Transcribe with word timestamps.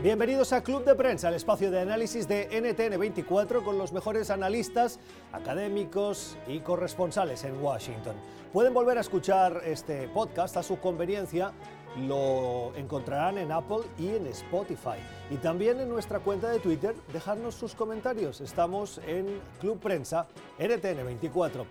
Bienvenidos 0.00 0.52
a 0.52 0.62
Club 0.62 0.84
de 0.84 0.94
Prensa, 0.94 1.28
el 1.28 1.34
espacio 1.34 1.72
de 1.72 1.80
análisis 1.80 2.28
de 2.28 2.48
NTN24 2.50 3.64
con 3.64 3.78
los 3.78 3.92
mejores 3.92 4.30
analistas, 4.30 5.00
académicos 5.32 6.38
y 6.46 6.60
corresponsales 6.60 7.42
en 7.42 7.60
Washington. 7.60 8.14
Pueden 8.52 8.72
volver 8.72 8.96
a 8.98 9.00
escuchar 9.00 9.60
este 9.64 10.06
podcast 10.06 10.56
a 10.56 10.62
su 10.62 10.78
conveniencia, 10.78 11.50
lo 11.96 12.72
encontrarán 12.76 13.38
en 13.38 13.50
Apple 13.50 13.80
y 13.98 14.10
en 14.10 14.28
Spotify. 14.28 15.00
Y 15.30 15.36
también 15.38 15.80
en 15.80 15.88
nuestra 15.88 16.20
cuenta 16.20 16.48
de 16.48 16.60
Twitter, 16.60 16.94
dejarnos 17.12 17.56
sus 17.56 17.74
comentarios. 17.74 18.40
Estamos 18.40 19.00
en 19.04 19.40
Club 19.58 19.80
Prensa 19.80 20.28
NTN24. 20.60 21.64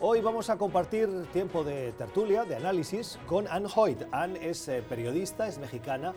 Hoy 0.00 0.22
vamos 0.22 0.48
a 0.48 0.56
compartir 0.56 1.08
tiempo 1.34 1.62
de 1.62 1.92
tertulia, 1.92 2.44
de 2.44 2.56
análisis, 2.56 3.18
con 3.26 3.46
Ann 3.46 3.66
Hoyt. 3.74 4.04
Ann 4.10 4.36
es 4.36 4.68
eh, 4.68 4.82
periodista, 4.88 5.46
es 5.46 5.58
mexicana 5.58 6.14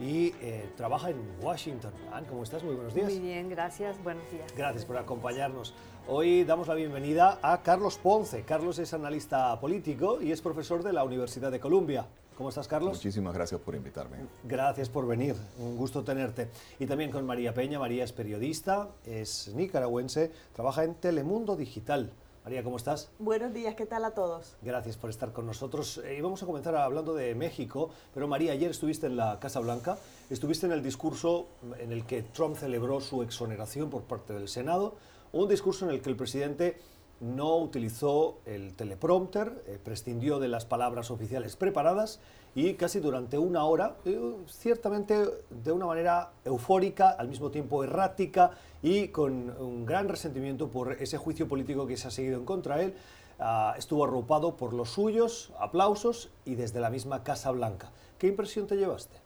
y 0.00 0.34
eh, 0.40 0.70
trabaja 0.76 1.10
en 1.10 1.18
Washington. 1.42 1.92
Ann, 2.12 2.24
¿cómo 2.24 2.42
estás? 2.42 2.64
Muy 2.64 2.74
buenos 2.74 2.94
días. 2.94 3.10
Muy 3.10 3.20
bien, 3.20 3.48
gracias. 3.50 4.02
Buenos 4.02 4.28
días. 4.30 4.52
Gracias 4.56 4.84
por 4.84 4.96
acompañarnos. 4.96 5.74
Hoy 6.08 6.44
damos 6.44 6.68
la 6.68 6.74
bienvenida 6.74 7.38
a 7.42 7.62
Carlos 7.62 7.98
Ponce. 7.98 8.42
Carlos 8.42 8.78
es 8.78 8.94
analista 8.94 9.60
político 9.60 10.20
y 10.22 10.32
es 10.32 10.40
profesor 10.40 10.82
de 10.82 10.92
la 10.92 11.04
Universidad 11.04 11.50
de 11.50 11.60
Columbia. 11.60 12.06
¿Cómo 12.36 12.48
estás, 12.48 12.66
Carlos? 12.66 12.94
Muchísimas 12.96 13.34
gracias 13.34 13.60
por 13.60 13.74
invitarme. 13.74 14.16
Gracias 14.44 14.88
por 14.88 15.06
venir, 15.06 15.36
un 15.58 15.76
gusto 15.76 16.02
tenerte. 16.02 16.48
Y 16.78 16.86
también 16.86 17.10
con 17.10 17.26
María 17.26 17.52
Peña. 17.52 17.78
María 17.78 18.02
es 18.02 18.12
periodista, 18.12 18.88
es 19.04 19.52
nicaragüense, 19.54 20.32
trabaja 20.54 20.84
en 20.84 20.94
Telemundo 20.94 21.54
Digital. 21.54 22.10
María, 22.42 22.64
¿cómo 22.64 22.78
estás? 22.78 23.10
Buenos 23.18 23.52
días, 23.52 23.74
¿qué 23.74 23.84
tal 23.84 24.02
a 24.02 24.12
todos? 24.12 24.56
Gracias 24.62 24.96
por 24.96 25.10
estar 25.10 25.30
con 25.32 25.44
nosotros. 25.44 26.00
Eh, 26.06 26.22
vamos 26.22 26.42
a 26.42 26.46
comenzar 26.46 26.74
hablando 26.74 27.14
de 27.14 27.34
México, 27.34 27.90
pero 28.14 28.28
María, 28.28 28.52
ayer 28.52 28.70
estuviste 28.70 29.08
en 29.08 29.18
la 29.18 29.38
Casa 29.38 29.60
Blanca, 29.60 29.98
estuviste 30.30 30.64
en 30.64 30.72
el 30.72 30.82
discurso 30.82 31.48
en 31.78 31.92
el 31.92 32.06
que 32.06 32.22
Trump 32.22 32.56
celebró 32.56 33.02
su 33.02 33.22
exoneración 33.22 33.90
por 33.90 34.04
parte 34.04 34.32
del 34.32 34.48
Senado, 34.48 34.94
un 35.32 35.50
discurso 35.50 35.84
en 35.84 35.90
el 35.90 36.00
que 36.00 36.08
el 36.08 36.16
presidente 36.16 36.78
no 37.20 37.58
utilizó 37.58 38.38
el 38.46 38.74
teleprompter, 38.74 39.62
eh, 39.66 39.78
prescindió 39.82 40.38
de 40.38 40.48
las 40.48 40.64
palabras 40.64 41.10
oficiales 41.10 41.54
preparadas 41.54 42.18
y 42.54 42.74
casi 42.74 42.98
durante 42.98 43.38
una 43.38 43.64
hora, 43.64 43.96
eh, 44.06 44.18
ciertamente 44.48 45.26
de 45.50 45.72
una 45.72 45.86
manera 45.86 46.32
eufórica, 46.44 47.10
al 47.10 47.28
mismo 47.28 47.50
tiempo 47.50 47.84
errática 47.84 48.52
y 48.82 49.08
con 49.08 49.50
un 49.60 49.84
gran 49.84 50.08
resentimiento 50.08 50.68
por 50.68 50.92
ese 50.94 51.18
juicio 51.18 51.46
político 51.46 51.86
que 51.86 51.96
se 51.96 52.08
ha 52.08 52.10
seguido 52.10 52.38
en 52.38 52.46
contra 52.46 52.78
de 52.78 52.86
él, 52.86 52.94
ah, 53.38 53.74
estuvo 53.76 54.04
arropado 54.04 54.56
por 54.56 54.72
los 54.72 54.90
suyos, 54.90 55.52
aplausos 55.58 56.30
y 56.46 56.54
desde 56.54 56.80
la 56.80 56.88
misma 56.88 57.22
Casa 57.22 57.50
Blanca. 57.50 57.90
¿Qué 58.18 58.28
impresión 58.28 58.66
te 58.66 58.76
llevaste? 58.76 59.19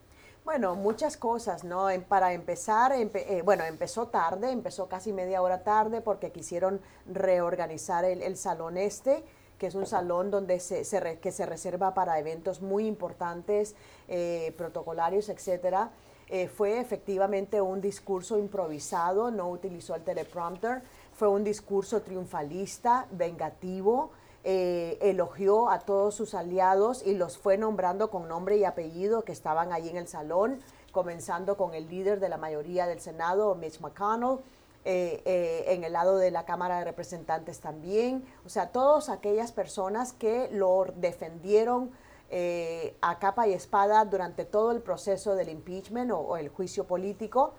Bueno, 0.44 0.74
muchas 0.74 1.16
cosas, 1.16 1.64
¿no? 1.64 1.88
Para 2.06 2.34
empezar, 2.34 2.92
eh, 2.92 3.42
bueno, 3.42 3.64
empezó 3.64 4.08
tarde, 4.08 4.50
empezó 4.50 4.88
casi 4.88 5.10
media 5.10 5.40
hora 5.40 5.64
tarde 5.64 6.02
porque 6.02 6.32
quisieron 6.32 6.82
reorganizar 7.06 8.04
el, 8.04 8.36
salón 8.36 8.76
este 8.76 9.24
que 9.58 9.68
es 9.68 9.74
un 9.74 9.86
salón 9.86 10.30
donde 10.30 10.60
se, 10.60 10.84
que 11.20 11.32
se 11.32 11.46
reserva 11.46 11.94
para 11.94 12.18
eventos 12.18 12.60
muy 12.60 12.86
importantes, 12.86 13.74
eh, 14.08 14.52
protocolarios, 14.58 15.30
etcétera. 15.30 15.90
Eh, 16.28 16.48
fue 16.48 16.78
efectivamente 16.78 17.62
un 17.62 17.80
discurso 17.80 18.38
improvisado, 18.38 19.30
no 19.30 19.48
utilizó 19.48 19.94
el 19.94 20.02
teleprompter, 20.02 20.82
fue 21.14 21.28
un 21.28 21.44
discurso 21.44 22.02
triunfalista, 22.02 23.06
vengativo, 23.12 24.10
eh, 24.46 24.98
elogió 25.00 25.70
a 25.70 25.78
todos 25.78 26.14
sus 26.14 26.34
aliados 26.34 27.02
y 27.06 27.14
los 27.14 27.38
fue 27.38 27.56
nombrando 27.56 28.10
con 28.10 28.28
nombre 28.28 28.58
y 28.58 28.64
apellido 28.64 29.24
que 29.24 29.32
estaban 29.32 29.72
ahí 29.72 29.88
en 29.88 29.96
el 29.96 30.06
salón, 30.06 30.60
comenzando 30.92 31.56
con 31.56 31.74
el 31.74 31.88
líder 31.88 32.20
de 32.20 32.28
la 32.28 32.36
mayoría 32.36 32.86
del 32.86 33.00
Senado, 33.00 33.54
Mitch 33.54 33.80
McConnell, 33.80 34.40
eh, 34.84 35.64
en 35.68 35.82
el 35.82 35.94
lado 35.94 36.18
de 36.18 36.30
la 36.30 36.44
Cámara 36.44 36.78
de 36.78 36.84
Representantes 36.84 37.60
también, 37.60 38.22
o 38.44 38.50
sea, 38.50 38.70
todas 38.70 39.08
aquellas 39.08 39.50
personas 39.50 40.12
que 40.12 40.50
lo 40.52 40.84
defendieron 40.94 41.90
eh, 42.28 42.98
a 43.00 43.18
capa 43.18 43.48
y 43.48 43.54
espada 43.54 44.04
durante 44.04 44.44
todo 44.44 44.72
el 44.72 44.82
proceso 44.82 45.36
del 45.36 45.48
impeachment 45.48 46.10
o, 46.10 46.36
el 46.36 46.50
juicio 46.50 46.86
político. 46.86 47.54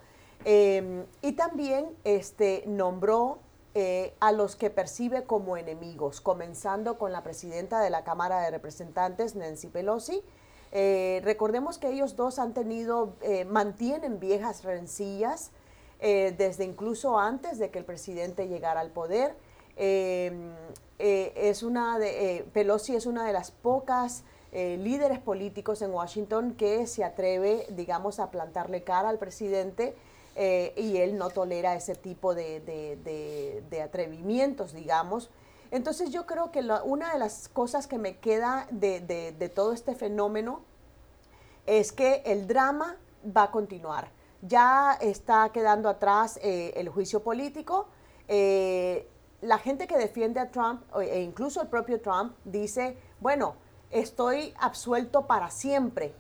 Y 0.46 1.32
también 1.32 1.96
este, 2.04 2.64
nombró 2.68 3.40
eh, 3.76 4.16
a 4.20 4.32
los 4.32 4.56
que 4.56 4.72
percibe 4.72 5.26
como 5.26 5.58
enemigos, 5.58 6.22
comenzando 6.22 6.98
con 6.98 7.12
la 7.12 7.22
presidenta 7.22 7.80
de 7.82 7.92
la 7.92 8.04
Cámara 8.04 8.42
de 8.42 8.50
Representantes, 8.50 9.36
Nancy 9.36 9.68
Pelosi. 9.68 10.24
Eh, 10.72 11.22
recordemos 11.24 11.78
que 11.78 11.90
ellos 11.90 12.16
dos 12.16 12.40
han 12.40 12.54
tenido, 12.54 13.14
mantienen 13.48 14.20
viejas 14.20 14.64
rencillas 14.64 15.52
desde 16.02 16.66
incluso 16.66 17.20
antes 17.20 17.60
de 17.60 17.70
que 17.70 17.80
el 17.80 17.86
presidente 17.86 18.48
llegara 18.48 18.82
al 18.82 18.90
poder. 18.92 19.36
Es 19.78 21.64
una 21.64 22.00
Pelosi 22.52 22.96
es 22.96 23.06
una 23.06 23.26
de 23.26 23.34
las 23.34 23.52
pocas 23.52 24.24
eh, 24.58 24.78
líderes 24.78 25.20
políticos 25.20 25.82
en 25.82 25.92
Washington 25.92 26.54
que 26.54 26.88
se 26.88 27.04
atreve, 27.04 27.68
digamos, 27.72 28.22
a 28.22 28.32
plantarle 28.32 28.86
cara 28.86 29.10
al 29.10 29.18
presidente 29.18 29.98
eh, 30.36 30.74
y 30.76 30.98
él 30.98 31.18
no 31.18 31.30
tolera 31.30 31.76
ese 31.76 31.96
tipo 31.96 32.36
de, 32.36 33.82
atrevimientos, 33.84 34.74
digamos. 34.74 35.30
Entonces 35.72 36.12
yo 36.12 36.26
creo 36.26 36.52
que 36.52 36.60
una 36.84 37.14
de 37.14 37.20
las 37.20 37.48
cosas 37.48 37.88
que 37.88 37.98
me 37.98 38.18
queda 38.18 38.68
de, 38.70 39.52
todo 39.56 39.72
este 39.72 39.96
fenómeno 39.96 40.62
es 41.66 41.92
que 41.92 42.22
el 42.26 42.48
drama 42.48 42.98
va 43.26 43.44
a 43.44 43.52
continuar. 43.52 44.12
Ya 44.42 44.98
está 45.02 45.50
quedando 45.50 45.90
atrás 45.90 46.40
eh, 46.44 46.74
el 46.76 46.90
juicio 46.90 47.24
político. 47.24 47.88
la 48.28 49.58
gente 49.58 49.88
que 49.88 49.98
defiende 49.98 50.40
a 50.40 50.50
Trump, 50.52 50.82
e 51.00 51.22
incluso 51.22 51.62
el 51.62 51.68
propio 51.68 52.02
Trump, 52.02 52.36
dice, 52.44 52.98
bueno, 53.20 53.56
estoy 53.92 54.54
absuelto 54.60 55.28
para 55.28 55.50
siempre. 55.50 56.14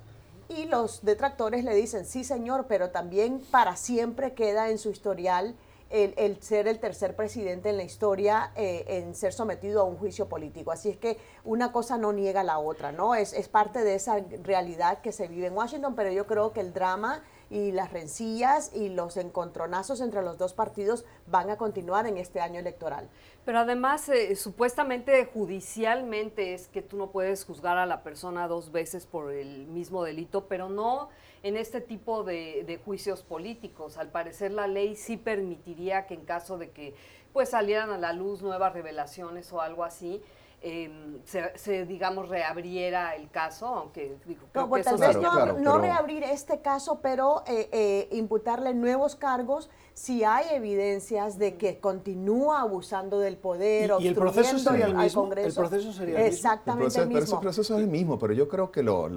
Y 0.47 0.65
los 0.65 1.03
detractores 1.03 1.63
le 1.63 1.73
dicen, 1.73 2.05
sí 2.05 2.23
señor, 2.23 2.65
pero 2.67 2.91
también 2.91 3.41
para 3.51 3.75
siempre 3.75 4.33
queda 4.33 4.69
en 4.69 4.77
su 4.77 4.89
historial 4.89 5.55
el, 5.89 6.41
ser 6.41 6.67
el 6.67 6.79
tercer 6.79 7.15
presidente 7.15 7.69
en 7.69 7.77
la 7.77 7.83
historia 7.83 8.51
eh, 8.55 8.85
en 8.87 9.15
ser 9.15 9.33
sometido 9.33 9.81
a 9.81 9.83
un 9.85 9.97
juicio 9.97 10.27
político. 10.27 10.71
Así 10.71 10.89
es 10.89 10.97
que 10.97 11.17
una 11.43 11.71
cosa 11.71 11.97
no 11.97 12.11
niega 12.11 12.43
la 12.43 12.59
otra, 12.59 12.91
¿no? 12.91 13.15
Es, 13.15 13.33
es 13.33 13.47
parte 13.47 13.83
de 13.83 13.95
esa 13.95 14.19
realidad 14.43 14.99
que 15.01 15.11
se 15.11 15.27
vive 15.27 15.47
en 15.47 15.53
Washington, 15.53 15.95
pero 15.95 16.11
yo 16.11 16.27
creo 16.27 16.51
que 16.53 16.59
el 16.59 16.73
drama 16.73 17.23
y 17.49 17.71
las 17.71 17.91
rencillas 17.91 18.71
y 18.73 18.89
los 18.89 19.17
encontronazos 19.17 20.01
entre 20.01 20.21
los 20.21 20.37
dos 20.37 20.53
partidos 20.53 21.05
van 21.27 21.49
a 21.49 21.57
continuar 21.57 22.07
en 22.07 22.17
este 22.17 22.39
año 22.39 22.59
electoral. 22.59 23.09
Pero 23.45 23.59
además, 23.59 24.09
eh, 24.09 24.35
supuestamente 24.35 25.25
judicialmente 25.25 26.53
es 26.53 26.67
que 26.67 26.81
tú 26.81 26.97
no 26.97 27.11
puedes 27.11 27.45
juzgar 27.45 27.77
a 27.77 27.85
la 27.85 28.01
persona 28.03 28.47
dos 28.47 28.71
veces 28.71 29.05
por 29.05 29.31
el 29.31 29.67
mismo 29.67 30.03
delito, 30.03 30.45
pero 30.47 30.69
no 30.69 31.09
en 31.43 31.57
este 31.57 31.79
tipo 31.81 32.23
de, 32.23 32.63
de 32.65 32.77
juicios 32.77 33.21
políticos. 33.21 33.97
Al 33.97 34.09
parecer 34.09 34.51
la 34.51 34.67
ley 34.67 34.95
sí 34.95 35.17
permitiría 35.17 36.07
que 36.07 36.15
en 36.15 36.25
caso 36.25 36.57
de 36.57 36.71
que 36.71 36.95
pues 37.33 37.49
salieran 37.49 37.91
a 37.91 37.97
la 37.97 38.13
luz 38.13 38.41
nuevas 38.41 38.71
revelaciones 38.71 39.51
o 39.51 39.59
algo 39.59 39.83
así, 39.83 40.23
Em, 40.67 41.19
se, 41.25 41.85
digamos, 41.85 42.27
reabriera 42.27 43.15
el 43.15 43.29
caso, 43.29 43.67
aunque 43.67 44.17
no, 44.51 44.67
pues, 44.67 44.83
tal 44.83 44.97
vez 44.97 45.15
no, 45.59 45.77
reabrir 45.77 46.23
este 46.23 46.59
caso, 46.61 47.01
pero 47.03 47.43
eh, 47.45 47.69
eh, 47.71 48.09
imputarle 48.13 48.73
nuevos 48.73 49.15
cargos 49.15 49.69
si 49.93 50.23
hay 50.23 50.55
evidencias 50.55 51.37
de 51.37 51.57
que 51.57 51.79
continúa 51.79 52.61
abusando 52.61 53.19
del 53.19 53.37
poder, 53.37 53.91
¿Y, 53.99 54.07
el 54.07 54.15
proceso 54.15 54.57
sería 54.57 54.87
el 54.87 54.95
mismo? 54.95 55.31
El 55.31 55.53
proceso 55.53 55.93
sería 55.93 56.19
el 56.19 56.25
Exactamente 56.25 56.99
el, 56.99 57.09
mismo. 57.09 57.13
Pero 57.13 57.25
ese 57.25 57.37
proceso 57.37 57.75
es 57.75 57.83
el 57.83 57.87
mismo, 57.87 58.17
pero 58.17 58.33
yo 58.33 58.47
creo 58.47 58.71
que 58.71 58.81
lo, 58.81 59.07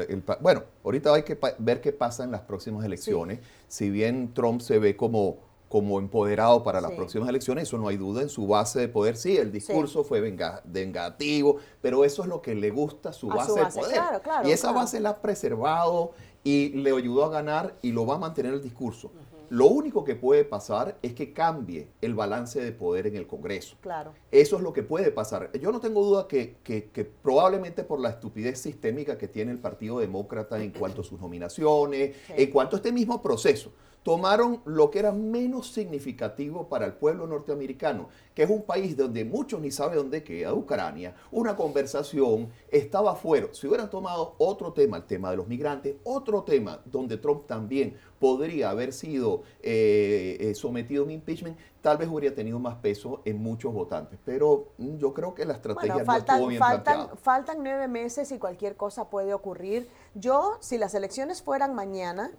bueno, 0.41 0.65
ahorita 0.85 1.15
hay 1.15 1.23
que 1.23 1.39
ver 1.57 1.81
qué 1.81 1.95
pasa 1.95 2.25
en 2.25 2.31
las 2.31 2.43
próximas 2.43 2.85
elecciones. 2.85 3.41
Si 3.69 3.89
bien 3.89 4.35
Trump 4.35 4.61
se 4.61 4.79
ve 4.79 4.99
como 4.99 5.48
como 5.69 5.99
empoderado 5.99 6.63
para 6.63 6.81
las 6.81 6.93
próximas 6.93 7.29
elecciones, 7.29 7.65
eso 7.65 7.79
no 7.79 7.89
hay 7.89 7.97
duda 7.97 8.23
en 8.23 8.29
su 8.29 8.47
base 8.47 8.81
de 8.81 8.89
poder. 8.89 9.17
Sí, 9.17 9.37
el 9.37 9.53
discurso 9.53 10.05
fue 10.05 10.21
vengativo, 10.21 11.57
pero 11.81 12.05
eso 12.05 12.23
es 12.23 12.29
lo 12.29 12.41
que 12.41 12.55
le 12.55 12.71
gusta 12.71 13.13
su, 13.13 13.29
base, 13.29 13.53
de 13.53 13.67
poder. 13.67 14.01
y 14.45 14.51
esa 14.51 14.73
base 14.73 15.01
la 15.01 15.11
ha 15.11 15.23
preservado 15.23 16.13
y 16.43 16.71
le 16.71 16.97
ayudó 16.97 17.25
a 17.25 17.29
ganar 17.29 17.75
y 17.83 17.93
lo 17.93 18.07
va 18.07 18.15
a 18.15 18.19
mantener 18.19 18.55
el 18.55 18.63
discurso. 18.63 19.11
Lo 19.51 19.67
único 19.67 20.05
que 20.05 20.15
puede 20.15 20.45
pasar 20.45 20.99
es 21.01 21.15
que 21.15 21.33
cambie 21.33 21.89
el 22.03 22.15
balance 22.15 22.61
de 22.61 22.71
poder 22.71 23.07
en 23.07 23.17
el 23.17 23.27
Congreso. 23.27 23.77
Claro. 23.81 24.13
Eso 24.31 24.57
es 24.57 24.63
lo 24.63 24.75
que 24.75 24.83
puede 24.83 25.11
pasar. 25.11 25.51
Yo 25.59 25.73
no 25.73 25.81
tengo 25.81 26.05
duda 26.05 26.29
que, 26.29 26.57
que, 26.63 27.05
probablemente 27.23 27.83
por 27.83 27.99
la 27.99 28.11
estupidez 28.11 28.61
sistémica 28.61 29.17
que 29.17 29.27
tiene 29.27 29.53
el 29.53 29.59
Partido 29.59 30.01
Demócrata 30.01 30.63
en 30.63 30.71
cuanto 30.71 31.01
a 31.01 31.05
sus 31.05 31.19
nominaciones, 31.19 32.15
en 32.29 32.51
cuanto 32.51 32.77
a 32.77 32.79
este 32.79 32.93
mismo 32.93 33.23
proceso. 33.23 33.73
Tomaron 34.03 34.61
lo 34.65 34.91
que 34.91 35.01
era 35.01 35.13
menos 35.13 35.73
significativo 35.73 36.69
para 36.69 36.87
el 36.87 36.95
pueblo 36.95 37.27
norteamericano, 37.27 38.09
que 38.35 38.45
es 38.45 38.51
un 38.51 38.63
país 38.63 38.97
donde 38.97 39.25
muchos 39.25 39.61
ni 39.61 39.71
saben 39.71 39.99
dónde 39.99 40.23
queda, 40.23 40.55
Ucrania, 40.55 41.15
una 41.31 41.57
conversación 41.57 42.49
estaba 42.71 43.17
fuera. 43.17 43.49
Si 43.53 43.67
hubieran 43.67 43.91
tomado 43.91 44.35
otro 44.39 44.73
tema, 44.73 44.97
el 44.97 45.05
tema 45.05 45.31
de 45.31 45.37
los 45.37 45.47
migrantes, 45.47 45.97
otro 46.05 46.43
tema 46.43 46.81
donde 46.85 47.17
Trump 47.17 47.47
también 47.47 47.97
podría 48.19 48.71
haber 48.71 48.93
sido 48.93 49.43
eh, 49.63 50.37
eh, 50.41 50.55
sometido 50.55 51.03
a 51.03 51.07
un 51.07 51.13
impeachment, 51.13 51.59
tal 51.81 51.97
vez 51.97 52.09
hubiera 52.09 52.35
tenido 52.35 52.59
más 52.59 52.77
peso 52.77 53.23
en 53.25 53.43
muchos 53.43 53.73
votantes. 53.73 54.19
Pero 54.25 54.69
mm, 54.79 54.97
yo 54.97 55.15
creo 55.15 55.35
que 55.35 55.45
la 55.45 55.55
estrategia 55.55 56.03
no 56.03 56.17
estuvo 56.17 56.47
bien 56.49 56.59
faltan, 56.59 57.09
faltan 57.17 57.59
nueve 57.63 57.89
meses 57.89 58.33
y 58.33 58.39
cualquier 58.39 58.77
cosa 58.77 59.11
puede 59.11 59.35
ocurrir. 59.35 59.89
Yo, 60.15 60.59
si 60.61 60.79
las 60.79 60.95
elecciones 60.95 61.43
fueran 61.43 61.75
mañana, 61.75 62.31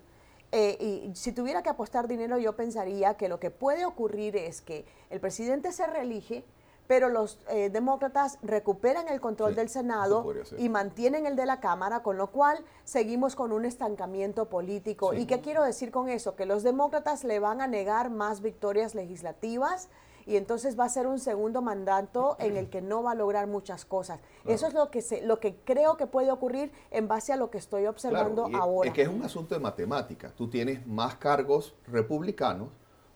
eh, 0.51 0.78
y 0.80 1.16
si 1.16 1.31
tuviera 1.31 1.62
que 1.62 1.69
apostar 1.69 2.07
dinero, 2.07 2.38
yo 2.38 2.56
pensaría 2.56 3.16
que 3.16 3.30
lo 3.30 3.40
que 3.40 3.51
puede 3.51 3.86
ocurrir 3.86 4.36
es 4.36 4.62
que 4.62 4.86
el 5.10 5.19
presidente 5.19 5.72
se 5.72 5.86
reelige, 5.86 6.44
pero 6.88 7.10
los 7.10 7.40
eh, 7.50 7.69
demócratas 7.69 8.40
recuperan 8.42 9.07
el 9.10 9.22
control 9.22 9.54
del 9.54 9.69
Senado 9.69 10.25
y 10.57 10.69
mantienen 10.69 11.28
el 11.28 11.36
de 11.36 11.46
la 11.46 11.60
Cámara, 11.60 12.01
con 12.01 12.18
lo 12.18 12.31
cual 12.31 12.66
seguimos 12.84 13.36
con 13.36 13.51
un 13.51 13.66
estancamiento 13.66 14.50
político. 14.50 15.13
¿Y 15.13 15.28
qué 15.28 15.40
quiero 15.40 15.63
decir 15.63 15.92
con 15.92 16.10
eso? 16.10 16.36
Que 16.36 16.48
los 16.48 16.63
demócratas 16.63 17.24
le 17.24 17.40
van 17.40 17.62
a 17.62 17.68
negar 17.68 18.10
más 18.10 18.42
victorias 18.42 18.96
legislativas 18.96 19.88
y 20.25 20.36
entonces 20.36 20.80
va 20.80 20.86
a 20.86 20.89
ser 20.89 21.07
un 21.07 21.19
segundo 21.19 21.62
mandato 21.62 22.36
en 22.39 22.57
el 22.57 22.69
que 22.69 22.81
no 22.81 23.04
va 23.04 23.12
a 23.12 23.16
lograr 23.16 23.48
muchas 23.48 23.86
cosas. 23.86 24.19
Eso 24.45 24.68
es 24.68 24.74
lo 24.74 24.89
que, 24.92 25.01
se, 25.01 25.21
lo 25.21 25.39
que 25.39 25.56
creo 25.63 25.98
que 25.98 26.07
puede 26.07 26.31
ocurrir 26.31 26.71
en 26.92 27.07
base 27.07 27.33
a 27.33 27.36
lo 27.36 27.50
que 27.50 27.57
estoy 27.57 27.86
observando 27.86 28.50
ahora. 28.54 28.89
Es 28.89 28.95
que 28.95 29.01
es 29.01 29.10
un 29.10 29.24
asunto 29.24 29.56
de 29.56 29.62
matemática. 29.62 30.31
Tú 30.36 30.50
tienes 30.50 30.86
más 30.88 31.16
cargos 31.16 31.75
republicanos 31.88 32.69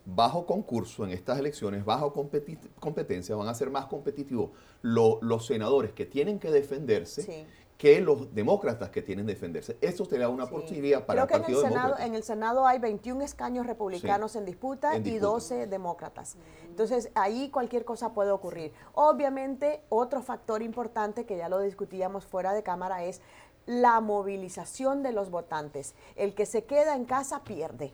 bajo 0.05 0.45
concurso 0.45 1.05
en 1.05 1.11
estas 1.11 1.39
elecciones, 1.39 1.85
bajo 1.85 2.13
competencia, 2.79 3.35
van 3.35 3.47
a 3.47 3.53
ser 3.53 3.69
más 3.69 3.85
competitivos 3.85 4.49
los 4.81 5.45
senadores 5.45 5.93
que 5.93 6.05
tienen 6.05 6.39
que 6.39 6.51
defenderse. 6.51 7.21
Sí 7.21 7.45
que 7.77 7.99
los 8.01 8.33
demócratas 8.33 8.89
que 8.89 9.01
tienen 9.01 9.25
que 9.25 9.33
defenderse. 9.33 9.77
Eso 9.81 10.05
te 10.05 10.17
da 10.17 10.29
una 10.29 10.47
posibilidad 10.47 11.05
para 11.05 11.23
el 11.23 11.27
Partido 11.27 11.61
en 11.61 11.65
el 11.65 11.71
Senado, 11.73 11.95
En 11.99 12.15
el 12.15 12.23
Senado 12.23 12.67
hay 12.67 12.79
21 12.79 13.23
escaños 13.23 13.65
republicanos 13.65 14.35
en, 14.35 14.45
disputa 14.45 14.97
y 14.97 15.17
12 15.17 15.67
demócratas. 15.67 16.37
Entonces, 16.67 17.09
ahí 17.15 17.49
cualquier 17.49 17.85
cosa 17.85 18.13
puede 18.13 18.31
ocurrir. 18.31 18.73
Obviamente, 18.93 19.81
otro 19.89 20.21
factor 20.21 20.61
importante 20.61 21.25
que 21.25 21.37
ya 21.37 21.49
lo 21.49 21.59
discutíamos 21.59 22.25
fuera 22.25 22.53
de 22.53 22.63
cámara 22.63 23.03
es 23.03 23.21
la 23.65 24.01
movilización 24.01 25.03
de 25.03 25.13
los 25.13 25.29
votantes. 25.29 25.95
El 26.15 26.33
que 26.35 26.45
se 26.45 26.65
queda 26.65 26.95
en 26.95 27.05
casa 27.05 27.43
pierde. 27.43 27.93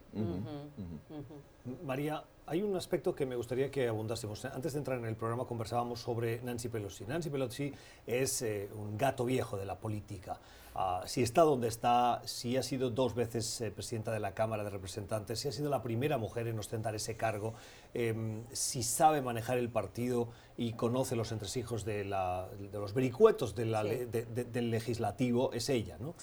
María, 1.83 2.23
hay 2.49 2.63
un 2.63 2.75
aspecto 2.75 3.13
que 3.13 3.27
me 3.27 3.35
gustaría 3.35 3.69
que 3.69 3.87
abundásemos. 3.87 4.43
Antes 4.45 4.73
de 4.73 4.79
entrar 4.79 4.97
en 4.97 5.05
el 5.05 5.15
programa 5.15 5.45
conversábamos 5.45 6.01
sobre 6.01 6.41
Nancy 6.41 6.67
Pelosi. 6.67 7.05
Nancy 7.05 7.29
Pelosi 7.29 7.71
es 8.07 8.41
eh, 8.41 8.69
un 8.75 8.97
gato 8.97 9.23
viejo 9.23 9.55
de 9.55 9.65
la 9.65 9.77
política. 9.77 10.39
Ah, 10.73 11.03
si 11.05 11.21
está 11.21 11.43
donde 11.43 11.67
está, 11.67 12.23
si 12.25 12.57
ha 12.57 12.63
sido 12.63 12.89
dos 12.89 13.13
veces 13.13 13.61
eh, 13.61 13.69
presidenta 13.69 14.11
de 14.11 14.19
la 14.19 14.33
Cámara 14.33 14.63
de 14.63 14.71
Representantes, 14.71 15.39
si 15.39 15.47
ha 15.47 15.51
sido 15.51 15.69
la 15.69 15.83
primera 15.83 16.17
mujer 16.17 16.47
en 16.47 16.57
ostentar 16.57 16.95
ese 16.95 17.15
cargo, 17.15 17.53
em, 17.93 18.41
si 18.51 18.81
sabe 18.81 19.21
manejar 19.21 19.59
el 19.59 19.69
partido 19.69 20.29
y 20.57 20.73
conoce 20.73 21.15
los 21.15 21.31
entresijos 21.31 21.85
de, 21.85 22.03
los 22.03 22.93
vericuetos 22.95 23.53
del 23.53 24.71
legislativo, 24.71 25.53
es 25.53 25.69
ella. 25.69 25.97
¿no? 25.99 26.15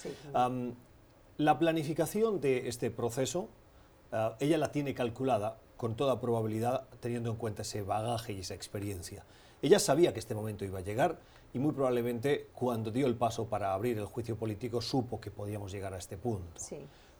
la 1.37 1.59
planificación 1.59 2.41
de 2.41 2.67
este 2.67 2.91
proceso, 2.91 3.47
ah, 4.11 4.35
ella 4.39 4.57
la 4.57 4.73
tiene 4.73 4.93
calculada 4.93 5.57
con 5.77 5.95
toda 5.95 6.19
probabilidad 6.19 6.87
teniendo 6.99 7.29
en 7.29 7.37
cuenta 7.37 7.61
ese 7.61 7.83
bagaje 7.83 8.33
y 8.33 8.39
esa 8.41 8.55
experiencia. 8.55 9.23
Ella 9.61 9.79
sabía 9.79 10.13
que 10.13 10.19
este 10.19 10.35
momento 10.35 10.65
iba 10.65 10.79
a 10.79 10.81
llegar 10.81 11.19
y 11.53 11.59
muy 11.59 11.71
probablemente 11.71 12.49
cuando 12.53 12.91
dio 12.91 13.07
el 13.07 13.15
paso 13.15 13.47
para 13.47 13.73
abrir 13.73 13.97
el 13.97 14.05
juicio 14.05 14.35
político 14.35 14.81
supo 14.81 15.19
que 15.19 15.31
podíamos 15.31 15.71
llegar 15.71 15.93
a 15.93 15.97
este 15.97 16.17
punto. 16.17 16.61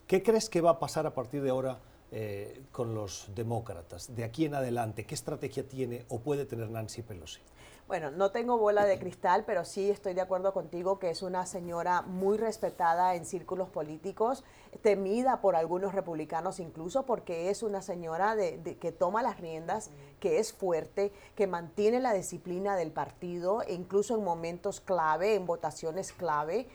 ¿Qué 0.06 0.22
crees 0.22 0.48
que 0.48 0.60
va 0.60 0.70
a 0.70 0.78
pasar 0.78 1.06
a 1.06 1.14
partir 1.14 1.42
de 1.42 1.50
ahora 1.50 1.78
eh, 2.12 2.62
con 2.72 2.94
los 2.94 3.28
demócratas? 3.34 4.14
De 4.14 4.24
aquí 4.24 4.44
en 4.44 4.54
adelante, 4.54 5.04
¿qué 5.04 5.14
estrategia 5.14 5.66
tiene 5.66 6.04
o 6.08 6.20
puede 6.20 6.46
tener 6.46 6.70
Nancy 6.70 7.02
Pelosi? 7.02 7.40
Bueno, 7.88 8.10
no 8.10 8.30
tengo 8.32 8.58
bola 8.58 8.84
de 8.84 8.98
cristal, 8.98 9.44
pero 9.46 9.64
sí 9.64 9.88
estoy 9.88 10.12
de 10.12 10.20
acuerdo 10.20 10.52
contigo 10.52 10.98
que 10.98 11.08
es 11.08 11.22
una 11.22 11.46
señora 11.46 12.02
muy 12.02 12.36
respetada 12.36 13.14
en 13.14 13.24
círculos 13.24 13.70
políticos, 13.70 14.44
temida 14.82 15.40
por 15.40 15.56
algunos 15.56 15.94
republicanos 15.94 16.60
incluso, 16.60 17.06
porque 17.06 17.48
es 17.48 17.62
una 17.62 17.80
señora 17.80 18.36
que 18.36 18.92
toma 18.92 19.22
las 19.22 19.40
riendas, 19.40 19.90
que 20.20 20.38
es 20.38 20.52
fuerte, 20.52 21.12
que 21.34 21.46
mantiene 21.46 21.98
la 21.98 22.12
disciplina 22.12 22.76
del 22.76 22.92
partido, 22.92 23.62
incluso 23.66 24.16
en 24.16 24.22
momentos 24.22 24.82
clave, 24.82 25.34
en 25.34 25.46
votaciones 25.46 26.12
clave. 26.12 26.68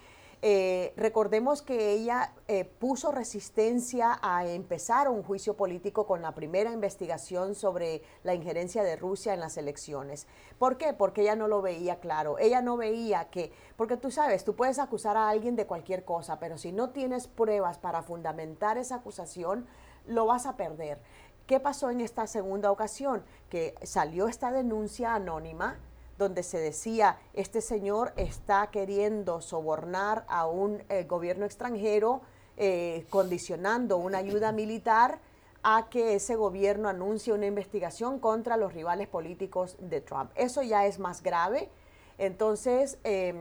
Eh, 0.45 0.91
recordemos 0.97 1.61
que 1.61 1.93
ella 1.93 2.33
eh, 2.49 2.65
puso 2.65 3.13
resistencia 3.13 4.19
a 4.21 4.45
empezar 4.45 5.07
un 5.07 5.23
juicio 5.23 5.55
político 5.55 6.05
con 6.05 6.21
la 6.21 6.35
primera 6.35 6.73
investigación 6.73 7.55
sobre 7.55 8.01
la 8.23 8.33
injerencia 8.33 8.83
de 8.83 8.97
Rusia 8.97 9.33
en 9.33 9.39
las 9.39 9.55
elecciones. 9.55 10.27
¿Por 10.59 10.77
qué? 10.77 10.91
Porque 10.91 11.21
ella 11.21 11.37
no 11.37 11.47
lo 11.47 11.61
veía 11.61 12.01
claro. 12.01 12.37
Ella 12.39 12.61
no 12.61 12.75
veía 12.75 13.29
que, 13.29 13.53
porque 13.77 13.95
tú 13.95 14.11
sabes, 14.11 14.43
tú 14.43 14.53
puedes 14.53 14.79
acusar 14.79 15.15
a 15.15 15.29
alguien 15.29 15.55
de 15.55 15.65
cualquier 15.65 16.03
cosa, 16.03 16.39
pero 16.39 16.57
si 16.57 16.73
no 16.73 16.89
tienes 16.89 17.27
pruebas 17.27 17.77
para 17.77 18.03
fundamentar 18.03 18.77
esa 18.77 18.95
acusación, 18.95 19.65
lo 20.07 20.25
vas 20.25 20.45
a 20.45 20.57
perder. 20.57 20.99
¿Qué 21.47 21.61
pasó 21.61 21.89
en 21.89 22.01
esta 22.01 22.27
segunda 22.27 22.69
ocasión? 22.69 23.23
Que 23.49 23.75
salió 23.83 24.27
esta 24.27 24.51
denuncia 24.51 25.15
anónima 25.15 25.79
donde 26.17 26.43
se 26.43 26.59
decía, 26.59 27.17
este 27.33 27.61
señor 27.61 28.13
está 28.15 28.67
queriendo 28.71 29.41
sobornar 29.41 30.25
a 30.27 30.45
un 30.45 30.83
eh, 30.89 31.03
gobierno 31.05 31.45
extranjero, 31.45 32.21
eh, 32.57 33.05
condicionando 33.09 33.97
una 33.97 34.19
ayuda 34.19 34.51
militar 34.51 35.19
a 35.63 35.87
que 35.89 36.15
ese 36.15 36.35
gobierno 36.35 36.89
anuncie 36.89 37.33
una 37.33 37.45
investigación 37.45 38.19
contra 38.19 38.57
los 38.57 38.73
rivales 38.73 39.07
políticos 39.07 39.77
de 39.79 40.01
Trump. 40.01 40.31
Eso 40.35 40.61
ya 40.61 40.85
es 40.85 40.99
más 40.99 41.23
grave. 41.23 41.69
Entonces 42.17 42.99
em, 43.03 43.37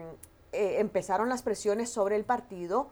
eh, 0.52 0.76
empezaron 0.78 1.28
las 1.28 1.42
presiones 1.42 1.90
sobre 1.90 2.16
el 2.16 2.24
partido 2.24 2.88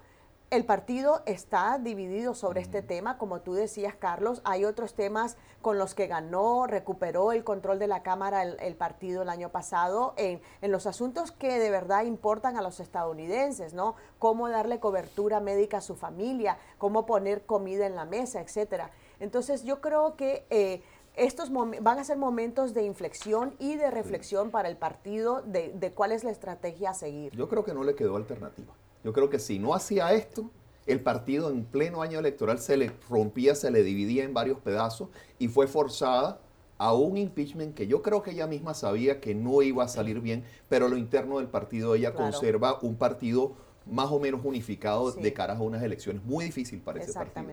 el 0.50 0.64
partido 0.64 1.22
está 1.26 1.78
dividido 1.78 2.34
sobre 2.34 2.60
este 2.60 2.82
tema, 2.82 3.18
como 3.18 3.40
tú 3.40 3.54
decías, 3.54 3.94
Carlos. 3.94 4.40
Hay 4.44 4.64
otros 4.64 4.94
temas 4.94 5.36
con 5.62 5.78
los 5.78 5.94
que 5.94 6.08
ganó, 6.08 6.66
recuperó 6.66 7.30
el 7.30 7.44
control 7.44 7.78
de 7.78 7.86
la 7.86 8.02
Cámara 8.02 8.42
el, 8.42 8.74
partido 8.74 9.22
el 9.22 9.28
año 9.28 9.50
pasado 9.50 10.12
en, 10.16 10.40
los 10.62 10.86
asuntos 10.86 11.30
que 11.30 11.60
de 11.60 11.70
verdad 11.70 12.04
importan 12.04 12.56
a 12.56 12.62
los 12.62 12.80
estadounidenses, 12.80 13.74
¿no? 13.74 13.94
Cómo 14.18 14.48
darle 14.48 14.80
cobertura 14.80 15.38
médica 15.38 15.78
a 15.78 15.80
su 15.80 15.94
familia, 15.94 16.58
cómo 16.78 17.06
poner 17.06 17.42
comida 17.42 17.86
en 17.86 17.94
la 17.94 18.04
mesa, 18.04 18.40
etcétera. 18.40 18.90
Entonces, 19.20 19.62
yo 19.62 19.80
creo 19.80 20.16
que 20.16 20.46
eh, 20.50 20.82
estos 21.14 21.52
van 21.52 21.98
a 21.98 22.02
ser 22.02 22.16
momentos 22.16 22.74
de 22.74 22.82
inflexión 22.82 23.54
y 23.60 23.76
de 23.76 23.88
reflexión 23.92 24.50
para 24.50 24.68
el 24.68 24.76
partido 24.76 25.42
de, 25.42 25.72
de 25.74 25.92
cuál 25.92 26.10
es 26.10 26.24
la 26.24 26.32
estrategia 26.32 26.90
a 26.90 26.94
seguir. 26.94 27.36
Yo 27.36 27.48
creo 27.48 27.64
que 27.64 27.72
no 27.72 27.84
le 27.84 27.94
quedó 27.94 28.16
alternativa. 28.16 28.74
Yo 29.04 29.12
creo 29.12 29.30
que 29.30 29.38
si 29.38 29.58
no 29.58 29.74
hacía 29.74 30.12
esto, 30.12 30.50
el 30.86 31.00
partido 31.00 31.50
en 31.50 31.64
pleno 31.64 32.02
año 32.02 32.18
electoral 32.18 32.58
se 32.58 32.76
le 32.76 32.92
rompía, 33.08 33.54
se 33.54 33.70
le 33.70 33.82
dividía 33.82 34.24
en 34.24 34.34
varios 34.34 34.58
pedazos 34.58 35.08
y 35.38 35.48
fue 35.48 35.66
forzada 35.66 36.40
a 36.78 36.94
un 36.94 37.16
impeachment 37.16 37.74
que 37.74 37.86
yo 37.86 38.02
creo 38.02 38.22
que 38.22 38.30
ella 38.30 38.46
misma 38.46 38.72
sabía 38.74 39.20
que 39.20 39.34
no 39.34 39.60
iba 39.62 39.84
a 39.84 39.88
salir 39.88 40.20
bien, 40.20 40.44
pero 40.68 40.88
lo 40.88 40.96
interno 40.96 41.38
del 41.38 41.48
partido 41.48 41.94
ella 41.94 42.14
conserva 42.14 42.78
un 42.80 42.96
partido 42.96 43.52
más 43.86 44.10
o 44.10 44.18
menos 44.18 44.40
unificado 44.44 45.12
de 45.12 45.32
cara 45.32 45.56
a 45.56 45.60
unas 45.60 45.82
elecciones 45.82 46.24
muy 46.24 46.46
difícil 46.46 46.80
para 46.80 47.02
ese 47.02 47.12
partido. 47.12 47.52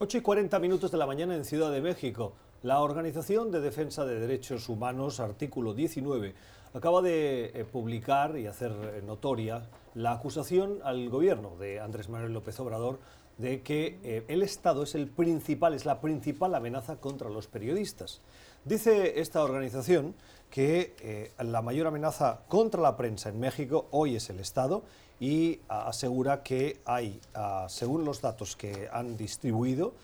8 0.00 0.18
y 0.18 0.20
40 0.20 0.58
minutos 0.58 0.90
de 0.90 0.98
la 0.98 1.06
mañana 1.06 1.34
en 1.34 1.44
Ciudad 1.44 1.72
de 1.72 1.80
México. 1.80 2.34
La 2.62 2.80
Organización 2.80 3.50
de 3.50 3.60
Defensa 3.60 4.04
de 4.04 4.20
Derechos 4.20 4.68
Humanos, 4.68 5.18
artículo 5.18 5.74
19, 5.74 6.34
acaba 6.74 7.02
de 7.02 7.46
eh, 7.54 7.64
publicar 7.64 8.38
y 8.38 8.46
hacer 8.46 8.72
eh, 8.72 9.02
notoria 9.04 9.68
la 9.94 10.12
acusación 10.12 10.78
al 10.84 11.08
gobierno 11.08 11.56
de 11.58 11.80
Andrés 11.80 12.08
Manuel 12.08 12.32
López 12.32 12.58
Obrador 12.60 12.98
de 13.38 13.62
que 13.62 13.98
eh, 14.02 14.24
el 14.28 14.42
Estado 14.42 14.82
es 14.82 14.94
el 14.94 15.08
principal, 15.08 15.74
es 15.74 15.86
la 15.86 16.00
principal 16.00 16.54
amenaza 16.54 16.96
contra 16.96 17.30
los 17.30 17.46
periodistas. 17.46 18.20
Dice 18.64 19.20
esta 19.20 19.42
organización 19.42 20.14
que 20.50 21.30
la 21.38 21.62
mayor 21.62 21.86
amenaza 21.86 22.40
contra 22.48 22.80
la 22.82 22.96
prensa 22.96 23.28
en 23.28 23.38
México 23.38 23.86
hoy 23.92 24.16
es 24.16 24.28
el 24.30 24.40
Estado 24.40 24.82
y 25.20 25.60
asegura 25.68 26.42
que 26.42 26.80
hay, 26.84 27.20
según 27.68 28.04
los 28.04 28.20
datos 28.20 28.56
que 28.56 28.88
han 28.92 29.16
distribuido, 29.16 29.94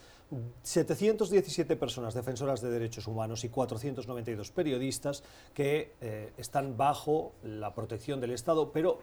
717 0.62 1.76
personas 1.76 2.14
defensoras 2.14 2.60
de 2.60 2.70
derechos 2.70 3.06
humanos 3.06 3.44
y 3.44 3.48
492 3.48 4.50
periodistas 4.50 5.22
que 5.52 5.92
eh, 6.00 6.32
están 6.36 6.76
bajo 6.76 7.32
la 7.42 7.74
protección 7.74 8.20
del 8.20 8.32
Estado, 8.32 8.72
pero 8.72 8.98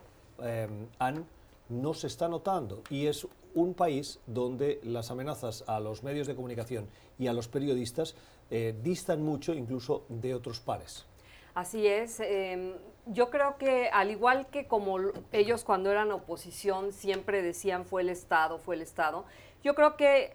han 0.98 1.28
no 1.72 1.94
se 1.94 2.08
está 2.08 2.28
notando 2.28 2.84
y 2.90 3.08
es 3.08 3.28
un 3.56 3.74
país 3.74 4.20
donde 4.28 4.80
las 4.84 5.10
amenazas 5.10 5.64
a 5.68 5.80
los 5.80 6.04
medios 6.04 6.28
de 6.28 6.36
comunicación 6.36 6.88
y 7.18 7.28
a 7.28 7.34
los 7.34 7.48
periodistas 7.48 8.16
eh, 8.50 8.76
distan 8.84 9.24
mucho 9.24 9.54
incluso 9.54 10.06
de 10.10 10.36
otros 10.36 10.60
pares. 10.60 11.06
Así 11.54 11.88
es. 11.88 12.20
Em, 12.20 12.74
yo 13.08 13.30
creo 13.30 13.58
que 13.58 13.90
al 13.90 14.12
igual 14.12 14.48
que 14.48 14.68
como 14.68 14.98
ellos 15.32 15.64
cuando 15.64 15.92
eran 15.92 16.12
oposición 16.12 16.94
siempre 16.94 17.42
decían 17.42 17.86
fue 17.86 18.02
el 18.04 18.10
Estado, 18.10 18.60
fue 18.60 18.76
el 18.76 18.82
Estado, 18.82 19.26
yo 19.64 19.74
creo 19.76 19.96
que 19.96 20.34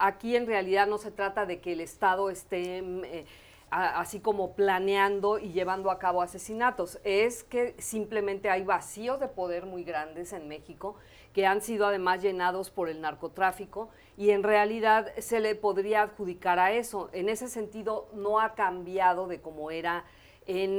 aquí 0.00 0.34
en 0.34 0.46
realidad 0.46 0.86
no 0.86 0.98
se 0.98 1.10
trata 1.10 1.46
de 1.46 1.60
que 1.60 1.72
el 1.72 1.80
Estado 1.80 2.30
esté 2.30 2.78
em, 2.78 3.04
eh, 3.04 3.26
así 3.70 4.18
como 4.18 4.54
planeando 4.54 5.38
y 5.38 5.52
llevando 5.52 5.90
a 5.92 5.98
cabo 5.98 6.22
asesinatos, 6.22 6.98
es 7.04 7.44
que 7.44 7.74
simplemente 7.78 8.50
hay 8.50 8.64
vacíos 8.64 9.20
de 9.20 9.28
poder 9.28 9.64
muy 9.64 9.84
grandes 9.84 10.32
en 10.32 10.48
México 10.48 10.96
que 11.32 11.46
han 11.46 11.60
sido 11.60 11.86
además 11.86 12.20
llenados 12.20 12.70
por 12.70 12.88
el 12.88 13.00
narcotráfico 13.00 13.90
y 14.16 14.30
en 14.30 14.42
realidad 14.42 15.12
se 15.18 15.38
le 15.38 15.54
podría 15.54 16.02
adjudicar 16.02 16.58
a 16.58 16.72
eso. 16.72 17.10
En 17.12 17.28
ese 17.28 17.48
sentido 17.48 18.08
no 18.12 18.40
ha 18.40 18.54
cambiado 18.54 19.28
de 19.28 19.40
como 19.40 19.70
era 19.70 20.04
en 20.46 20.78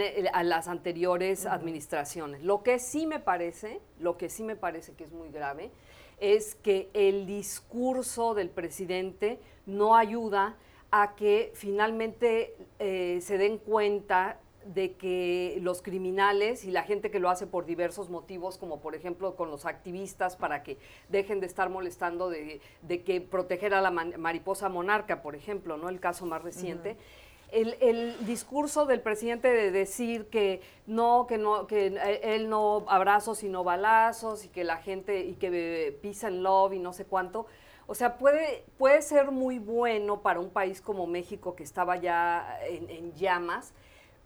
las 0.50 0.68
anteriores 0.68 1.46
administraciones. 1.46 2.42
Lo 2.44 2.62
que 2.62 2.78
sí 2.80 3.08
me 3.08 3.20
parece, 3.20 3.80
lo 4.00 4.18
que 4.18 4.28
sí 4.28 4.44
me 4.44 4.58
parece 4.58 4.94
que 4.96 5.06
es 5.06 5.13
muy 5.13 5.30
grave, 5.30 5.72
es 6.22 6.56
que 6.56 6.90
el 6.94 7.25
discurso 7.25 8.34
del 8.34 8.50
presidente 8.50 9.40
no 9.66 9.96
ayuda 9.96 10.56
a 10.92 11.16
que 11.16 11.51
finalmente 11.56 12.56
eh, 12.80 13.20
se 13.22 13.38
den 13.38 13.58
cuenta 13.58 14.40
de 14.66 14.94
que 14.94 15.58
los 15.62 15.82
criminales 15.82 16.66
y 16.66 16.72
la 16.72 16.84
gente 16.84 17.10
que 17.10 17.20
lo 17.20 17.30
hace 17.30 17.48
por 17.48 17.66
diversos 17.66 18.10
motivos, 18.10 18.58
como 18.58 18.80
por 18.80 18.94
ejemplo 18.94 19.36
con 19.36 19.50
los 19.50 19.66
activistas 19.66 20.36
para 20.36 20.62
que 20.62 20.78
dejen 21.10 21.40
de 21.40 21.48
estar 21.48 21.70
molestando 21.70 22.30
de, 22.30 22.62
que 23.04 23.22
proteger 23.22 23.74
a 23.74 23.82
la 23.82 23.90
mariposa 23.90 24.70
monarca, 24.70 25.24
por 25.24 25.36
ejemplo, 25.36 25.78
¿no? 25.78 25.90
El 25.90 26.00
caso 26.00 26.25
más 26.25 26.44
reciente. 26.44 26.98
El, 27.51 28.25
discurso 28.25 28.86
del 28.86 29.01
presidente 29.01 29.50
de 29.50 29.72
decir 29.72 30.27
que 30.27 30.62
no, 30.88 31.25
que 31.27 31.38
no, 31.38 31.67
que 31.67 31.88
él 32.24 32.50
no 32.50 32.86
abrazos 32.88 33.39
sino 33.39 33.63
balazos 33.63 34.46
y 34.46 34.50
que 34.50 34.63
la 34.63 34.77
gente 34.77 35.22
y 35.22 35.34
que 35.36 35.98
peace 36.01 36.25
and 36.25 36.41
love 36.41 36.74
y 36.74 36.79
no 36.79 36.93
sé 36.93 37.05
cuánto, 37.05 37.48
o 37.91 37.93
sea, 37.93 38.17
puede, 38.17 38.63
puede 38.77 39.01
ser 39.01 39.31
muy 39.31 39.60
bueno 39.60 40.22
para 40.22 40.39
un 40.39 40.50
país 40.50 40.79
como 40.79 41.08
México 41.08 41.55
que 41.55 41.63
estaba 41.63 41.98
ya 41.98 42.58
en, 42.63 43.13
llamas, 43.15 43.74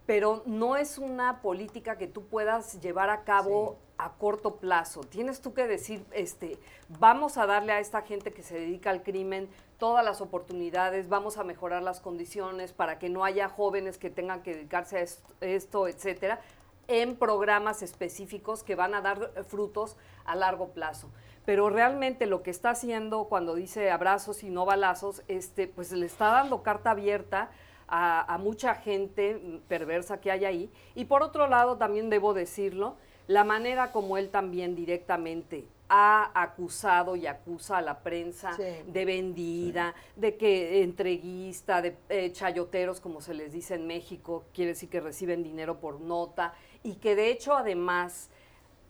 pero 0.06 0.44
no 0.46 0.76
es 0.76 0.98
una 0.98 1.42
política 1.42 1.98
que 1.98 2.06
tú 2.06 2.26
puedas 2.26 2.80
llevar 2.80 3.10
a 3.10 3.24
cabo 3.24 3.76
a 3.98 4.12
corto 4.12 4.58
plazo. 4.58 5.00
Tienes 5.00 5.40
tú 5.40 5.52
que 5.52 5.66
decir, 5.66 6.04
este, 6.12 6.60
vamos 7.00 7.38
a 7.38 7.46
darle 7.46 7.72
a 7.72 7.80
esta 7.80 8.02
gente 8.02 8.30
que 8.30 8.44
se 8.44 8.54
dedica 8.56 8.90
al 8.90 9.02
crimen 9.02 9.48
todas 9.78 10.04
las 10.04 10.20
oportunidades, 10.20 11.08
vamos 11.08 11.38
a 11.38 11.44
mejorar 11.44 11.82
las 11.82 12.00
condiciones 12.00 12.72
para 12.72 12.98
que 12.98 13.08
no 13.08 13.24
haya 13.24 13.48
jóvenes 13.48 13.98
que 13.98 14.10
tengan 14.10 14.42
que 14.42 14.54
dedicarse 14.54 14.98
a 14.98 15.44
esto, 15.44 15.88
etcétera, 15.88 16.40
en 16.88 17.16
programas 17.16 17.82
específicos 17.82 18.62
que 18.62 18.74
van 18.74 18.94
a 18.94 19.00
dar 19.00 19.32
frutos 19.48 19.96
a 20.24 20.34
largo 20.34 20.68
plazo 20.68 21.08
pero 21.46 21.70
realmente 21.70 22.26
lo 22.26 22.42
que 22.42 22.50
está 22.50 22.70
haciendo 22.70 23.24
cuando 23.26 23.54
dice 23.54 23.90
abrazos 23.90 24.42
y 24.42 24.50
no 24.50 24.66
balazos, 24.66 25.22
este, 25.28 25.68
pues 25.68 25.92
le 25.92 26.04
está 26.04 26.26
dando 26.26 26.62
carta 26.62 26.90
abierta 26.90 27.50
a, 27.88 28.36
mucha 28.42 28.74
gente 28.74 29.60
perversa 29.68 30.20
que 30.20 30.32
hay 30.32 30.44
ahí. 30.44 30.70
Y 30.96 31.04
por 31.04 31.22
otro 31.22 31.46
lado, 31.46 31.76
también 31.76 32.10
debo 32.10 32.34
decirlo, 32.34 32.96
la 33.28 33.44
manera 33.44 33.92
como 33.92 34.18
él 34.18 34.28
también 34.28 34.74
directamente 34.74 35.68
ha 35.88 36.30
acusado 36.34 37.16
y 37.16 37.26
acusa 37.26 37.78
a 37.78 37.82
la 37.82 38.00
prensa 38.00 38.56
de 38.56 39.04
vendida, 39.04 39.94
de 40.16 40.36
que 40.36 40.82
entreguista, 40.82 41.80
de 41.82 41.96
eh, 42.08 42.32
chayoteros, 42.32 43.00
como 43.00 43.20
se 43.20 43.34
les 43.34 43.52
dice 43.52 43.74
en 43.74 43.86
México, 43.86 44.44
quiere 44.52 44.72
decir 44.72 44.88
que 44.88 45.00
reciben 45.00 45.42
dinero 45.42 45.78
por 45.78 46.00
nota, 46.00 46.54
y 46.82 46.94
que 46.96 47.14
de 47.14 47.30
hecho 47.30 47.54
además 47.54 48.30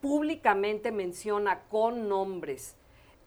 públicamente 0.00 0.92
menciona 0.92 1.60
con 1.68 2.08
nombres 2.08 2.76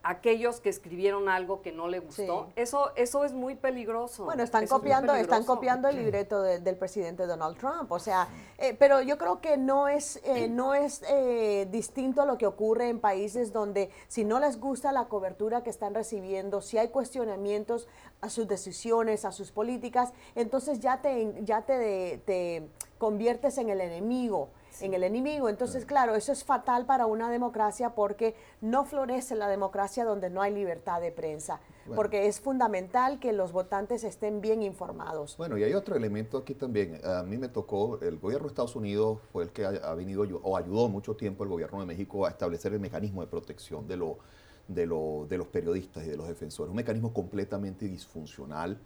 aquellos 0.02 0.62
que 0.62 0.70
escribieron 0.70 1.28
algo 1.28 1.62
que 1.62 1.72
no 1.72 1.88
le 1.88 2.00
gustó, 2.00 2.48
eso, 2.56 2.92
eso 2.96 3.26
es 3.26 3.34
muy 3.34 3.56
peligroso. 3.56 4.26
Bueno, 4.26 4.44
están 4.44 4.66
copiando, 4.68 5.14
están 5.14 5.44
copiando 5.44 5.90
el 5.90 5.98
libreto 5.98 6.42
del 6.42 6.76
presidente 6.78 7.26
Donald 7.26 7.58
Trump, 7.58 7.92
o 7.92 8.00
sea, 8.00 8.30
eh, 8.58 8.76
pero 8.80 9.02
yo 9.02 9.18
creo 9.18 9.42
que 9.42 9.58
no 9.58 9.88
es, 9.90 10.22
eh, 10.24 10.48
no 10.48 10.74
es 10.74 11.02
eh, 11.10 11.68
distinto 11.70 12.22
a 12.22 12.26
lo 12.26 12.38
que 12.38 12.48
ocurre 12.48 12.90
en 12.90 13.00
países 13.00 13.52
donde 13.52 13.90
si 14.08 14.24
no 14.24 14.40
les 14.40 14.60
gusta 14.60 14.92
la 14.92 15.06
cobertura 15.06 15.64
que 15.64 15.70
están 15.70 15.94
recibiendo, 15.94 16.62
si 16.62 16.78
hay 16.78 16.90
cuestionamientos 16.90 17.88
a 18.22 18.30
sus 18.30 18.48
decisiones, 18.48 19.26
a 19.26 19.32
sus 19.34 19.52
políticas, 19.52 20.14
entonces 20.36 20.80
ya 20.80 21.02
te, 21.02 21.34
ya 21.44 21.64
te, 21.64 22.22
te 22.26 22.70
conviertes 23.00 23.58
en 23.58 23.70
el 23.70 23.82
enemigo 23.82 24.50
en 24.82 24.94
el 24.94 25.04
enemigo. 25.04 25.50
Entonces, 25.50 25.86
claro, 25.86 26.16
eso 26.16 26.32
es 26.32 26.44
fatal 26.44 26.86
para 26.86 27.06
una 27.06 27.30
democracia 27.30 27.96
porque 27.96 28.36
no 28.62 28.86
florece 28.86 29.36
la 29.36 29.48
democracia 29.48 30.06
donde 30.06 30.30
no 30.30 30.42
hay 30.42 30.54
libertad 30.54 31.02
de 31.02 31.12
prensa, 31.12 31.60
porque 31.96 32.28
es 32.28 32.40
fundamental 32.40 33.20
que 33.20 33.34
los 33.34 33.52
votantes 33.52 34.04
estén 34.04 34.42
bien 34.42 34.62
informados. 34.62 35.38
Bueno, 35.38 35.58
y 35.58 35.64
hay 35.64 35.74
otro 35.74 35.96
elemento 35.96 36.38
aquí 36.38 36.54
también. 36.54 37.02
A 37.04 37.24
mí 37.24 37.38
me 37.38 37.50
tocó, 37.50 38.00
el 38.02 38.18
gobierno 38.20 38.48
de 38.48 38.52
Estados 38.52 38.76
Unidos 38.76 39.20
fue 39.32 39.44
el 39.44 39.52
que 39.52 39.66
ha, 39.66 39.94
venido 39.96 40.24
o 40.44 40.58
ayudó 40.58 40.88
mucho 40.90 41.16
tiempo 41.16 41.44
el 41.44 41.50
gobierno 41.50 41.80
de 41.80 41.86
México 41.86 42.26
a 42.26 42.30
establecer 42.30 42.74
el 42.74 42.80
mecanismo 42.80 43.22
de 43.22 43.28
protección 43.28 43.88
de, 43.88 43.98
lo, 43.98 44.20
de, 44.68 44.86
lo, 44.86 45.26
de 45.28 45.38
los 45.38 45.48
periodistas 45.48 46.06
y 46.06 46.10
de 46.10 46.18
los 46.18 46.28
defensores. 46.28 46.70
Un 46.70 46.78
mecanismo 46.78 47.14
completamente 47.14 47.88
disfuncional 47.88 48.80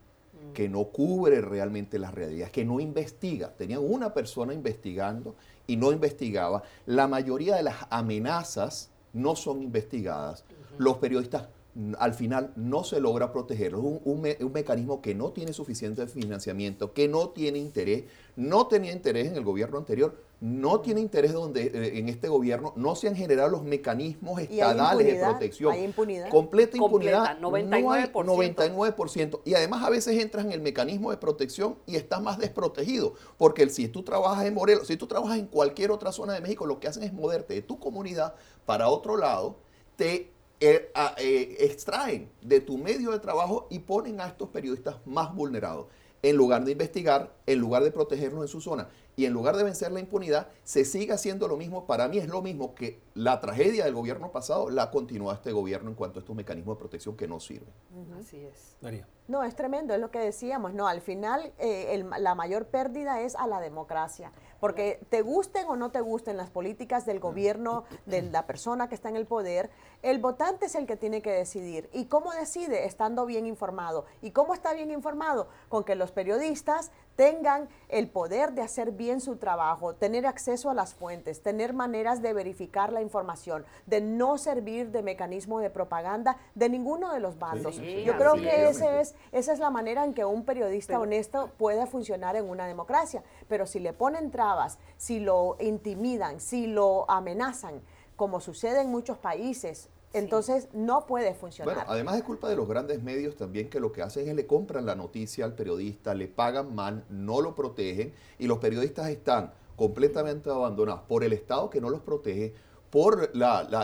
que 0.54 0.70
no 0.70 0.86
cubre 0.86 1.42
realmente 1.42 1.98
las 2.00 2.14
realidades, 2.14 2.52
que 2.52 2.66
no 2.66 2.80
investiga. 2.80 3.54
Tenían 3.56 3.82
una 3.84 4.14
persona 4.14 4.54
investigando 4.54 5.36
y 5.68 5.78
no 5.78 5.92
investigaba. 5.92 6.64
La 6.86 7.08
mayoría 7.08 7.56
de 7.56 7.64
las 7.64 7.88
amenazas 7.90 8.92
no 9.14 9.36
son 9.36 9.64
investigadas. 9.64 10.46
Los 10.78 10.98
periodistas 10.98 11.44
mm, 11.44 11.63
al 11.98 12.14
final 12.14 12.52
no 12.56 12.84
se 12.84 13.00
logra 13.00 13.32
proteger. 13.32 13.76
un, 13.76 14.00
un, 14.04 14.52
mecanismo 14.54 15.02
que 15.02 15.16
no 15.16 15.32
tiene 15.32 15.54
suficiente 15.54 16.06
financiamiento, 16.08 16.94
que 16.94 17.08
no 17.08 17.30
tiene 17.30 17.58
interés, 17.58 18.04
no 18.36 18.68
tenía 18.68 18.92
interés 18.92 19.28
en 19.28 19.36
el 19.36 19.44
gobierno 19.44 19.80
anterior, 19.80 20.16
no 20.40 20.82
tiene 20.82 21.02
interés 21.02 21.34
donde 21.34 21.64
eh, 21.64 21.98
en 21.98 22.10
este 22.10 22.28
gobierno 22.28 22.74
no 22.76 22.96
se 22.96 23.08
han 23.08 23.16
generado 23.16 23.50
los 23.50 23.64
mecanismos 23.64 24.40
estadales 24.42 25.08
de 25.08 25.20
protección. 25.20 25.72
Hay 25.72 25.84
impunidad. 25.84 26.30
Completa 26.30 26.78
impunidad. 26.78 27.40
99%. 27.40 28.12
99%. 28.12 29.40
Y 29.46 29.56
además 29.56 29.84
a 29.84 29.90
veces 29.90 30.22
entras 30.22 30.46
en 30.46 30.52
el 30.52 30.62
mecanismo 30.62 31.10
de 31.10 31.18
protección 31.18 31.78
y 31.88 31.96
estás 31.96 32.22
más 32.22 32.38
desprotegido. 32.38 33.14
Porque 33.38 33.68
si 33.70 33.88
tú 33.88 34.04
trabajas 34.04 34.46
en 34.46 34.54
Morelos, 34.54 34.88
si 34.88 34.98
tú 34.98 35.08
trabajas 35.08 35.40
en 35.40 35.48
cualquier 35.48 35.92
otra 35.92 36.12
zona 36.12 36.34
de 36.34 36.42
México, 36.42 36.66
lo 36.66 36.80
que 36.80 36.88
hacen 36.88 37.04
es 37.04 37.14
moverte 37.14 37.56
de 37.56 37.62
tu 37.62 37.80
comunidad 37.80 38.36
para 38.66 38.90
otro 38.90 39.18
lado, 39.18 39.56
te 39.96 40.33
eh, 40.66 40.92
eh, 41.18 41.58
extraen 41.60 42.30
de 42.42 42.62
tu 42.62 42.78
medio 42.78 43.12
de 43.12 43.20
trabajo 43.20 43.68
y 43.70 43.80
ponen 43.80 44.22
a 44.22 44.28
estos 44.28 44.50
periodistas 44.50 44.96
más 45.06 45.36
vulnerados 45.36 45.88
en 46.22 46.38
lugar 46.38 46.64
de 46.64 46.72
investigar, 46.72 47.36
en 47.46 47.60
lugar 47.60 47.84
de 47.84 47.92
protegerlos 47.92 48.42
en 48.44 48.48
su 48.48 48.62
zona 48.62 48.88
y 49.18 49.26
en 49.26 49.34
lugar 49.34 49.58
de 49.58 49.64
vencer 49.64 49.92
la 49.92 50.00
impunidad, 50.00 50.48
se 50.64 50.86
sigue 50.86 51.12
haciendo 51.12 51.48
lo 51.48 51.58
mismo. 51.58 51.86
Para 51.86 52.08
mí 52.08 52.18
es 52.18 52.30
lo 52.30 52.42
mismo 52.42 52.74
que 52.74 53.02
la 53.16 53.40
tragedia 53.40 53.86
del 53.86 53.94
gobierno 53.94 54.32
pasado 54.32 54.70
la 54.70 54.90
continúa 54.90 55.36
este 55.36 55.52
gobierno 55.52 55.90
en 55.90 55.96
cuanto 55.96 56.20
a 56.20 56.22
estos 56.22 56.36
mecanismos 56.36 56.76
de 56.76 56.80
protección 56.80 57.16
que 57.16 57.28
no 57.28 57.40
sirven. 57.40 57.74
Así 58.20 58.44
es. 58.44 58.78
María. 58.82 59.08
No, 59.28 59.44
es 59.44 59.56
tremendo, 59.56 59.94
es 59.94 60.02
lo 60.02 60.12
que 60.12 60.20
decíamos, 60.20 60.74
no, 60.74 60.86
al 60.86 61.00
final 61.00 61.54
eh, 61.58 62.04
la 62.20 62.36
mayor 62.36 62.66
pérdida 62.66 63.22
es 63.22 63.38
a 63.38 63.48
la 63.48 63.62
democracia, 63.62 64.34
porque 64.60 65.00
te 65.10 65.22
gusten 65.22 65.66
o 65.70 65.78
no 65.78 65.92
te 65.92 66.02
gusten 66.02 66.36
las 66.36 66.50
políticas 66.50 67.06
del 67.06 67.22
gobierno, 67.22 67.86
de 68.06 68.22
la 68.24 68.46
persona 68.46 68.90
que 68.90 68.96
está 68.96 69.08
en 69.08 69.16
el 69.16 69.26
poder, 69.26 69.70
el 70.02 70.20
votante 70.20 70.66
es 70.66 70.76
el 70.76 70.86
que 70.86 70.98
tiene 70.98 71.22
que 71.22 71.32
decidir. 71.32 71.90
¿Y 71.94 72.06
cómo 72.06 72.34
decide? 72.34 72.86
Estando 72.86 73.26
bien 73.26 73.46
informado. 73.46 74.06
¿Y 74.22 74.32
cómo 74.32 74.54
está 74.54 74.74
bien 74.74 74.92
informado? 74.92 75.48
Con 75.70 75.86
que 75.86 75.96
los 75.96 76.12
periodistas 76.12 76.92
tengan 77.16 77.70
el 77.88 78.10
poder 78.10 78.52
de 78.54 78.64
hacer 78.64 78.92
bien 78.92 79.22
su 79.22 79.38
trabajo, 79.38 79.96
tener 79.96 80.26
acceso 80.26 80.70
a 80.70 80.74
las 80.74 80.96
fuentes, 80.96 81.42
tener 81.42 81.74
maneras 81.74 82.22
de 82.22 82.34
verificar 82.34 82.92
la 82.92 83.02
información, 83.04 83.66
de 83.86 84.02
no 84.02 84.38
servir 84.40 84.90
de 84.90 85.04
mecanismo 85.04 85.60
de 85.60 85.70
propaganda 85.70 86.38
de 86.56 86.70
ninguno 86.70 87.14
de 87.14 87.20
los 87.20 87.38
bandos. 87.38 87.78
Yo 87.78 88.18
creo 88.18 88.34
que 88.34 88.70
ese 88.70 89.02
es, 89.02 89.14
esa 89.32 89.54
es 89.54 89.60
la 89.60 89.70
manera 89.70 90.04
en 90.04 90.14
que 90.14 90.26
un 90.26 90.44
periodista 90.44 91.00
honesto 91.00 91.52
puede 91.58 91.86
funcionar 91.86 92.36
en 92.36 92.50
una 92.50 92.66
democracia. 92.66 93.24
Pero 93.48 93.68
si 93.68 93.80
le 93.80 93.94
ponen 93.94 94.32
trabas, 94.32 94.80
si 94.98 95.20
lo 95.20 95.58
intimidan, 95.60 96.40
si 96.40 96.68
lo 96.68 97.10
amenazan, 97.10 97.82
como 98.16 98.40
sucede 98.40 98.82
en 98.82 98.90
muchos 98.90 99.18
países, 99.18 99.90
entonces 100.14 100.70
no 100.74 101.06
puede 101.08 101.34
funcionar. 101.34 101.74
Bueno, 101.74 101.90
además 101.92 102.18
es 102.18 102.24
culpa 102.24 102.48
de 102.48 102.56
los 102.56 102.68
grandes 102.68 103.02
medios 103.02 103.36
también 103.36 103.70
que 103.70 103.80
lo 103.80 103.92
que 103.92 104.04
hacen 104.04 104.30
es 104.30 104.36
le 104.36 104.46
compran 104.46 104.86
la 104.86 104.96
noticia 104.96 105.44
al 105.44 105.56
periodista, 105.56 106.14
le 106.14 106.28
pagan 106.28 106.74
mal, 106.74 107.04
no 107.10 107.42
lo 107.42 107.56
protegen 107.56 108.14
y 108.38 108.48
los 108.48 108.60
periodistas 108.60 109.10
están 109.10 109.52
completamente 109.76 110.52
abandonados 110.52 111.02
por 111.08 111.24
el 111.24 111.34
Estado 111.34 111.70
que 111.70 111.82
no 111.82 111.90
los 111.90 112.02
protege, 112.02 112.54
por 112.94 113.32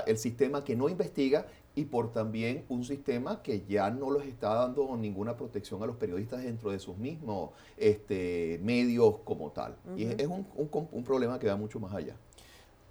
el 0.06 0.18
sistema 0.20 0.64
que 0.64 0.76
no 0.76 0.88
investiga 0.88 1.48
y 1.74 1.86
por 1.86 2.12
también 2.12 2.64
un 2.70 2.84
sistema 2.84 3.42
que 3.42 3.66
ya 3.66 3.90
no 3.90 4.12
les 4.12 4.28
está 4.28 4.54
dando 4.54 4.96
ninguna 4.96 5.36
protección 5.36 5.82
a 5.82 5.88
los 5.88 5.96
periodistas 5.96 6.44
dentro 6.44 6.70
de 6.70 6.78
sus 6.78 6.96
mismos 6.96 7.50
este, 7.76 8.60
medios 8.62 9.16
como 9.24 9.50
tal. 9.50 9.76
Y 9.98 10.06
es, 10.06 10.28
un, 10.28 10.46
un, 10.56 11.04
problema 11.04 11.40
que 11.40 11.48
va 11.48 11.56
mucho 11.56 11.80
más 11.80 11.92
allá. 11.96 12.18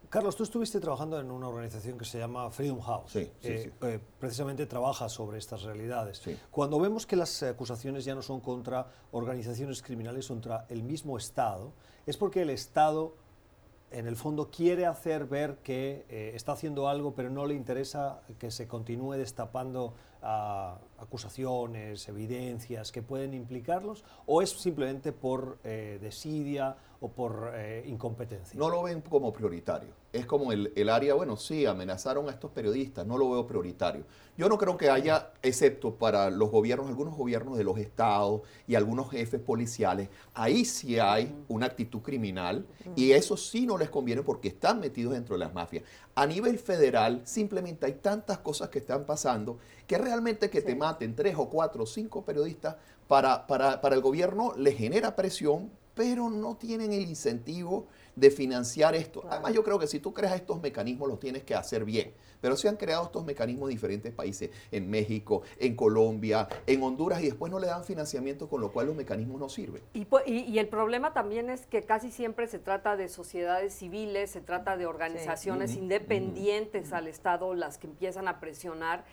Carlos, 0.08 0.34
tú 0.34 0.42
estuviste 0.42 0.80
trabajando 0.80 1.20
en 1.20 1.30
una 1.30 1.46
organización 1.46 1.96
que 1.96 2.04
se 2.04 2.18
llama 2.18 2.50
Freedom 2.50 2.80
House. 2.80 3.12
Sí, 3.12 3.30
sí, 3.40 3.48
eh, 3.48 3.62
sí. 3.62 3.86
Eh, 3.86 4.00
precisamente 4.18 4.66
trabaja 4.66 5.08
sobre 5.08 5.38
estas 5.38 5.62
realidades. 5.62 6.18
Sí. 6.18 6.36
Cuando 6.50 6.80
vemos 6.80 7.06
que 7.06 7.14
las 7.14 7.44
acusaciones 7.44 8.04
ya 8.04 8.16
no 8.16 8.22
son 8.22 8.40
contra 8.40 8.88
organizaciones 9.12 9.82
criminales, 9.82 10.26
contra 10.26 10.66
el 10.68 10.82
mismo 10.82 11.16
Estado, 11.16 11.74
es 12.06 12.16
porque 12.16 12.42
el 12.42 12.50
Estado 12.50 13.14
en 13.90 14.06
el 14.06 14.16
fondo 14.16 14.50
quiere 14.50 14.86
hacer 14.86 15.26
ver 15.26 15.58
que 15.58 16.04
eh, 16.08 16.32
está 16.34 16.52
haciendo 16.52 16.88
algo, 16.88 17.14
pero 17.14 17.30
no 17.30 17.46
le 17.46 17.54
interesa 17.54 18.20
que 18.38 18.50
se 18.50 18.68
continúe 18.68 19.12
destapando 19.12 19.94
ah, 20.22 20.78
acusaciones, 20.98 22.08
evidencias 22.08 22.92
que 22.92 23.02
pueden 23.02 23.34
implicarlos, 23.34 24.04
o 24.26 24.42
es 24.42 24.50
simplemente 24.50 25.12
por 25.12 25.58
eh, 25.64 25.98
desidia 26.00 26.76
o 27.00 27.08
por 27.08 27.52
eh, 27.54 27.84
incompetencia. 27.86 28.58
No 28.58 28.68
lo 28.68 28.82
ven 28.82 29.00
como 29.02 29.32
prioritario. 29.32 29.90
Es 30.12 30.26
como 30.26 30.52
el, 30.52 30.72
el, 30.74 30.88
área, 30.88 31.14
bueno, 31.14 31.36
sí, 31.36 31.64
amenazaron 31.64 32.28
a 32.28 32.32
estos 32.32 32.50
periodistas, 32.50 33.06
no 33.06 33.16
lo 33.16 33.30
veo 33.30 33.46
prioritario. 33.46 34.04
Yo 34.36 34.48
no 34.48 34.56
creo 34.56 34.76
que 34.76 34.88
haya, 34.90 35.32
excepto 35.42 35.94
para 35.94 36.30
los 36.30 36.50
gobiernos, 36.50 36.88
algunos 36.88 37.16
gobiernos 37.16 37.58
de 37.58 37.64
los 37.64 37.78
estados 37.78 38.42
y 38.66 38.74
algunos 38.74 39.10
jefes 39.10 39.40
policiales, 39.40 40.08
ahí 40.34 40.64
sí 40.64 40.98
hay 40.98 41.34
una 41.48 41.66
actitud 41.66 42.00
criminal 42.00 42.66
y 42.96 43.12
eso 43.12 43.36
sí 43.36 43.66
no 43.66 43.76
les 43.76 43.90
conviene 43.90 44.22
porque 44.22 44.48
están 44.48 44.80
metidos 44.80 45.12
dentro 45.12 45.36
de 45.36 45.40
las 45.40 45.54
mafias. 45.54 45.84
A 46.14 46.26
nivel 46.26 46.58
federal, 46.58 47.20
simplemente 47.24 47.86
hay 47.86 47.94
tantas 47.94 48.38
cosas 48.38 48.70
que 48.70 48.78
están 48.78 49.04
pasando 49.04 49.58
que 49.86 49.98
realmente 49.98 50.50
que 50.50 50.62
te 50.62 50.74
maten 50.74 51.14
tres 51.14 51.36
o 51.36 51.48
cuatro 51.48 51.84
o 51.84 51.86
cinco 51.86 52.24
periodistas 52.24 52.76
para, 53.06 53.46
para, 53.46 53.80
para 53.80 53.94
el 53.94 54.02
gobierno 54.02 54.54
le 54.56 54.72
genera 54.72 55.16
presión 55.16 55.70
pero 55.98 56.30
no 56.30 56.56
tienen 56.56 56.92
el 56.92 57.02
incentivo 57.02 57.88
de 58.14 58.30
financiar 58.30 58.94
esto. 58.94 59.24
Además, 59.28 59.52
yo 59.52 59.64
creo 59.64 59.80
que 59.80 59.88
si 59.88 59.98
tú 59.98 60.14
creas 60.14 60.36
estos 60.36 60.62
mecanismos, 60.62 61.08
los 61.08 61.18
tienes 61.18 61.42
que 61.42 61.56
hacer 61.56 61.84
bien. 61.84 62.14
Pero 62.40 62.56
se 62.56 62.68
han 62.68 62.76
creado 62.76 63.06
estos 63.06 63.24
mecanismos 63.24 63.68
en 63.68 63.74
diferentes 63.74 64.12
países, 64.12 64.50
en 64.70 64.88
México, 64.88 65.42
en 65.58 65.74
Colombia, 65.74 66.46
en 66.68 66.84
Honduras, 66.84 67.20
y 67.20 67.24
después 67.24 67.50
no 67.50 67.58
le 67.58 67.66
dan 67.66 67.82
financiamiento, 67.82 68.48
con 68.48 68.60
lo 68.60 68.70
cual 68.70 68.86
los 68.86 68.94
mecanismos 68.94 69.40
no 69.40 69.48
sirven. 69.48 69.82
Y, 69.92 70.56
el 70.56 70.68
problema 70.68 71.12
también 71.12 71.50
es 71.50 71.66
que 71.66 71.82
casi 71.82 72.12
siempre 72.12 72.46
se 72.46 72.60
trata 72.60 72.96
de 72.96 73.08
sociedades 73.08 73.74
civiles, 73.74 74.30
se 74.30 74.40
trata 74.40 74.76
de 74.76 74.86
organizaciones 74.86 75.74
independientes 75.74 76.92
al 76.92 77.08
Estado 77.08 77.54
las 77.54 77.76
que 77.76 77.88
empiezan 77.88 78.28
a 78.28 78.38
presionar. 78.38 79.04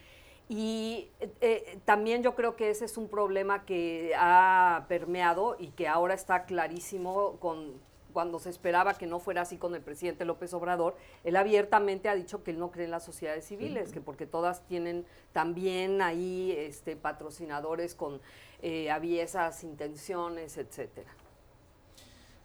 Y 0.48 1.10
eh, 1.20 1.32
eh, 1.42 1.80
también 1.86 2.22
yo 2.22 2.36
creo 2.36 2.56
que 2.56 2.70
ese 2.70 2.86
es 2.86 2.98
un 2.98 3.08
problema 3.08 3.66
que 3.66 4.14
ha 4.18 4.86
permeado 4.88 5.56
y 5.60 5.70
que 5.70 5.88
ahora 5.88 6.14
está 6.14 6.46
clarísimo 6.46 7.38
con 7.40 7.74
cuando 8.16 8.40
se 8.40 8.50
esperaba 8.50 8.94
que 8.94 9.08
no 9.08 9.20
fuera 9.20 9.42
así 9.42 9.58
con 9.58 9.76
el 9.76 9.82
presidente 9.82 10.24
López 10.24 10.54
Obrador, 10.54 10.96
él 11.26 11.36
abiertamente 11.36 12.08
ha 12.08 12.16
dicho 12.16 12.44
que 12.44 12.52
él 12.52 12.60
no 12.60 12.72
cree 12.72 12.86
en 12.86 12.92
las 12.92 13.04
sociedades 13.04 13.44
civiles, 13.44 13.92
que 13.92 14.00
porque 14.00 14.26
todas 14.26 14.66
tienen 14.68 15.06
también 15.34 16.02
ahí 16.02 16.56
este, 16.58 16.96
patrocinadores 16.96 17.94
con 17.94 18.22
eh, 18.62 18.90
aviesas 18.90 19.66
intenciones, 19.66 20.58
etcétera. 20.58 21.14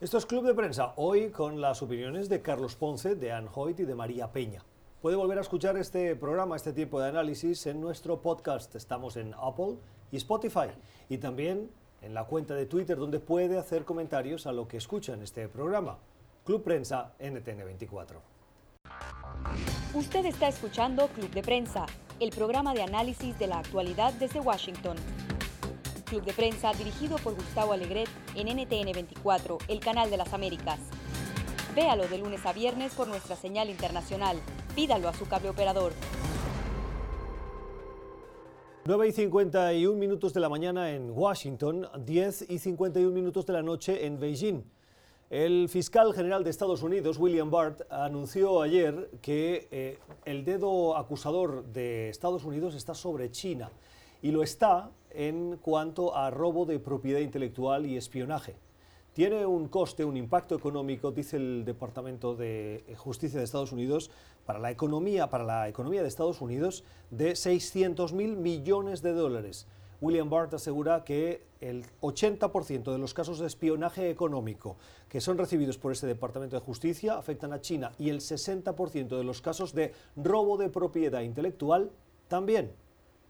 Esto 0.00 0.18
es 0.18 0.26
Club 0.26 0.44
de 0.44 0.54
Prensa, 0.54 0.92
hoy 0.96 1.30
con 1.30 1.60
las 1.60 1.82
opiniones 1.82 2.28
de 2.28 2.42
Carlos 2.42 2.74
Ponce, 2.74 3.14
de 3.14 3.30
Anne 3.30 3.48
Hoyt 3.54 3.78
y 3.78 3.84
de 3.84 3.94
María 3.94 4.32
Peña. 4.32 4.64
Puede 5.00 5.16
volver 5.16 5.38
a 5.38 5.40
escuchar 5.40 5.78
este 5.78 6.14
programa, 6.14 6.56
este 6.56 6.74
tiempo 6.74 7.00
de 7.00 7.08
análisis 7.08 7.66
en 7.66 7.80
nuestro 7.80 8.20
podcast. 8.20 8.74
Estamos 8.74 9.16
en 9.16 9.32
Apple 9.40 9.78
y 10.12 10.18
Spotify 10.18 10.68
y 11.08 11.16
también 11.16 11.70
en 12.02 12.12
la 12.12 12.24
cuenta 12.24 12.52
de 12.52 12.66
Twitter 12.66 12.98
donde 12.98 13.18
puede 13.18 13.56
hacer 13.56 13.86
comentarios 13.86 14.46
a 14.46 14.52
lo 14.52 14.68
que 14.68 14.76
escucha 14.76 15.14
en 15.14 15.22
este 15.22 15.48
programa. 15.48 15.96
Club 16.44 16.62
Prensa 16.62 17.14
NTN24. 17.18 18.16
Usted 19.94 20.26
está 20.26 20.48
escuchando 20.48 21.08
Club 21.08 21.30
de 21.30 21.42
Prensa, 21.42 21.86
el 22.20 22.28
programa 22.28 22.74
de 22.74 22.82
análisis 22.82 23.38
de 23.38 23.46
la 23.46 23.60
actualidad 23.60 24.12
desde 24.12 24.40
Washington. 24.40 24.98
Club 26.04 26.24
de 26.24 26.34
Prensa 26.34 26.74
dirigido 26.74 27.16
por 27.16 27.34
Gustavo 27.36 27.72
Alegret 27.72 28.10
en 28.34 28.48
NTN24, 28.48 29.64
el 29.66 29.80
canal 29.80 30.10
de 30.10 30.18
las 30.18 30.34
Américas. 30.34 30.78
Véalo 31.74 32.06
de 32.06 32.18
lunes 32.18 32.44
a 32.44 32.52
viernes 32.52 32.92
por 32.92 33.08
nuestra 33.08 33.34
señal 33.34 33.70
internacional 33.70 34.36
Pídalo 34.74 35.08
a 35.08 35.14
su 35.14 35.26
cable 35.26 35.50
operador. 35.50 35.92
9 38.84 39.08
y 39.08 39.12
51 39.12 39.98
minutos 39.98 40.32
de 40.32 40.40
la 40.40 40.48
mañana 40.48 40.90
en 40.92 41.10
Washington, 41.10 41.86
10 41.98 42.50
y 42.50 42.58
51 42.58 43.12
minutos 43.12 43.46
de 43.46 43.52
la 43.52 43.62
noche 43.62 44.06
en 44.06 44.18
Beijing. 44.18 44.62
El 45.28 45.68
fiscal 45.68 46.12
general 46.14 46.42
de 46.42 46.50
Estados 46.50 46.82
Unidos, 46.82 47.18
William 47.18 47.50
Barr, 47.50 47.86
anunció 47.90 48.62
ayer 48.62 49.10
que 49.22 49.68
eh, 49.70 49.98
el 50.24 50.44
dedo 50.44 50.96
acusador 50.96 51.64
de 51.66 52.08
Estados 52.08 52.44
Unidos 52.44 52.74
está 52.74 52.94
sobre 52.94 53.30
China 53.30 53.70
y 54.22 54.30
lo 54.30 54.42
está 54.42 54.90
en 55.10 55.58
cuanto 55.58 56.16
a 56.16 56.30
robo 56.30 56.64
de 56.64 56.78
propiedad 56.78 57.20
intelectual 57.20 57.86
y 57.86 57.96
espionaje. 57.96 58.56
Tiene 59.12 59.44
un 59.44 59.68
coste, 59.68 60.04
un 60.04 60.16
impacto 60.16 60.54
económico, 60.54 61.10
dice 61.10 61.36
el 61.36 61.64
Departamento 61.64 62.36
de 62.36 62.84
Justicia 62.96 63.38
de 63.38 63.44
Estados 63.44 63.72
Unidos, 63.72 64.10
para 64.50 64.58
la 64.58 64.72
economía, 64.72 65.30
para 65.30 65.44
la 65.44 65.68
economía 65.68 66.02
de 66.02 66.08
Estados 66.08 66.40
Unidos 66.40 66.82
de 67.12 67.36
600 67.36 68.12
mil 68.12 68.36
millones 68.36 69.00
de 69.00 69.12
dólares. 69.12 69.68
William 70.00 70.28
Barth 70.28 70.52
asegura 70.54 71.04
que 71.04 71.44
el 71.60 71.84
80% 72.00 72.90
de 72.90 72.98
los 72.98 73.14
casos 73.14 73.38
de 73.38 73.46
espionaje 73.46 74.10
económico 74.10 74.76
que 75.08 75.20
son 75.20 75.38
recibidos 75.38 75.78
por 75.78 75.92
este 75.92 76.08
Departamento 76.08 76.56
de 76.56 76.62
Justicia 76.62 77.16
afectan 77.16 77.52
a 77.52 77.60
China 77.60 77.92
y 77.96 78.08
el 78.08 78.18
60% 78.18 79.16
de 79.16 79.22
los 79.22 79.40
casos 79.40 79.72
de 79.72 79.94
robo 80.16 80.56
de 80.56 80.68
propiedad 80.68 81.20
intelectual 81.20 81.92
también. 82.26 82.72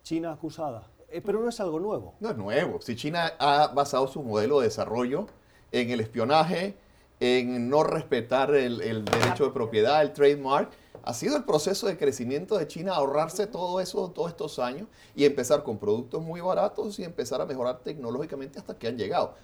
China 0.03 0.33
acusada. 0.33 0.89
Eh, 1.11 1.21
pero 1.21 1.41
no 1.41 1.51
es 1.51 1.61
algo 1.61 1.81
nuevo. 1.81 2.15
No 2.21 2.31
es 2.31 2.37
nuevo. 2.39 2.81
Si 2.81 2.97
China 2.97 3.35
ha 3.39 3.67
basado 3.75 4.09
su 4.09 4.23
modelo 4.23 4.61
de 4.61 4.69
desarrollo 4.69 5.27
en 5.71 5.91
el 5.91 6.01
espionaje, 6.01 6.77
en 7.21 7.69
no 7.69 7.85
respetar 7.85 8.55
el, 8.55 8.81
el 8.81 9.05
derecho 9.05 9.45
de 9.45 9.51
propiedad, 9.51 10.03
el 10.03 10.13
trademark, 10.13 10.71
ha 11.03 11.15
sido 11.15 11.37
el 11.37 11.45
proceso 11.45 11.87
de 11.87 11.97
crecimiento 11.97 12.59
de 12.59 12.67
China 12.67 12.95
ahorrarse 12.95 13.47
todo 13.47 13.81
eso 13.81 14.11
todos 14.11 14.31
estos 14.31 14.59
años 14.59 14.89
y 15.15 15.25
empezar 15.25 15.63
con 15.63 15.79
productos 15.79 16.23
muy 16.23 16.41
baratos 16.41 16.99
y 16.99 17.05
empezar 17.05 17.41
a 17.41 17.47
mejorar 17.47 17.81
tecnológicamente 17.81 18.59
hasta 18.59 18.77
que 18.79 18.89
han 18.89 18.99
llegado. 18.99 19.35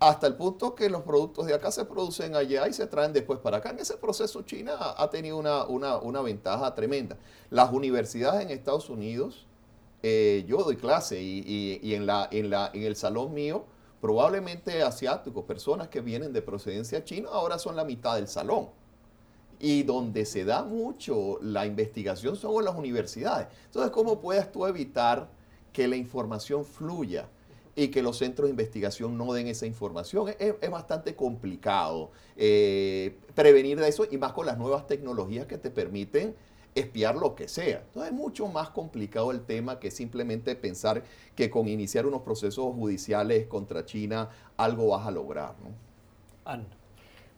Hasta 0.00 0.26
el 0.26 0.34
punto 0.34 0.74
que 0.74 0.90
los 0.90 1.02
productos 1.02 1.46
de 1.46 1.54
acá 1.54 1.70
se 1.70 1.84
producen 1.84 2.34
allá 2.34 2.66
y 2.68 2.72
se 2.72 2.86
traen 2.86 3.12
después 3.12 3.38
para 3.38 3.58
acá. 3.58 3.70
En 3.70 3.78
ese 3.78 3.96
proceso 3.96 4.42
China 4.42 4.74
ha 4.96 5.08
tenido 5.08 5.36
una, 5.36 5.64
una, 5.64 5.98
una 5.98 6.20
ventaja 6.20 6.74
tremenda. 6.74 7.16
Las 7.50 7.72
universidades 7.72 8.42
en 8.42 8.50
Estados 8.50 8.90
Unidos, 8.90 9.46
eh, 10.02 10.44
yo 10.48 10.58
doy 10.58 10.76
clase 10.76 11.22
y, 11.22 11.78
y, 11.80 11.94
en, 11.94 12.06
la, 12.06 12.28
en, 12.30 12.50
la, 12.50 12.70
en 12.74 12.82
el 12.82 12.96
salón 12.96 13.32
mío, 13.34 13.64
probablemente 14.04 14.82
asiáticos, 14.82 15.46
personas 15.46 15.88
que 15.88 16.02
vienen 16.02 16.34
de 16.34 16.42
procedencia 16.42 17.02
china, 17.02 17.30
ahora 17.32 17.58
son 17.58 17.74
la 17.74 17.86
mitad 17.86 18.16
del 18.16 18.28
salón 18.28 18.68
y 19.58 19.82
donde 19.82 20.26
se 20.26 20.44
da 20.44 20.62
mucho 20.62 21.38
la 21.40 21.64
investigación 21.64 22.36
son 22.36 22.62
las 22.66 22.74
universidades. 22.74 23.48
Entonces, 23.64 23.90
¿cómo 23.92 24.20
puedes 24.20 24.52
tú 24.52 24.66
evitar 24.66 25.30
que 25.72 25.88
la 25.88 25.96
información 25.96 26.66
fluya 26.66 27.30
y 27.74 27.88
que 27.88 28.02
los 28.02 28.18
centros 28.18 28.48
de 28.48 28.50
investigación 28.50 29.16
no 29.16 29.32
den 29.32 29.46
esa 29.46 29.64
información? 29.64 30.34
Es, 30.38 30.70
bastante 30.70 31.16
complicado 31.16 32.10
eh, 32.36 33.16
prevenir 33.34 33.80
de 33.80 33.88
eso 33.88 34.04
y 34.10 34.18
más 34.18 34.34
con 34.34 34.44
las 34.44 34.58
nuevas 34.58 34.86
tecnologías 34.86 35.46
que 35.46 35.56
te 35.56 35.70
permiten 35.70 36.36
espiar 36.74 37.14
lo 37.16 37.34
que 37.34 37.48
sea. 37.48 37.82
Entonces 37.86 38.12
es 38.12 38.16
mucho 38.16 38.48
más 38.48 38.70
complicado 38.70 39.30
el 39.30 39.44
tema 39.44 39.78
que 39.78 39.90
simplemente 39.90 40.56
pensar 40.56 41.02
que 41.34 41.50
con 41.50 41.68
iniciar 41.68 42.06
unos 42.06 42.22
procesos 42.22 42.74
judiciales 42.74 43.46
contra 43.46 43.84
China 43.84 44.30
algo 44.56 44.88
vas 44.88 45.06
a 45.06 45.10
lograr. 45.10 45.54
¿no? 45.62 46.64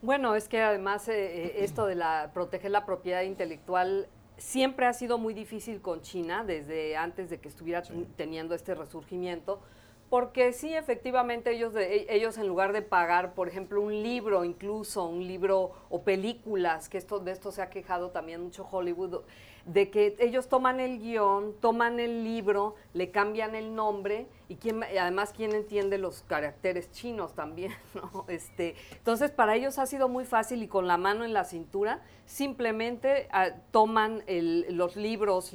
Bueno, 0.03 0.35
es 0.35 0.49
que 0.49 0.63
además 0.63 1.09
eh, 1.09 1.47
eh, 1.47 1.65
esto 1.65 1.87
de 1.87 1.95
la 1.95 2.31
proteger 2.33 2.71
la 2.71 2.85
propiedad 2.85 3.23
intelectual 3.23 4.09
siempre 4.37 4.87
ha 4.87 4.93
sido 4.93 5.19
muy 5.19 5.35
difícil 5.35 5.81
con 5.81 6.03
China 6.03 6.45
desde 6.45 6.97
antes 6.97 7.31
de 7.31 7.39
que 7.39 7.49
estuviera 7.49 7.83
teniendo 8.17 8.55
este 8.55 8.75
resurgimiento. 8.75 9.61
Porque 10.09 10.53
sí, 10.53 10.73
efectivamente, 10.73 11.51
ellos, 11.51 11.75
e, 11.75 12.07
ellos 12.09 12.39
en 12.39 12.47
lugar 12.47 12.73
de 12.73 12.83
pagar, 12.83 13.35
por 13.35 13.49
ejemplo, 13.49 13.81
un 13.81 14.03
libro, 14.03 14.45
incluso 14.45 15.05
un 15.05 15.27
libro 15.27 15.73
o 15.91 16.03
películas, 16.03 16.89
que 16.89 16.99
esto, 16.99 17.19
de 17.19 17.33
esto 17.33 17.51
se 17.51 17.61
ha 17.61 17.71
quejado 17.71 18.11
también 18.11 18.41
mucho 18.43 18.67
Hollywood, 18.71 19.23
de 19.65 19.91
que 19.91 20.15
ellos 20.21 20.49
toman 20.49 20.79
el 20.79 21.01
guion, 21.01 21.55
toman 21.61 21.99
el 21.99 22.23
libro, 22.23 22.77
le 22.95 23.11
cambian 23.11 23.57
el 23.57 23.75
nombre 23.75 24.29
y 24.49 24.55
quién, 24.55 24.85
además 24.85 25.33
quién 25.37 25.53
entiende 25.53 25.99
los 25.99 26.23
caracteres 26.23 26.93
chinos 26.93 27.35
también, 27.35 27.73
¿no? 27.95 28.27
Este, 28.29 28.77
entonces 28.93 29.33
para 29.33 29.57
ellos 29.57 29.81
ha 29.81 29.87
sido 29.87 30.09
muy 30.09 30.25
fácil 30.25 30.63
y 30.63 30.69
con 30.69 30.87
la 30.87 30.99
mano 30.99 31.25
en 31.25 31.33
la 31.33 31.43
cintura 31.43 32.01
simplemente 32.27 33.27
ah, 33.33 33.51
toman 33.73 34.23
los 34.71 34.95
libros, 34.95 35.53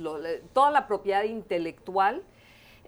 toda 0.52 0.72
la 0.72 0.88
propiedad 0.88 1.24
intelectual 1.24 2.22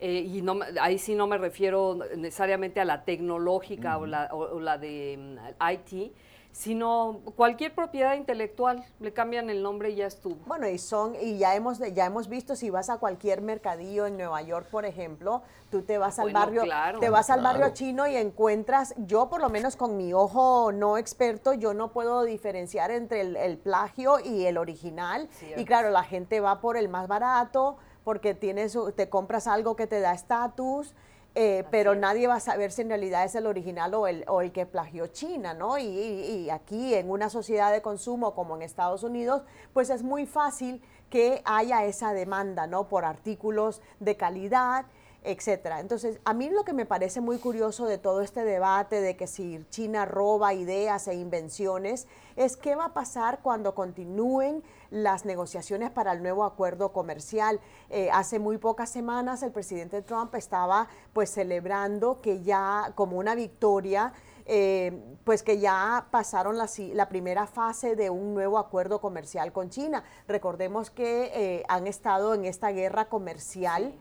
eh, 0.01 0.19
y 0.19 0.41
no, 0.41 0.59
ahí 0.81 0.97
sí 0.97 1.15
no 1.15 1.27
me 1.27 1.37
refiero 1.37 1.99
necesariamente 2.17 2.79
a 2.81 2.85
la 2.85 3.05
tecnológica 3.05 3.97
o, 3.97 4.05
la, 4.05 4.29
o, 4.33 4.59
la, 4.59 4.77
de 4.77 5.17
mm, 5.17 5.71
IT, 5.71 6.13
sino 6.51 7.21
cualquier 7.35 7.73
propiedad 7.73 8.15
intelectual, 8.15 8.85
le 8.99 9.11
cambian 9.11 9.49
el 9.49 9.63
nombre 9.63 9.89
y 9.89 9.95
ya 9.95 10.05
estuvo. 10.05 10.35
Bueno, 10.45 10.67
y 10.67 10.77
son, 10.77 11.15
y 11.19 11.37
ya 11.37 11.55
hemos, 11.55 11.79
ya 11.79 12.05
hemos 12.05 12.29
visto, 12.29 12.55
si 12.55 12.69
vas 12.69 12.89
a 12.89 12.97
cualquier 12.97 13.41
mercadillo 13.41 14.05
en 14.05 14.17
Nueva 14.17 14.41
York, 14.43 14.67
por 14.69 14.85
ejemplo, 14.85 15.41
tú 15.71 15.81
te 15.81 15.97
vas 15.97 16.19
al 16.19 16.31
barrio, 16.31 16.63
te 16.99 17.09
vas 17.09 17.31
al 17.31 17.41
barrio 17.41 17.69
chino 17.73 18.05
y 18.05 18.15
encuentras, 18.15 18.93
yo 18.97 19.29
por 19.29 19.41
lo 19.41 19.49
menos 19.49 19.75
con 19.75 19.97
mi 19.97 20.13
ojo 20.13 20.71
no 20.71 20.97
experto, 20.97 21.53
yo 21.53 21.73
no 21.73 21.91
puedo 21.91 22.23
diferenciar 22.23 22.91
entre 22.91 23.21
el, 23.21 23.57
plagio 23.57 24.19
y 24.19 24.45
el 24.45 24.57
original. 24.57 25.29
Y 25.57 25.65
claro, 25.65 25.89
la 25.89 26.03
gente 26.03 26.39
va 26.39 26.61
por 26.61 26.77
el 26.77 26.87
más 26.87 27.07
barato 27.07 27.77
porque 28.03 28.33
tienes, 28.33 28.77
te 28.95 29.09
compras 29.09 29.47
algo 29.47 29.75
que 29.75 29.87
te 29.87 29.99
da 29.99 30.13
estatus, 30.13 30.93
eh, 31.35 31.63
pero 31.71 31.95
nadie 31.95 32.27
va 32.27 32.35
a 32.35 32.39
saber 32.39 32.71
si 32.71 32.83
en 32.83 32.89
realidad 32.89 33.23
es 33.23 33.33
el 33.33 33.47
original 33.47 33.93
o 33.95 34.07
el, 34.07 34.23
o 34.27 34.41
el 34.41 34.51
que 34.51 34.67
plagió 34.67 35.07
China, 35.07 35.55
¿no? 35.55 35.79
Y, 35.79 35.85
y, 35.85 36.49
aquí 36.51 36.93
en 36.93 37.09
una 37.09 37.29
sociedad 37.29 37.71
de 37.71 37.81
consumo 37.81 38.35
como 38.35 38.55
en 38.55 38.61
Estados 38.61 39.01
Unidos, 39.01 39.41
pues 39.73 39.89
es 39.89 40.03
muy 40.03 40.27
fácil 40.27 40.79
que 41.09 41.41
haya 41.45 41.85
esa 41.85 42.13
demanda, 42.13 42.67
¿no? 42.67 42.87
Por 42.87 43.03
artículos 43.03 43.81
de 43.99 44.15
calidad 44.15 44.85
etcétera. 45.23 45.79
Entonces, 45.79 46.19
a 46.25 46.33
mí 46.33 46.49
lo 46.49 46.63
que 46.63 46.73
me 46.73 46.85
parece 46.85 47.21
muy 47.21 47.37
curioso 47.37 47.85
de 47.85 47.97
todo 47.97 48.21
este 48.21 48.43
debate 48.43 49.01
de 49.01 49.15
que 49.15 49.27
si 49.27 49.65
China 49.69 50.05
roba 50.05 50.53
ideas 50.53 51.07
e 51.07 51.15
invenciones 51.15 52.07
es 52.35 52.57
qué 52.57 52.75
va 52.75 52.85
a 52.85 52.93
pasar 52.93 53.39
cuando 53.41 53.75
continúen 53.75 54.63
las 54.89 55.25
negociaciones 55.25 55.91
para 55.91 56.13
el 56.13 56.21
nuevo 56.21 56.43
acuerdo 56.43 56.91
comercial. 56.93 57.59
Eh, 57.89 58.09
hace 58.11 58.39
muy 58.39 58.57
pocas 58.57 58.89
semanas 58.89 59.43
el 59.43 59.51
presidente 59.51 60.01
Trump 60.01 60.35
estaba 60.35 60.87
pues 61.13 61.29
celebrando 61.29 62.21
que 62.21 62.41
ya 62.41 62.91
como 62.95 63.17
una 63.17 63.35
victoria 63.35 64.13
eh, 64.45 65.01
pues 65.23 65.41
que 65.41 65.59
ya 65.59 66.07
pasaron 66.11 66.57
la, 66.57 66.69
la, 66.93 67.07
primera 67.07 67.47
fase 67.47 67.95
de 67.95 68.09
un 68.09 68.33
nuevo 68.33 68.57
acuerdo 68.57 68.99
comercial 68.99 69.53
con 69.53 69.69
China. 69.69 70.03
Recordemos 70.27 70.89
que 70.89 71.31
eh, 71.33 71.63
han 71.69 71.87
estado 71.87 72.33
en 72.33 72.43
esta 72.43 72.71
guerra 72.71 73.07
comercial. 73.07 73.93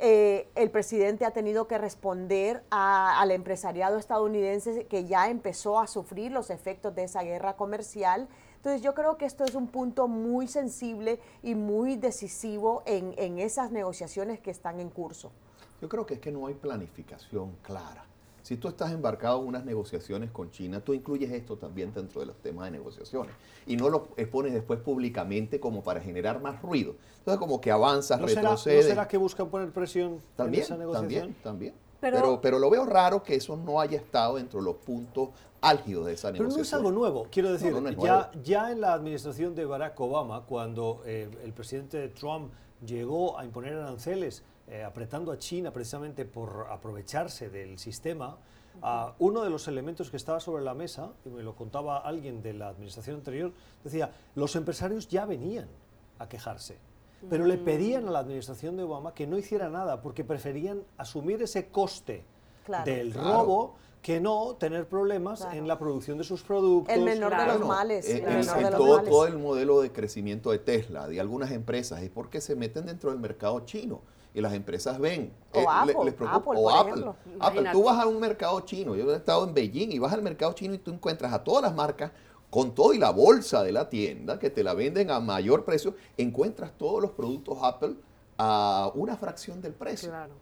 Eh, 0.00 0.48
el 0.56 0.70
presidente 0.70 1.24
ha 1.24 1.30
tenido 1.30 1.68
que 1.68 1.78
responder 1.78 2.64
al 2.70 3.30
empresariado 3.30 3.98
estadounidense 3.98 4.86
que 4.86 5.04
ya 5.04 5.30
empezó 5.30 5.78
a 5.78 5.86
sufrir 5.86 6.32
los 6.32 6.50
efectos 6.50 6.94
de 6.94 7.04
esa 7.04 7.22
guerra 7.22 7.56
comercial. 7.56 8.28
Entonces 8.56 8.82
yo 8.82 8.94
creo 8.94 9.18
que 9.18 9.24
esto 9.24 9.44
es 9.44 9.54
un 9.54 9.68
punto 9.68 10.08
muy 10.08 10.48
sensible 10.48 11.20
y 11.42 11.54
muy 11.54 11.96
decisivo 11.96 12.82
en, 12.86 13.14
en 13.18 13.38
esas 13.38 13.70
negociaciones 13.70 14.40
que 14.40 14.50
están 14.50 14.80
en 14.80 14.90
curso. 14.90 15.30
Yo 15.80 15.88
creo 15.88 16.06
que 16.06 16.14
es 16.14 16.20
que 16.20 16.32
no 16.32 16.46
hay 16.46 16.54
planificación 16.54 17.56
clara. 17.62 18.04
Si 18.44 18.58
tú 18.58 18.68
estás 18.68 18.92
embarcado 18.92 19.40
en 19.40 19.48
unas 19.48 19.64
negociaciones 19.64 20.30
con 20.30 20.50
China, 20.50 20.78
tú 20.78 20.92
incluyes 20.92 21.32
esto 21.32 21.56
también 21.56 21.94
dentro 21.94 22.20
de 22.20 22.26
los 22.26 22.36
temas 22.36 22.66
de 22.66 22.72
negociaciones 22.72 23.34
y 23.66 23.74
no 23.74 23.88
lo 23.88 24.08
expones 24.18 24.52
después 24.52 24.80
públicamente 24.80 25.58
como 25.58 25.82
para 25.82 25.98
generar 26.00 26.42
más 26.42 26.60
ruido. 26.60 26.94
Entonces 27.20 27.38
como 27.38 27.58
que 27.58 27.70
avanzas, 27.70 28.20
¿No 28.20 28.26
retrocedes. 28.26 28.84
¿No 28.84 28.90
será 28.90 29.08
que 29.08 29.16
buscan 29.16 29.48
poner 29.48 29.70
presión 29.70 30.20
también, 30.36 30.60
en 30.60 30.66
esa 30.66 30.76
negociación? 30.76 31.10
También, 31.10 31.42
también. 31.42 31.74
Pero, 32.00 32.38
pero, 32.42 32.58
lo 32.58 32.68
veo 32.68 32.84
raro 32.84 33.22
que 33.22 33.34
eso 33.34 33.56
no 33.56 33.80
haya 33.80 33.96
estado 33.96 34.36
dentro 34.36 34.60
de 34.60 34.66
los 34.66 34.76
puntos 34.76 35.30
álgidos 35.62 36.04
de 36.04 36.12
esa 36.12 36.30
negociación. 36.30 36.48
Pero 36.50 36.56
no 36.58 36.62
es 36.62 36.74
algo 36.74 36.90
nuevo. 36.92 37.26
Quiero 37.30 37.50
decir, 37.50 37.74
ya, 37.98 38.30
ya 38.42 38.70
en 38.70 38.82
la 38.82 38.92
administración 38.92 39.54
de 39.54 39.64
Barack 39.64 39.98
Obama, 39.98 40.42
cuando 40.42 41.00
eh, 41.06 41.30
el 41.42 41.54
presidente 41.54 42.06
Trump 42.10 42.52
llegó 42.84 43.38
a 43.38 43.46
imponer 43.46 43.72
aranceles 43.72 44.42
eh, 44.68 44.82
apretando 44.82 45.30
a 45.30 45.38
China 45.38 45.72
precisamente 45.72 46.24
por 46.24 46.68
aprovecharse 46.70 47.50
del 47.50 47.78
sistema, 47.78 48.38
uno 49.18 49.42
de 49.42 49.50
los 49.50 49.68
elementos 49.68 50.10
que 50.10 50.16
estaba 50.16 50.40
sobre 50.40 50.64
la 50.64 50.74
mesa, 50.74 51.12
y 51.24 51.28
me 51.28 51.42
lo 51.42 51.54
contaba 51.54 51.98
alguien 51.98 52.42
de 52.42 52.54
la 52.54 52.68
administración 52.68 53.16
anterior, 53.16 53.52
decía, 53.84 54.10
los 54.34 54.56
empresarios 54.56 55.06
ya 55.08 55.26
venían 55.26 55.68
a 56.18 56.28
quejarse, 56.28 56.78
pero 57.30 57.44
le 57.46 57.56
pedían 57.56 58.08
a 58.08 58.10
la 58.10 58.18
administración 58.18 58.76
de 58.76 58.82
Obama 58.82 59.14
que 59.14 59.26
no 59.26 59.38
hiciera 59.38 59.68
nada 59.68 60.02
porque 60.02 60.24
preferían 60.24 60.82
asumir 60.98 61.42
ese 61.42 61.68
coste 61.68 62.24
del 62.84 63.14
robo 63.14 63.76
que 64.02 64.20
no 64.20 64.56
tener 64.56 64.86
problemas 64.86 65.46
en 65.52 65.66
la 65.66 65.78
producción 65.78 66.18
de 66.18 66.24
sus 66.24 66.42
productos. 66.42 66.94
El 66.94 67.04
menor 67.04 67.34
de 67.36 67.46
los 67.46 67.60
males. 67.66 68.06
Eh, 68.06 68.22
el 68.26 68.44
de 68.44 68.70
todo, 68.70 69.02
todo 69.02 69.26
el 69.26 69.38
modelo 69.38 69.80
de 69.80 69.92
crecimiento 69.92 70.50
de 70.50 70.58
Tesla, 70.58 71.08
de 71.08 71.20
algunas 71.20 71.52
empresas, 71.52 72.02
es 72.02 72.10
porque 72.10 72.42
se 72.42 72.54
meten 72.54 72.84
dentro 72.84 73.10
del 73.10 73.18
mercado 73.18 73.60
chino 73.60 74.02
y 74.34 74.40
las 74.40 74.52
empresas 74.52 74.98
ven. 74.98 75.32
O 75.52 75.60
eh, 75.60 75.66
Apple, 75.66 75.94
o 76.44 76.70
Apple, 76.70 77.04
Apple. 77.38 77.70
Tú 77.72 77.84
vas 77.84 78.00
a 78.00 78.06
un 78.06 78.20
mercado 78.20 78.60
chino, 78.60 78.96
yo 78.96 79.10
he 79.10 79.16
estado 79.16 79.46
en 79.46 79.54
Beijing 79.54 79.92
y 79.92 79.98
vas 80.00 80.12
al 80.12 80.22
mercado 80.22 80.52
chino 80.52 80.74
y 80.74 80.78
tú 80.78 80.90
encuentras 80.90 81.32
a 81.32 81.44
todas 81.44 81.62
las 81.62 81.74
marcas 81.74 82.10
con 82.50 82.74
todo 82.74 82.92
y 82.92 82.98
la 82.98 83.10
bolsa 83.10 83.62
de 83.62 83.72
la 83.72 83.88
tienda 83.88 84.38
que 84.38 84.50
te 84.50 84.62
la 84.62 84.74
venden 84.74 85.10
a 85.10 85.20
mayor 85.20 85.64
precio, 85.64 85.94
encuentras 86.16 86.72
todos 86.76 87.00
los 87.00 87.12
productos 87.12 87.58
Apple 87.62 87.94
a 88.36 88.90
una 88.94 89.16
fracción 89.16 89.62
del 89.62 89.72
precio. 89.72 90.08
Claro. 90.08 90.34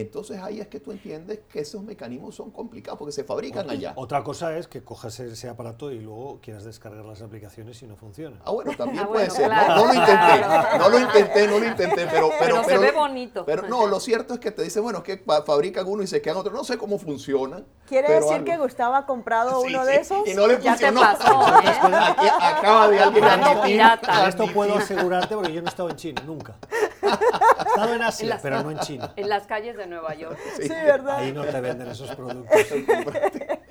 Entonces 0.00 0.40
ahí 0.40 0.60
es 0.60 0.68
que 0.68 0.80
tú 0.80 0.92
entiendes 0.92 1.40
que 1.50 1.60
esos 1.60 1.82
mecanismos 1.82 2.34
son 2.34 2.50
complicados 2.50 2.98
porque 2.98 3.12
se 3.12 3.24
fabrican 3.24 3.68
allá. 3.70 3.92
Otra 3.96 4.24
cosa 4.24 4.56
es 4.56 4.66
que 4.66 4.82
cojas 4.82 5.18
ese 5.20 5.48
aparato 5.48 5.90
y 5.90 6.00
luego 6.00 6.40
quieras 6.42 6.64
descargar 6.64 7.04
las 7.04 7.22
aplicaciones 7.22 7.80
y 7.82 7.86
no 7.86 7.96
funciona. 7.96 8.36
Ah, 8.44 8.50
bueno, 8.50 8.72
también 8.76 9.04
ah, 9.04 9.08
puede 9.08 9.30
ser. 9.30 9.50
no, 9.50 9.86
lo 9.86 9.94
intenté, 9.94 10.38
no 10.78 10.88
lo 10.88 10.98
intenté, 10.98 11.46
no 11.46 11.58
lo 11.58 11.66
intenté, 11.66 12.06
pero... 12.06 12.30
Pero, 12.38 12.64
se 12.64 12.78
ve 12.78 12.90
bonito. 12.90 13.44
Pero 13.44 13.68
no, 13.68 13.86
lo 13.86 14.00
cierto 14.00 14.34
es 14.34 14.40
que 14.40 14.50
te 14.50 14.62
dicen, 14.62 14.82
bueno, 14.82 14.98
es 14.98 15.04
que 15.04 15.22
fabrican 15.46 15.86
uno 15.86 16.02
y 16.02 16.06
se 16.06 16.20
quedan 16.20 16.38
otro. 16.38 16.52
No 16.52 16.64
sé 16.64 16.76
cómo 16.76 16.98
funcionan. 16.98 17.64
¿Quiere 17.86 18.14
decir 18.14 18.44
que 18.44 18.56
Gustavo 18.56 18.94
ha 18.94 19.06
comprado 19.06 19.60
uno 19.60 19.84
de 19.84 19.96
esos? 19.96 20.26
Y 20.26 20.34
no 20.34 20.46
le 20.46 20.58
funcionó. 20.58 21.00
Ya 21.00 21.16
te 21.16 21.24
pasó, 21.24 21.58
¿eh? 21.62 22.30
acaba 22.40 22.88
de 22.88 22.98
alguien 22.98 23.24
admitir. 23.24 23.80
Esto 24.26 24.46
puedo 24.52 24.76
asegurarte 24.76 25.34
porque 25.34 25.52
yo 25.52 25.60
no 25.60 25.68
he 25.68 25.70
estado 25.70 25.90
en 25.90 25.96
China, 25.96 26.22
nunca. 26.26 26.56
He 27.74 27.80
estado 27.80 27.94
en 27.94 28.02
Asia, 28.02 28.38
pero 28.40 28.62
no 28.62 28.70
en 28.70 28.78
China. 28.78 29.12
En 29.16 29.28
las 29.28 29.46
calles 29.46 29.76
de 29.76 29.86
Nueva 29.86 30.14
York. 30.14 30.38
Sí, 30.60 30.68
¿verdad? 30.68 31.18
Ahí 31.18 31.32
no 31.32 31.44
te 31.44 31.60
venden 31.60 31.88
esos 31.88 32.14
productos. 32.14 32.60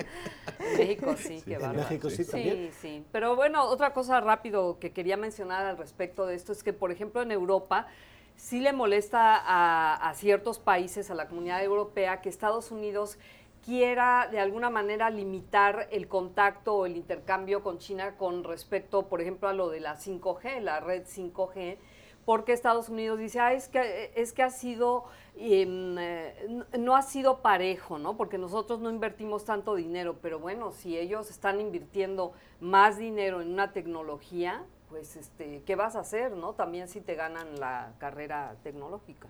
En 0.60 0.78
México 0.80 1.16
sí, 1.18 1.42
qué 1.46 1.54
En 1.56 1.76
México 1.76 2.10
sí, 2.10 2.26
también. 2.26 2.72
Sí, 2.72 2.78
sí. 2.82 3.06
Pero 3.12 3.36
bueno, 3.36 3.64
otra 3.66 3.94
cosa 3.94 4.20
rápido 4.22 4.80
que 4.80 4.92
quería 4.92 5.18
mencionar 5.18 5.66
al 5.66 5.78
respecto 5.78 6.26
de 6.26 6.36
esto 6.36 6.52
es 6.52 6.64
que, 6.64 6.74
por 6.74 6.92
ejemplo, 6.92 7.22
en 7.22 7.32
Europa 7.32 7.88
sí 8.36 8.60
le 8.60 8.74
molesta 8.74 9.36
a, 9.36 10.10
a 10.10 10.14
ciertos 10.16 10.60
países, 10.60 11.12
a 11.12 11.16
la 11.16 11.28
comunidad 11.28 11.64
europea, 11.64 12.22
que 12.22 12.30
Estados 12.30 12.72
Unidos 12.72 13.20
quiera 13.64 14.28
de 14.32 14.40
alguna 14.40 14.70
manera 14.70 15.10
limitar 15.10 15.88
el 15.92 16.08
contacto 16.08 16.76
o 16.76 16.86
el 16.86 16.98
intercambio 16.98 17.62
con 17.62 17.78
China 17.78 18.18
con 18.18 18.44
respecto, 18.44 19.08
por 19.08 19.22
ejemplo, 19.22 19.48
a 19.48 19.54
lo 19.54 19.70
de 19.70 19.80
la 19.80 19.96
5G, 19.96 20.60
la 20.60 20.80
red 20.80 21.04
5G, 21.06 21.78
porque 22.26 22.54
Estados 22.54 22.90
Unidos 22.90 23.20
dice, 23.20 23.40
ah, 23.40 23.54
es 23.54 23.68
que, 23.68 24.12
es 24.16 24.34
que 24.34 24.44
ha 24.44 24.50
sido, 24.50 25.06
em, 25.36 25.98
eh, 25.98 26.64
no 26.80 26.96
ha 26.96 27.02
sido 27.02 27.42
parejo, 27.42 28.00
¿no? 28.00 28.16
Porque 28.16 28.38
nosotros 28.38 28.80
no 28.80 28.90
invertimos 28.90 29.46
tanto 29.46 29.76
dinero, 29.76 30.18
pero 30.22 30.40
bueno, 30.40 30.72
si 30.72 30.98
ellos 30.98 31.30
están 31.30 31.60
invirtiendo 31.60 32.34
más 32.60 32.98
dinero 32.98 33.42
en 33.42 33.52
una 33.52 33.74
tecnología, 33.74 34.64
pues, 34.90 35.16
este, 35.16 35.64
¿qué 35.66 35.76
vas 35.76 35.96
a 35.96 36.02
hacer, 36.02 36.32
no? 36.34 36.54
También 36.54 36.88
si 36.88 37.02
te 37.02 37.16
ganan 37.16 37.60
la 37.60 37.94
carrera 37.98 38.56
tecnológica. 38.64 39.28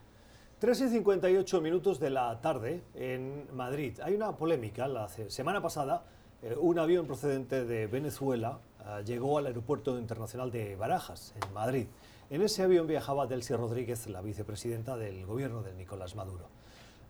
3 0.59 0.81
y 0.81 0.89
58 0.89 1.61
minutos 1.61 1.99
de 1.99 2.09
la 2.09 2.39
tarde 2.39 2.83
en 2.95 3.47
Madrid. 3.53 3.99
Hay 4.01 4.13
una 4.15 4.31
polémica. 4.37 4.87
La 4.87 5.09
semana 5.09 5.61
pasada, 5.61 6.05
eh, 6.41 6.55
un 6.57 6.79
avión 6.79 7.05
procedente 7.05 7.65
de 7.65 7.87
Venezuela 7.87 8.59
ah, 8.85 9.01
llegó 9.01 9.37
al 9.37 9.47
aeropuerto 9.47 9.97
internacional 9.97 10.51
de 10.51 10.75
Barajas, 10.75 11.33
en 11.41 11.53
Madrid. 11.53 11.87
En 12.33 12.41
ese 12.41 12.63
avión 12.63 12.87
viajaba 12.87 13.27
Delcy 13.27 13.53
Rodríguez, 13.53 14.07
la 14.07 14.23
vicepresidenta 14.23 14.97
del 14.97 15.23
gobierno 15.23 15.61
de 15.61 15.71
Nicolás 15.75 16.15
Maduro. 16.15 16.47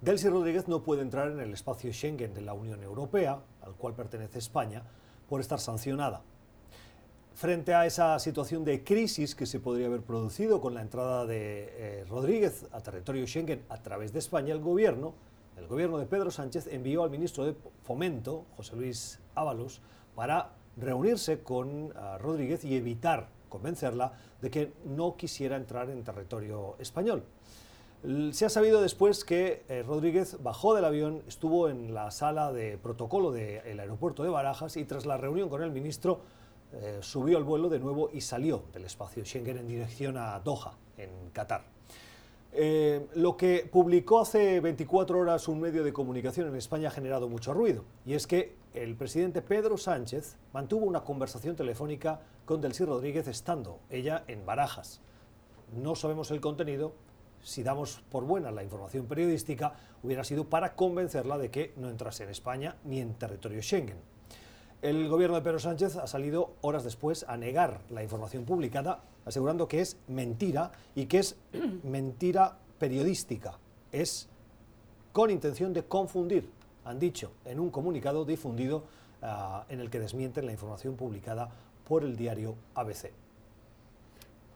Delcy 0.02 0.28
Rodríguez 0.28 0.68
no 0.68 0.84
puede 0.84 1.02
entrar 1.02 1.32
en 1.32 1.40
el 1.40 1.54
espacio 1.54 1.94
Schengen 1.94 2.34
de 2.34 2.42
la 2.42 2.52
Unión 2.54 2.84
Europea, 2.84 3.40
al 3.62 3.74
cual 3.76 3.94
pertenece 3.94 4.40
España, 4.40 4.84
por 5.30 5.40
estar 5.40 5.62
sancionada. 5.62 6.24
Frente 7.36 7.74
a 7.74 7.86
esa 7.86 8.20
situación 8.20 8.66
de 8.66 8.84
crisis 8.84 9.34
que 9.34 9.46
se 9.46 9.62
podría 9.62 9.88
haber 9.88 10.02
producido 10.02 10.60
con 10.60 10.74
la 10.74 10.82
entrada 10.82 11.26
de 11.26 11.70
eh, 11.70 12.06
Rodríguez 12.10 12.66
a 12.74 12.82
territorio 12.82 13.26
Schengen 13.26 13.64
a 13.70 13.82
través 13.82 14.12
de 14.12 14.20
España, 14.20 14.54
el 14.54 14.60
gobierno, 14.60 15.14
el 15.56 15.68
gobierno 15.68 16.00
de 16.00 16.06
Pedro 16.06 16.32
Sánchez 16.32 16.68
envió 16.68 17.02
al 17.02 17.12
ministro 17.12 17.46
de 17.46 17.56
Fomento, 17.84 18.44
José 18.58 18.76
Luis 18.76 19.22
Ábalos, 19.36 19.80
para 20.16 20.50
reunirse 20.76 21.44
con 21.44 21.94
ah, 21.96 22.18
Rodríguez 22.18 22.66
y 22.66 22.76
evitar 22.76 23.30
convencerla 23.54 24.14
de 24.42 24.50
que 24.50 24.74
no 24.84 25.16
quisiera 25.16 25.58
entrar 25.58 25.92
en 25.92 26.04
territorio 26.04 26.76
español. 26.80 27.24
Se 28.32 28.46
ha 28.46 28.50
sabido 28.50 28.82
después 28.82 29.24
que 29.24 29.64
eh, 29.70 29.84
Rodríguez 29.84 30.42
bajó 30.42 30.74
del 30.74 30.86
avión, 30.86 31.22
estuvo 31.28 31.70
en 31.70 31.94
la 31.94 32.10
sala 32.10 32.52
de 32.52 32.80
protocolo 32.80 33.32
del 33.32 33.80
aeropuerto 33.80 34.24
de 34.24 34.30
Barajas 34.30 34.76
y 34.76 34.86
tras 34.86 35.06
la 35.06 35.18
reunión 35.18 35.50
con 35.50 35.62
el 35.62 35.72
ministro 35.72 36.22
eh, 36.74 36.98
subió 37.02 37.38
al 37.38 37.44
vuelo 37.44 37.70
de 37.70 37.78
nuevo 37.78 38.10
y 38.12 38.22
salió 38.22 38.64
del 38.74 38.86
espacio 38.86 39.24
Schengen 39.24 39.58
en 39.58 39.68
dirección 39.68 40.18
a 40.18 40.40
Doha, 40.40 40.74
en 40.98 41.30
Qatar. 41.32 41.62
Eh, 42.56 43.08
lo 43.16 43.38
que 43.38 43.70
publicó 43.72 44.20
hace 44.20 44.60
24 44.60 45.20
horas 45.20 45.48
un 45.48 45.60
medio 45.60 45.84
de 45.84 45.94
comunicación 45.94 46.48
en 46.48 46.56
España 46.56 46.90
ha 46.90 46.92
generado 46.92 47.30
mucho 47.30 47.54
ruido, 47.54 47.84
y 48.06 48.14
es 48.14 48.28
que 48.28 48.56
el 48.74 48.96
presidente 48.96 49.42
Pedro 49.42 49.78
Sánchez 49.78 50.36
mantuvo 50.52 50.86
una 50.86 51.04
conversación 51.04 51.56
telefónica 51.56 52.20
con 52.46 52.62
Delcy 52.62 52.86
Rodríguez 52.86 53.28
estando 53.28 53.80
ella 53.90 54.24
en 54.28 54.46
Barajas. 54.46 55.02
No 55.76 55.96
sabemos 55.96 56.32
el 56.32 56.42
contenido, 56.42 56.94
si 57.42 57.64
damos 57.64 58.02
por 58.12 58.26
buena 58.26 58.52
la 58.52 58.64
información 58.64 59.06
periodística, 59.06 59.74
hubiera 60.04 60.24
sido 60.24 60.46
para 60.46 60.76
convencerla 60.76 61.38
de 61.38 61.50
que 61.50 61.74
no 61.78 61.90
entrase 61.90 62.24
en 62.24 62.30
España 62.30 62.76
ni 62.84 63.00
en 63.00 63.14
territorio 63.16 63.62
Schengen. 63.62 63.98
El 64.82 65.08
gobierno 65.08 65.38
de 65.38 65.42
Pedro 65.42 65.60
Sánchez 65.60 65.96
ha 65.96 66.08
salido 66.08 66.56
horas 66.62 66.84
después 66.84 67.26
a 67.30 67.38
negar 67.38 67.80
la 67.90 68.04
información 68.04 68.44
publicada, 68.44 69.02
asegurando 69.24 69.68
que 69.68 69.80
es 69.80 69.98
mentira 70.08 70.74
y 70.94 71.06
que 71.06 71.20
es 71.20 71.38
mentira 71.84 72.58
periodística. 72.78 73.58
Es 73.94 74.28
con 75.14 75.30
intención 75.30 75.72
de 75.72 75.84
confundir, 75.84 76.50
han 76.84 77.00
dicho 77.00 77.32
en 77.46 77.62
un 77.62 77.70
comunicado 77.70 78.26
difundido 78.26 78.84
ah, 79.22 79.66
en 79.70 79.80
el 79.80 79.90
que 79.90 80.00
desmienten 80.00 80.46
la 80.46 80.52
información 80.52 80.98
publicada 80.98 81.50
por 81.88 82.04
el 82.04 82.16
diario 82.16 82.56
ABC. 82.76 83.12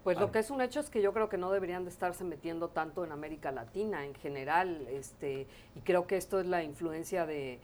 Pues 0.07 0.17
lo 0.17 0.31
que 0.31 0.39
es 0.39 0.49
un 0.51 0.61
hecho 0.61 0.79
es 0.79 0.89
que 0.89 1.01
yo 1.01 1.11
creo 1.11 1.27
que 1.27 1.37
no 1.37 1.51
deberían 1.51 1.83
de 1.83 1.89
estarse 1.89 2.23
metiendo 2.23 2.69
tanto 2.69 3.03
en 3.03 3.11
América 3.11 3.51
Latina 3.51 4.05
en 4.05 4.15
general, 4.15 4.87
este, 4.89 5.47
y 5.75 5.81
creo 5.81 6.07
que 6.07 6.15
esto 6.15 6.39
es 6.39 6.45
la 6.45 6.63
influencia 6.63 7.25
de, 7.25 7.59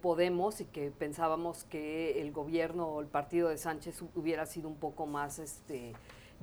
Podemos 0.00 0.60
y 0.60 0.66
que 0.66 0.92
pensábamos 0.92 1.64
que 1.64 2.20
el 2.20 2.30
gobierno 2.30 2.86
o 2.86 3.00
el 3.00 3.08
partido 3.08 3.48
de 3.48 3.58
Sánchez 3.58 4.00
hubiera 4.14 4.46
sido 4.46 4.68
un 4.68 4.76
poco 4.76 5.06
más 5.06 5.40
este, 5.40 5.92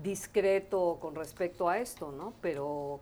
discreto 0.03 0.97
con 0.99 1.15
respecto 1.15 1.69
a 1.69 1.77
esto, 1.77 2.11
¿no? 2.11 2.33
Pero 2.41 2.99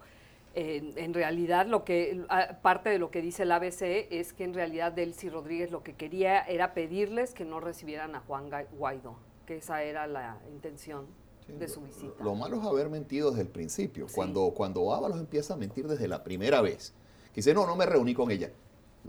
en 0.54 1.14
realidad 1.16 1.66
lo 1.66 1.84
que 1.84 2.24
parte 2.62 2.92
de 2.92 3.00
lo 3.00 3.10
que 3.10 3.24
dice 3.24 3.44
el 3.44 3.52
ABC 3.52 3.82
es 4.12 4.34
que 4.34 4.44
en 4.44 4.54
realidad 4.54 4.92
Delcy 4.92 5.30
Rodríguez 5.30 5.72
lo 5.72 5.82
que 5.82 5.94
quería 5.94 6.42
era 6.42 6.76
pedirles 6.76 7.34
que 7.34 7.46
no 7.46 7.60
recibieran 7.60 8.14
a 8.16 8.20
Juan 8.20 8.52
Guaidó, 8.78 9.18
que 9.45 9.58
esa 9.58 9.84
era 9.84 10.08
la 10.08 10.39
intención 10.51 11.06
de 11.47 11.67
su 11.67 11.82
visita. 11.82 12.23
Lo, 12.23 12.36
malo 12.36 12.60
es 12.60 12.65
haber 12.65 12.89
mentido 12.89 13.29
desde 13.29 13.43
el 13.43 13.49
principio. 13.49 14.08
Cuando, 14.13 14.51
cuando 14.51 14.93
Ábalos 14.93 15.19
empieza 15.19 15.53
a 15.53 15.58
mentir 15.58 15.88
desde 15.88 16.08
la 16.08 16.23
primera 16.23 16.62
vez, 16.62 16.93
que 17.34 17.36
dice, 17.36 17.53
no, 17.53 17.65
no 17.65 17.75
me 17.75 17.86
reuní 17.86 18.13
con 18.13 18.32
ella. 18.32 18.51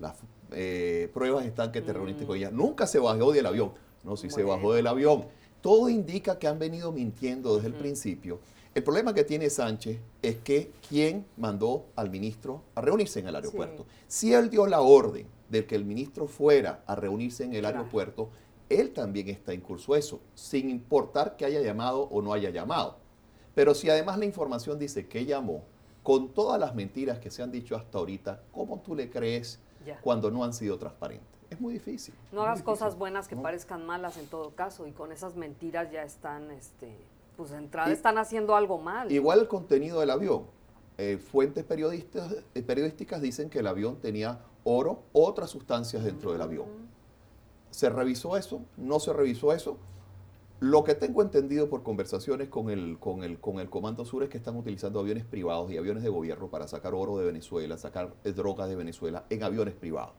Las 0.00 0.16
eh, 0.52 1.10
pruebas 1.14 1.46
están 1.46 1.70
que 1.70 1.80
te 1.80 1.92
reuniste 1.92 2.26
con 2.26 2.36
ella. 2.36 2.50
Mm. 2.50 2.56
Nunca 2.56 2.86
se 2.86 2.98
bajó 2.98 3.32
del 3.32 3.46
avión. 3.46 3.72
No, 4.02 4.16
si 4.16 4.30
se 4.30 4.42
bajó 4.42 4.74
del 4.74 4.86
avión. 4.86 5.26
Todo 5.60 5.88
indica 5.88 6.38
que 6.38 6.46
han 6.46 6.58
venido 6.58 6.92
mintiendo 6.92 7.56
desde 7.56 7.68
el 7.68 7.74
principio. 7.74 8.40
El 8.74 8.82
problema 8.82 9.14
que 9.14 9.24
tiene 9.24 9.48
Sánchez 9.50 9.98
es 10.20 10.36
que 10.36 10.72
quién 10.88 11.24
mandó 11.36 11.86
al 11.94 12.10
ministro 12.10 12.62
a 12.74 12.80
reunirse 12.80 13.20
en 13.20 13.28
el 13.28 13.36
aeropuerto. 13.36 13.86
Si 14.08 14.34
él 14.34 14.50
dio 14.50 14.66
la 14.66 14.80
orden 14.80 15.26
de 15.48 15.64
que 15.64 15.76
el 15.76 15.84
ministro 15.84 16.26
fuera 16.26 16.82
a 16.86 16.96
reunirse 16.96 17.44
en 17.44 17.54
el 17.54 17.64
aeropuerto, 17.64 18.30
él 18.68 18.92
también 18.92 19.28
está 19.28 19.52
en 19.52 19.60
curso 19.60 19.94
eso, 19.94 20.20
sin 20.34 20.70
importar 20.70 21.36
que 21.36 21.44
haya 21.44 21.60
llamado 21.60 22.02
o 22.02 22.22
no 22.22 22.32
haya 22.32 22.50
llamado. 22.50 22.98
Pero 23.54 23.74
si 23.74 23.88
además 23.90 24.18
la 24.18 24.24
información 24.24 24.78
dice 24.78 25.06
que 25.06 25.24
llamó, 25.24 25.64
con 26.02 26.34
todas 26.34 26.60
las 26.60 26.74
mentiras 26.74 27.18
que 27.18 27.30
se 27.30 27.42
han 27.42 27.50
dicho 27.50 27.76
hasta 27.76 27.98
ahorita, 27.98 28.42
¿cómo 28.52 28.80
tú 28.80 28.94
le 28.94 29.10
crees 29.10 29.58
cuando 30.02 30.30
no 30.30 30.44
han 30.44 30.52
sido 30.52 30.78
transparentes? 30.78 31.26
Es 31.50 31.60
muy 31.60 31.72
difícil. 31.72 32.14
No 32.30 32.42
hagas 32.42 32.62
cosas 32.62 32.98
buenas 32.98 33.26
que 33.26 33.36
parezcan 33.36 33.86
malas 33.86 34.18
en 34.18 34.26
todo 34.26 34.50
caso 34.54 34.86
y 34.86 34.92
con 34.92 35.12
esas 35.12 35.34
mentiras 35.36 35.90
ya 35.90 36.02
están, 36.02 36.50
este, 36.50 36.94
pues 37.36 37.50
de 37.50 37.58
entrada 37.58 37.90
están 37.90 38.18
haciendo 38.18 38.54
algo 38.54 38.78
mal. 38.78 39.10
Igual 39.10 39.40
el 39.40 39.48
contenido 39.48 40.00
del 40.00 40.10
avión. 40.10 40.44
Eh, 40.98 41.18
fuentes 41.18 41.64
periodistas, 41.64 42.36
eh, 42.54 42.62
periodísticas 42.62 43.22
dicen 43.22 43.48
que 43.48 43.60
el 43.60 43.66
avión 43.66 43.96
tenía 43.96 44.40
oro, 44.62 45.04
otras 45.12 45.50
sustancias 45.50 46.04
dentro 46.04 46.32
del 46.32 46.42
avión. 46.42 46.66
¿Se 47.74 47.90
revisó 47.90 48.36
eso? 48.36 48.62
¿No 48.76 49.00
se 49.00 49.12
revisó 49.12 49.52
eso? 49.52 49.78
Lo 50.60 50.84
que 50.84 50.94
tengo 50.94 51.22
entendido 51.22 51.68
por 51.68 51.82
conversaciones 51.82 52.48
con 52.48 52.70
el, 52.70 53.00
con, 53.00 53.24
el, 53.24 53.40
con 53.40 53.58
el 53.58 53.68
Comando 53.68 54.04
Sur 54.04 54.22
es 54.22 54.28
que 54.28 54.38
están 54.38 54.56
utilizando 54.56 55.00
aviones 55.00 55.24
privados 55.24 55.72
y 55.72 55.76
aviones 55.76 56.04
de 56.04 56.08
gobierno 56.08 56.46
para 56.46 56.68
sacar 56.68 56.94
oro 56.94 57.18
de 57.18 57.26
Venezuela, 57.26 57.76
sacar 57.76 58.12
drogas 58.22 58.68
de 58.68 58.76
Venezuela 58.76 59.24
en 59.28 59.42
aviones 59.42 59.74
privados. 59.74 60.12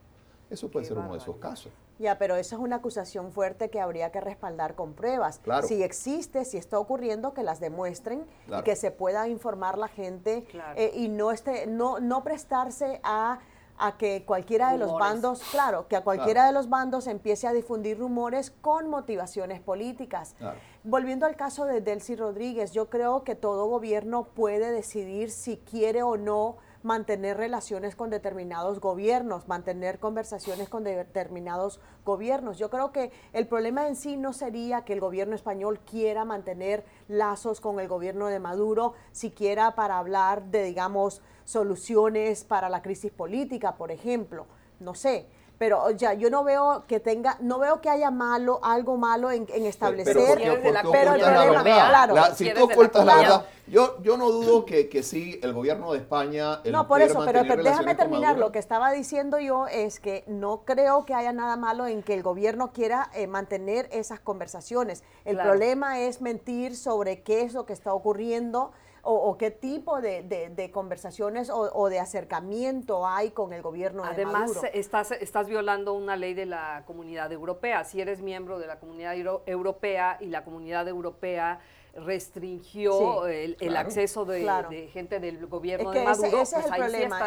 Eso 0.50 0.70
puede 0.70 0.86
ser 0.86 0.98
uno 0.98 1.14
de 1.14 1.20
esos 1.20 1.38
casos. 1.38 1.72
Ya, 1.98 2.18
pero 2.18 2.36
esa 2.36 2.58
es 2.58 2.62
una 2.62 2.76
acusación 2.76 3.32
fuerte 3.32 3.70
que 3.70 3.80
habría 3.80 4.12
que 4.12 4.20
respaldar 4.20 4.76
con 4.76 4.94
pruebas. 4.94 5.40
Claro. 5.40 5.66
Si 5.66 5.82
existe, 5.82 6.44
si 6.44 6.58
está 6.58 6.78
ocurriendo, 6.78 7.34
que 7.34 7.42
las 7.42 7.62
demuestren 7.62 8.26
y 8.48 8.64
que 8.64 8.76
se 8.76 8.92
pueda 8.92 9.30
informar 9.30 9.78
la 9.78 9.88
gente 9.88 10.46
eh, 10.76 10.92
y 10.94 11.08
no, 11.08 11.32
esté, 11.32 11.68
no, 11.68 12.02
no 12.02 12.22
prestarse 12.22 13.00
a 13.02 13.40
a 13.78 13.98
que 13.98 14.24
cualquiera 14.26 14.72
de 14.72 14.78
los 14.78 14.94
bandos, 14.94 15.42
claro, 15.52 15.88
que 15.88 15.96
a 15.96 16.04
cualquiera 16.04 16.46
de 16.46 16.54
los 16.54 16.70
bandos 16.70 17.08
empiece 17.08 17.48
a 17.48 17.54
difundir 17.54 18.00
rumores 18.00 18.52
con 18.62 18.90
motivaciones 18.90 19.60
políticas. 19.60 20.36
Volviendo 20.84 21.26
al 21.26 21.36
caso 21.36 21.66
de 21.66 21.82
Delcy 21.82 22.16
Rodríguez, 22.16 22.72
yo 22.72 22.90
creo 22.90 23.24
que 23.24 23.36
todo 23.36 23.66
gobierno 23.68 24.26
puede 24.26 24.72
decidir 24.72 25.32
si 25.32 25.58
quiere 25.58 26.04
o 26.04 26.18
no 26.18 26.58
mantener 26.86 27.38
relaciones 27.38 27.96
con 27.96 28.12
determinados 28.12 28.80
gobiernos, 28.80 29.48
mantener 29.48 29.98
conversaciones 30.00 30.70
con 30.70 30.84
determinados 30.84 31.80
gobiernos. 32.06 32.60
Yo 32.60 32.70
creo 32.70 32.92
que 32.92 33.12
el 33.34 33.48
problema 33.48 33.88
en 33.88 33.96
sí 33.96 34.18
no 34.18 34.34
sería 34.34 34.86
que 34.86 34.94
el 34.94 35.00
gobierno 35.00 35.36
español 35.36 35.80
quiera 35.80 36.26
mantener 36.26 36.86
lazos 37.08 37.60
con 37.60 37.80
el 37.80 37.88
gobierno 37.88 38.28
de 38.28 38.40
Maduro, 38.40 38.94
siquiera 39.12 39.74
para 39.74 39.98
hablar 39.98 40.44
de, 40.52 40.64
digamos, 40.64 41.24
soluciones 41.44 42.44
para 42.44 42.70
la 42.70 42.84
crisis 42.84 43.12
política, 43.12 43.76
por 43.78 43.90
ejemplo. 43.90 44.46
No 44.80 44.94
sé, 44.94 45.28
pero 45.58 45.92
ya 45.92 46.14
yo 46.14 46.30
no 46.30 46.44
veo 46.44 46.84
que 46.88 47.00
tenga, 47.00 47.38
no 47.40 47.60
veo 47.60 47.82
que 47.82 47.90
haya 47.90 48.12
malo, 48.12 48.60
algo 48.64 48.98
malo 48.98 49.32
en, 49.32 49.48
establecer, 49.66 50.16
pero, 50.16 50.54
el 50.54 50.62
problema, 50.62 51.64
claro, 51.64 52.16
si 52.36 52.54
tú 52.54 52.64
ocultas 52.66 53.06
la 53.06 53.16
verdad, 53.16 53.46
yo, 53.68 53.98
yo 54.04 54.16
no 54.18 54.30
dudo 54.30 54.66
que, 54.66 54.90
que 54.90 55.02
sí, 55.02 55.40
el 55.42 55.54
gobierno 55.54 55.92
de 55.94 56.00
España... 56.00 56.62
no, 56.66 56.88
por 56.88 57.02
eso, 57.02 57.24
pero, 57.26 57.44
déjame 57.44 57.96
terminar, 57.96 58.38
lo 58.38 58.52
que 58.52 58.60
estaba 58.60 58.92
diciendo 58.92 59.40
yo 59.40 59.68
es 59.68 60.00
que 60.00 60.24
no 60.28 60.64
creo 60.66 61.06
que 61.06 61.14
haya 61.14 61.34
nada 61.34 61.56
malo 61.58 61.88
en 61.88 62.04
que 62.04 62.14
el 62.14 62.22
gobierno 62.22 62.72
quiera 62.74 63.10
eh, 63.16 63.28
mantener 63.28 63.88
esas 63.92 64.20
conversaciones. 64.20 65.04
El 65.24 65.38
problema 65.38 66.00
es 66.00 66.22
mentir 66.22 66.76
sobre 66.76 67.22
qué 67.22 67.42
es 67.42 67.54
lo 67.54 67.66
que 67.66 67.74
está 67.74 67.94
ocurriendo, 67.94 68.72
o, 69.06 69.38
qué 69.38 69.52
tipo 69.52 70.02
de, 70.02 70.70
conversaciones 70.74 71.50
o, 71.52 71.90
de 71.90 72.00
acercamiento 72.00 73.08
hay 73.08 73.32
con 73.32 73.54
el 73.54 73.62
gobierno 73.62 74.04
Además, 74.04 74.34
de 74.34 74.40
Maduro. 74.40 74.62
Estás, 74.74 75.12
estás 75.12 75.48
violando 75.48 75.94
una 75.94 76.16
ley 76.16 76.34
de 76.34 76.46
la 76.46 76.84
comunidad 76.86 77.32
europea. 77.32 77.84
Si 77.84 78.02
eres 78.02 78.22
miembro 78.22 78.60
de 78.60 78.68
la 78.68 78.80
comunidad 78.80 79.16
europea 79.46 80.18
y 80.20 80.28
la 80.28 80.44
comunidad 80.44 80.88
europea 80.88 81.60
restringió 81.96 83.26
el, 83.28 83.78
acceso 83.78 84.26
de, 84.26 84.90
gente 84.92 85.20
del 85.20 85.48
gobierno 85.48 85.92
de 85.92 86.04
Maduro. 86.04 86.42
Ese, 86.42 86.58
es 86.60 86.66
el 86.66 86.72
problema. 86.72 87.22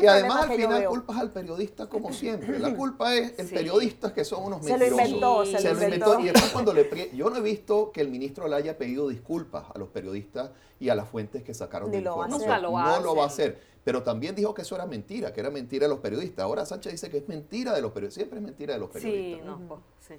y, 0.00 0.06
además 0.06 0.42
al 0.42 0.56
final 0.56 0.84
culpas 0.86 1.16
al 1.18 1.30
periodista 1.30 1.88
como 1.88 2.12
siempre. 2.12 2.58
La 2.58 2.74
culpa 2.74 3.14
es 3.14 3.38
el 3.38 3.48
periodista 3.48 4.12
que 4.12 4.24
son 4.24 4.44
unos 4.44 4.62
mentirosos. 4.62 4.88
Se 4.88 4.90
lo 4.90 5.06
inventó, 5.06 5.46
se, 5.46 5.74
lo 5.74 5.82
inventó. 5.84 6.20
Y 6.20 6.28
además 6.28 6.50
cuando 6.52 6.72
le 6.72 7.10
yo 7.14 7.30
no 7.30 7.36
he 7.36 7.40
visto 7.40 7.92
que 7.92 8.00
el 8.00 8.08
ministro 8.08 8.48
le 8.48 8.56
haya 8.56 8.76
pedido 8.76 9.08
disculpas 9.08 9.64
a 9.72 9.78
los 9.78 9.88
periodistas 9.88 10.50
y 10.80 10.88
a 10.88 10.94
las 10.94 11.08
fuentes 11.08 11.42
que 11.44 11.54
sacaron 11.54 11.90
de 11.90 11.98
información. 11.98 12.62
no 12.62 13.00
lo 13.00 13.14
va 13.14 13.24
a 13.24 13.26
hacer. 13.26 13.70
Pero 13.84 14.02
también 14.02 14.34
dijo 14.34 14.52
que 14.52 14.62
eso 14.62 14.74
era 14.74 14.86
mentira, 14.86 15.32
que 15.32 15.40
era 15.40 15.50
mentira 15.50 15.86
de 15.86 15.90
los 15.90 16.00
periodistas. 16.00 16.44
Ahora 16.44 16.66
Sánchez 16.66 16.92
dice 16.92 17.10
que 17.10 17.18
es 17.18 17.28
mentira 17.28 17.72
de 17.72 17.80
los 17.80 17.92
periodistas. 17.92 18.16
Siempre 18.16 18.38
es 18.38 18.44
mentira 18.44 18.74
de 18.74 18.80
los 18.80 18.90
periodistas. 18.90 19.40
Sí, 19.40 19.46
no, 19.46 19.82
sí. 20.00 20.14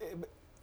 Eh, 0.00 0.16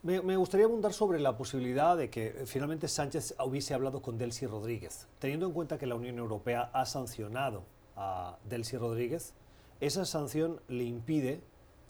me, 0.03 0.37
gustaría 0.37 0.65
abundar 0.65 0.93
sobre 0.93 1.19
la 1.19 1.35
posibilidad 1.35 1.97
de 1.97 2.09
que 2.09 2.27
eh, 2.27 2.45
finalmente 2.45 2.87
Sánchez 2.87 3.35
hubiese 3.45 3.73
hablado 3.73 4.01
con 4.01 4.17
Delcy 4.17 4.45
Rodríguez. 4.45 5.07
Teniendo 5.19 5.45
en 5.45 5.51
cuenta 5.51 5.77
que 5.77 5.85
la 5.85 5.95
Unión 5.95 6.17
Europea 6.17 6.69
ha 6.73 6.85
sancionado 6.85 7.63
a 7.95 8.37
Delcy 8.45 8.77
Rodríguez, 8.77 9.33
esa 9.81 10.05
sanción 10.05 10.61
le 10.67 10.83
impide 10.83 11.41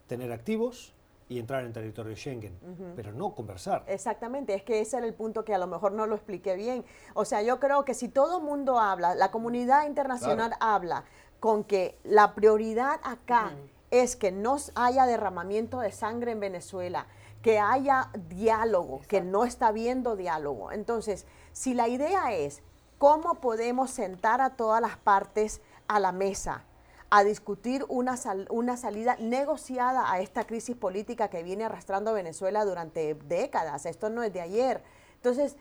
tener 0.06 0.32
activos 0.32 0.92
y 1.28 1.38
entrar 1.38 1.64
en 1.64 1.72
territorio 1.72 2.16
Schengen, 2.16 2.58
pero 2.96 3.12
no 3.12 3.36
conversar. 3.36 3.84
Exactamente, 3.86 4.52
es 4.54 4.64
que 4.64 4.80
ese 4.80 4.96
era 4.96 5.06
el 5.06 5.14
punto 5.14 5.44
que 5.44 5.54
a 5.54 5.58
lo 5.58 5.68
mejor 5.68 5.92
no 5.92 6.06
lo 6.06 6.16
expliqué 6.16 6.56
bien. 6.56 6.84
O 7.14 7.24
sea, 7.24 7.40
yo 7.42 7.60
creo 7.60 7.84
que 7.84 7.94
si 7.94 8.08
todo 8.08 8.38
el 8.38 8.44
mundo 8.44 8.80
habla, 8.80 9.14
la 9.14 9.30
comunidad 9.30 9.86
internacional 9.86 10.54
habla 10.58 11.04
con 11.38 11.62
que 11.62 11.96
la 12.02 12.34
prioridad 12.34 12.98
acá 13.04 13.52
es 13.92 14.16
que 14.16 14.32
no 14.32 14.56
haya 14.74 15.06
derramamiento 15.06 15.78
de 15.78 15.92
sangre 15.92 16.32
en 16.32 16.40
Venezuela, 16.40 17.06
que 17.42 17.58
haya 17.58 18.10
diálogo, 18.28 19.00
que 19.08 19.20
no 19.20 19.44
está 19.44 19.68
habiendo 19.68 20.16
diálogo. 20.16 20.72
Entonces, 20.72 21.26
si 21.52 21.74
la 21.74 21.88
idea 21.88 22.32
es 22.32 22.62
cómo 22.98 23.36
podemos 23.36 23.90
sentar 23.90 24.40
a 24.40 24.50
todas 24.50 24.80
las 24.82 24.96
partes 24.98 25.60
a 25.88 26.00
la 26.00 26.12
mesa, 26.12 26.64
a 27.08 27.24
discutir 27.24 27.84
una, 27.88 28.16
una 28.50 28.76
salida 28.76 29.16
negociada 29.18 30.12
a 30.12 30.20
esta 30.20 30.44
crisis 30.44 30.76
política 30.76 31.28
que 31.28 31.42
viene 31.42 31.64
arrastrando 31.64 32.10
a 32.10 32.14
Venezuela 32.14 32.64
durante 32.64 33.14
décadas. 33.14 33.86
Esto 33.86 34.10
no 34.10 34.22
es 34.22 34.32
de 34.32 34.42
ayer. 34.42 34.82
Entonces, 35.16 35.56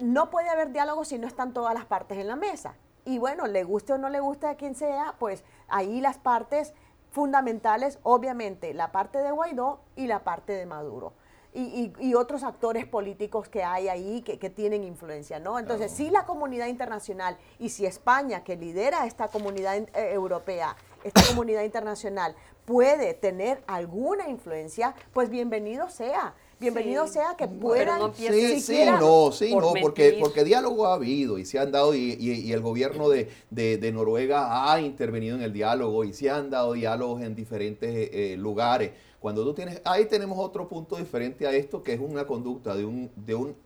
no 0.00 0.30
puede 0.30 0.48
haber 0.50 0.72
diálogo 0.72 1.04
si 1.04 1.18
no 1.18 1.26
están 1.26 1.54
todas 1.54 1.74
las 1.74 1.86
partes 1.86 2.18
en 2.18 2.26
la 2.26 2.36
mesa. 2.36 2.74
Y 3.04 3.18
bueno, 3.18 3.46
le 3.46 3.64
guste 3.64 3.92
o 3.92 3.98
no 3.98 4.08
le 4.08 4.20
guste 4.20 4.46
a 4.46 4.56
quien 4.56 4.74
sea, 4.74 5.14
pues 5.18 5.44
ahí 5.68 6.00
las 6.00 6.18
partes 6.18 6.72
fundamentales, 7.14 8.00
obviamente, 8.02 8.74
la 8.74 8.90
parte 8.90 9.18
de 9.18 9.30
Guaidó 9.30 9.78
y 9.94 10.08
la 10.08 10.24
parte 10.24 10.52
de 10.52 10.66
Maduro. 10.66 11.12
Y, 11.56 12.14
otros 12.14 12.42
actores 12.42 12.84
políticos 12.84 13.48
que 13.48 13.62
hay 13.62 13.86
ahí 13.86 14.22
que, 14.22 14.50
tienen 14.50 14.82
influencia, 14.82 15.38
¿no? 15.38 15.60
Entonces, 15.60 15.92
si 15.92 16.10
la 16.10 16.26
comunidad 16.26 16.66
internacional 16.66 17.38
y 17.60 17.68
si 17.68 17.86
España, 17.86 18.42
que 18.42 18.56
lidera 18.56 19.06
esta 19.06 19.28
comunidad 19.28 19.76
eh, 19.76 19.88
europea, 20.12 20.74
esta 21.04 21.22
comunidad 21.28 21.62
internacional, 21.62 22.34
puede 22.64 23.14
tener 23.14 23.62
alguna 23.68 24.28
influencia, 24.28 24.96
pues 25.12 25.30
bienvenido 25.30 25.88
sea 25.90 26.34
bienvenido 26.60 27.06
sea 27.06 27.34
que 27.36 27.46
puedan 27.46 27.98
no 27.98 28.14
sí, 28.14 28.60
sí, 28.60 28.84
no, 28.86 29.32
sí, 29.32 29.54
no, 29.54 29.72
porque, 29.80 30.16
porque 30.20 30.44
diálogo 30.44 30.86
ha 30.86 30.94
habido 30.94 31.38
y 31.38 31.44
se 31.44 31.58
han 31.58 31.72
dado, 31.72 31.94
y, 31.94 32.16
y, 32.18 32.52
el 32.52 32.60
gobierno 32.60 33.08
de, 33.08 33.28
de, 33.50 33.92
Noruega 33.92 34.72
ha 34.72 34.80
intervenido 34.80 35.36
en 35.36 35.42
el 35.42 35.52
diálogo 35.52 36.04
y 36.04 36.12
se 36.12 36.30
han 36.30 36.50
dado 36.50 36.72
diálogos 36.72 37.22
en 37.22 37.34
diferentes 37.34 38.10
eh, 38.12 38.36
lugares. 38.38 38.92
Cuando 39.20 39.42
tú 39.42 39.54
tienes, 39.54 39.80
ahí 39.84 40.04
tenemos 40.04 40.38
otro 40.38 40.68
punto 40.68 40.96
diferente 40.96 41.46
a 41.46 41.52
esto, 41.52 41.82
que 41.82 41.94
es 41.94 42.00
una 42.00 42.26
conducta 42.26 42.76
de 42.76 42.84
un, 42.84 43.10
de 43.16 43.34
un 43.34 43.56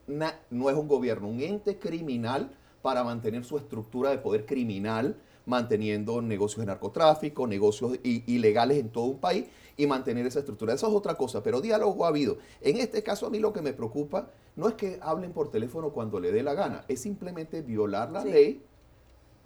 no 0.51 0.71
es 0.71 0.77
un 0.77 0.87
gobierno, 0.87 1.29
un 1.29 1.41
ente 1.41 1.79
criminal 1.79 2.51
para 2.83 3.03
mantener 3.03 3.45
su 3.45 3.57
estructura 3.57 4.11
de 4.11 4.19
poder 4.19 4.47
criminal, 4.47 5.17
manteniendo 5.49 6.23
negocios 6.23 6.61
de 6.61 6.67
narcotráfico, 6.67 7.47
negocios 7.47 7.99
ilegales 8.03 8.79
en 8.79 8.91
todo 8.91 9.07
un 9.07 9.19
país 9.19 9.47
y 9.77 9.87
mantener 9.87 10.27
esa 10.27 10.41
estructura. 10.41 10.75
Eso 10.75 10.87
es 10.89 10.95
otra 10.95 11.15
cosa, 11.15 11.43
pero 11.43 11.61
diálogo 11.61 12.05
ha 12.05 12.09
habido. 12.09 12.39
En 12.61 12.77
este 12.77 13.03
caso 13.03 13.27
a 13.27 13.31
mí 13.31 13.39
lo 13.39 13.53
que 13.53 13.63
me 13.63 13.73
preocupa 13.73 14.29
no 14.57 14.69
es 14.69 14.75
que 14.75 14.99
hablen 15.01 15.33
por 15.33 15.51
teléfono 15.51 15.91
cuando 15.91 16.21
le 16.21 16.31
dé 16.31 16.43
la 16.43 16.55
gana, 16.55 16.85
es 16.89 17.01
simplemente 17.01 17.63
violar 17.63 18.11
la 18.11 18.25
ley 18.25 18.61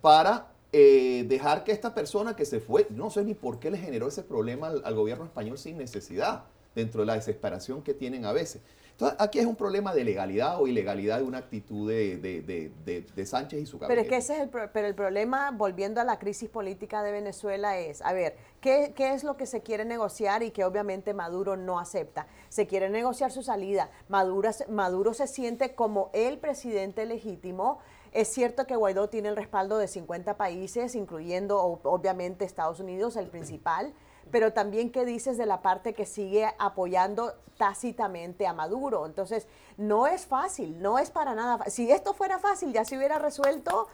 para 0.01 0.53
eh, 0.73 1.25
dejar 1.29 1.65
que 1.65 1.73
esta 1.73 1.95
persona 1.95 2.35
que 2.35 2.45
se 2.45 2.59
fue, 2.59 2.87
no 2.91 3.11
sé 3.11 3.25
ni 3.25 3.35
por 3.35 3.59
qué 3.59 3.71
le 3.71 3.79
generó 3.79 4.09
ese 4.09 4.23
problema 4.23 4.69
al 4.69 4.95
gobierno 4.95 5.25
español 5.25 5.59
sin 5.59 5.77
necesidad, 5.77 6.45
dentro 6.75 7.03
de 7.03 7.07
la 7.07 7.15
desesperación 7.15 7.83
que 7.83 7.95
tienen 7.95 8.25
a 8.25 8.33
veces. 8.33 8.63
Entonces, 8.93 9.19
aquí 9.21 9.39
es 9.39 9.47
un 9.47 9.57
problema 9.57 9.95
de 9.95 10.05
legalidad 10.05 10.61
o 10.61 10.67
ilegalidad 10.67 11.19
de 11.19 11.25
una 11.25 11.39
actitud 11.39 11.91
de, 11.91 12.19
de, 12.19 13.27
Sánchez 13.27 13.63
y 13.63 13.67
su 13.67 13.79
gabinete. 13.79 13.89
Pero 13.89 14.03
es 14.03 14.09
que 14.09 14.17
ese 14.17 14.35
es 14.35 14.41
el, 14.43 14.49
pero 14.71 14.87
el 14.87 14.95
problema, 14.95 15.51
volviendo 15.51 16.01
a 16.01 16.05
la 16.05 16.19
crisis 16.19 16.49
política 16.49 17.03
de 17.03 17.11
Venezuela, 17.11 17.79
es, 17.79 18.03
a 18.03 18.13
ver, 18.13 18.37
¿qué, 18.61 18.93
¿qué, 18.95 19.15
es 19.15 19.25
lo 19.25 19.37
que 19.37 19.47
se 19.47 19.63
quiere 19.63 19.85
negociar 19.85 20.43
y 20.43 20.51
que 20.51 20.65
obviamente 20.65 21.15
Maduro 21.15 21.57
no 21.57 21.79
acepta? 21.79 22.27
Se 22.49 22.67
quiere 22.67 22.91
negociar 22.91 23.33
su 23.33 23.43
salida. 23.43 23.91
Maduro, 24.09 24.51
Maduro 24.69 25.15
se 25.15 25.27
siente 25.27 25.75
como 25.75 26.11
el 26.13 26.39
presidente 26.39 27.07
legítimo. 27.07 27.79
Es 28.13 28.29
cierto 28.29 28.67
que 28.67 28.77
Guaidó 28.77 29.09
tiene 29.09 29.31
el 29.31 29.37
respaldo 29.37 29.79
de 29.79 29.89
50 29.89 30.37
países, 30.37 30.95
incluyendo 30.95 31.59
obviamente 31.63 32.45
Estados 32.45 32.79
Unidos, 32.79 33.17
el 33.17 33.29
principal 33.29 33.95
pero 34.33 34.53
también 34.53 34.91
qué 34.91 35.05
dices 35.05 35.39
de 35.39 35.47
la 35.47 35.61
parte 35.61 35.93
que 35.93 36.07
sigue 36.07 36.49
apoyando 36.59 37.35
tácitamente 37.59 38.47
a 38.47 38.55
Maduro. 38.55 39.07
Entonces, 39.07 39.47
no 39.77 40.07
es 40.09 40.27
fácil, 40.27 40.81
no 40.81 40.99
es 40.99 41.11
para 41.11 41.35
nada 41.35 41.59
fácil. 41.59 41.73
Si 41.73 41.93
esto 41.93 42.15
fuera 42.15 42.39
fácil, 42.39 42.73
ya 42.73 42.85
se 42.85 42.97
hubiera 42.97 43.19
resuelto 43.19 43.89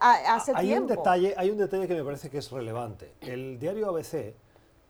hace 0.00 0.52
hay 0.54 0.66
tiempo. 0.66 0.92
Un 0.92 0.98
detalle, 0.98 1.34
hay 1.36 1.50
un 1.50 1.58
detalle 1.58 1.88
que 1.88 1.94
me 1.94 2.04
parece 2.04 2.28
que 2.28 2.38
es 2.38 2.50
relevante. 2.52 3.14
El 3.22 3.58
diario 3.58 3.88
ABC 3.88 4.34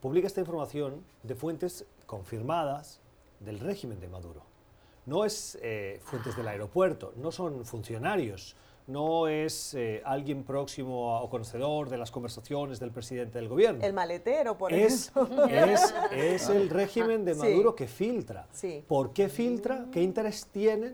publica 0.01 0.27
esta 0.27 0.41
información 0.41 1.05
de 1.23 1.35
fuentes 1.37 1.87
confirmadas 2.07 3.01
del 3.39 3.61
régimen 3.61 4.01
de 4.01 4.09
Maduro. 4.09 4.43
No 5.07 5.25
es 5.25 5.57
eh, 5.63 6.01
fuentes 6.03 6.37
del 6.37 6.49
aeropuerto, 6.49 7.13
no 7.17 7.31
son 7.31 7.65
funcionarios, 7.65 8.57
no 8.89 9.29
es 9.29 9.75
eh, 9.75 10.03
alguien 10.05 10.43
próximo 10.43 11.21
o 11.21 11.29
conocedor 11.29 11.91
de 11.91 11.99
las 11.99 12.11
conversaciones 12.11 12.81
del 12.81 12.91
presidente 12.91 13.39
del 13.39 13.49
gobierno. 13.49 13.85
El 13.85 13.93
maletero, 13.93 14.57
por 14.57 14.73
es, 14.73 15.13
Es, 15.51 15.95
es 16.11 16.49
el 16.49 16.71
régimen 16.71 17.25
de 17.25 17.35
Maduro 17.35 17.75
que 17.75 17.87
filtra. 17.87 18.49
¿Por 18.89 19.13
qué 19.13 19.29
filtra? 19.29 19.87
¿Qué 19.93 20.03
interés 20.03 20.47
tiene? 20.51 20.93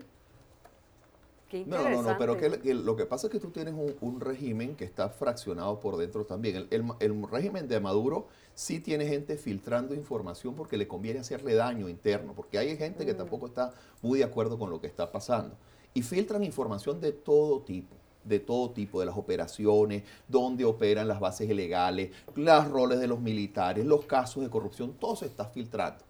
no, 1.65 1.89
no, 1.89 2.01
no, 2.01 2.17
pero 2.17 2.37
que, 2.37 2.73
lo 2.73 2.97
que 2.97 3.05
pasa 3.05 3.27
es 3.27 3.31
que 3.31 3.39
tú 3.39 3.49
tienes 3.49 3.73
un, 4.01 4.19
régimen 4.19 4.75
que 4.75 4.83
está 4.83 5.07
fraccionado 5.07 5.79
por 5.79 5.95
dentro 5.95 6.25
también. 6.25 6.67
El, 6.69 7.27
régimen 7.31 7.69
de 7.69 7.79
Maduro 7.79 8.27
sí 8.53 8.81
tiene 8.81 9.07
gente 9.07 9.37
filtrando 9.37 9.95
información 9.95 10.53
porque 10.53 10.75
le 10.75 10.85
conviene 10.85 11.21
hacerle 11.21 11.55
daño 11.55 11.87
interno, 11.87 12.33
porque 12.33 12.57
hay 12.57 12.75
gente 12.75 13.05
que 13.05 13.13
mm. 13.13 13.17
tampoco 13.17 13.45
está 13.45 13.73
muy 14.01 14.19
de 14.19 14.25
acuerdo 14.25 14.59
con 14.59 14.69
lo 14.69 14.81
que 14.81 14.87
está 14.87 15.13
pasando 15.13 15.55
y 15.95 16.03
filtran 16.03 16.43
información 16.43 17.01
de 17.01 17.11
todo 17.11 17.61
tipo 17.61 17.95
de 18.25 18.39
todo 18.39 18.71
tipo, 18.71 18.99
de 18.99 19.05
las 19.05 19.15
operaciones, 19.15 20.03
dónde 20.27 20.65
operan 20.65 21.07
las 21.07 21.19
bases 21.19 21.49
ilegales, 21.49 22.11
los 22.33 22.67
roles 22.69 22.99
de 22.99 23.07
los 23.07 23.19
militares, 23.19 23.85
los 23.85 24.05
casos 24.05 24.43
de 24.43 24.49
corrupción, 24.49 24.93
todo 24.93 25.15
se 25.15 25.27
está 25.27 25.45
filtrando. 25.45 26.03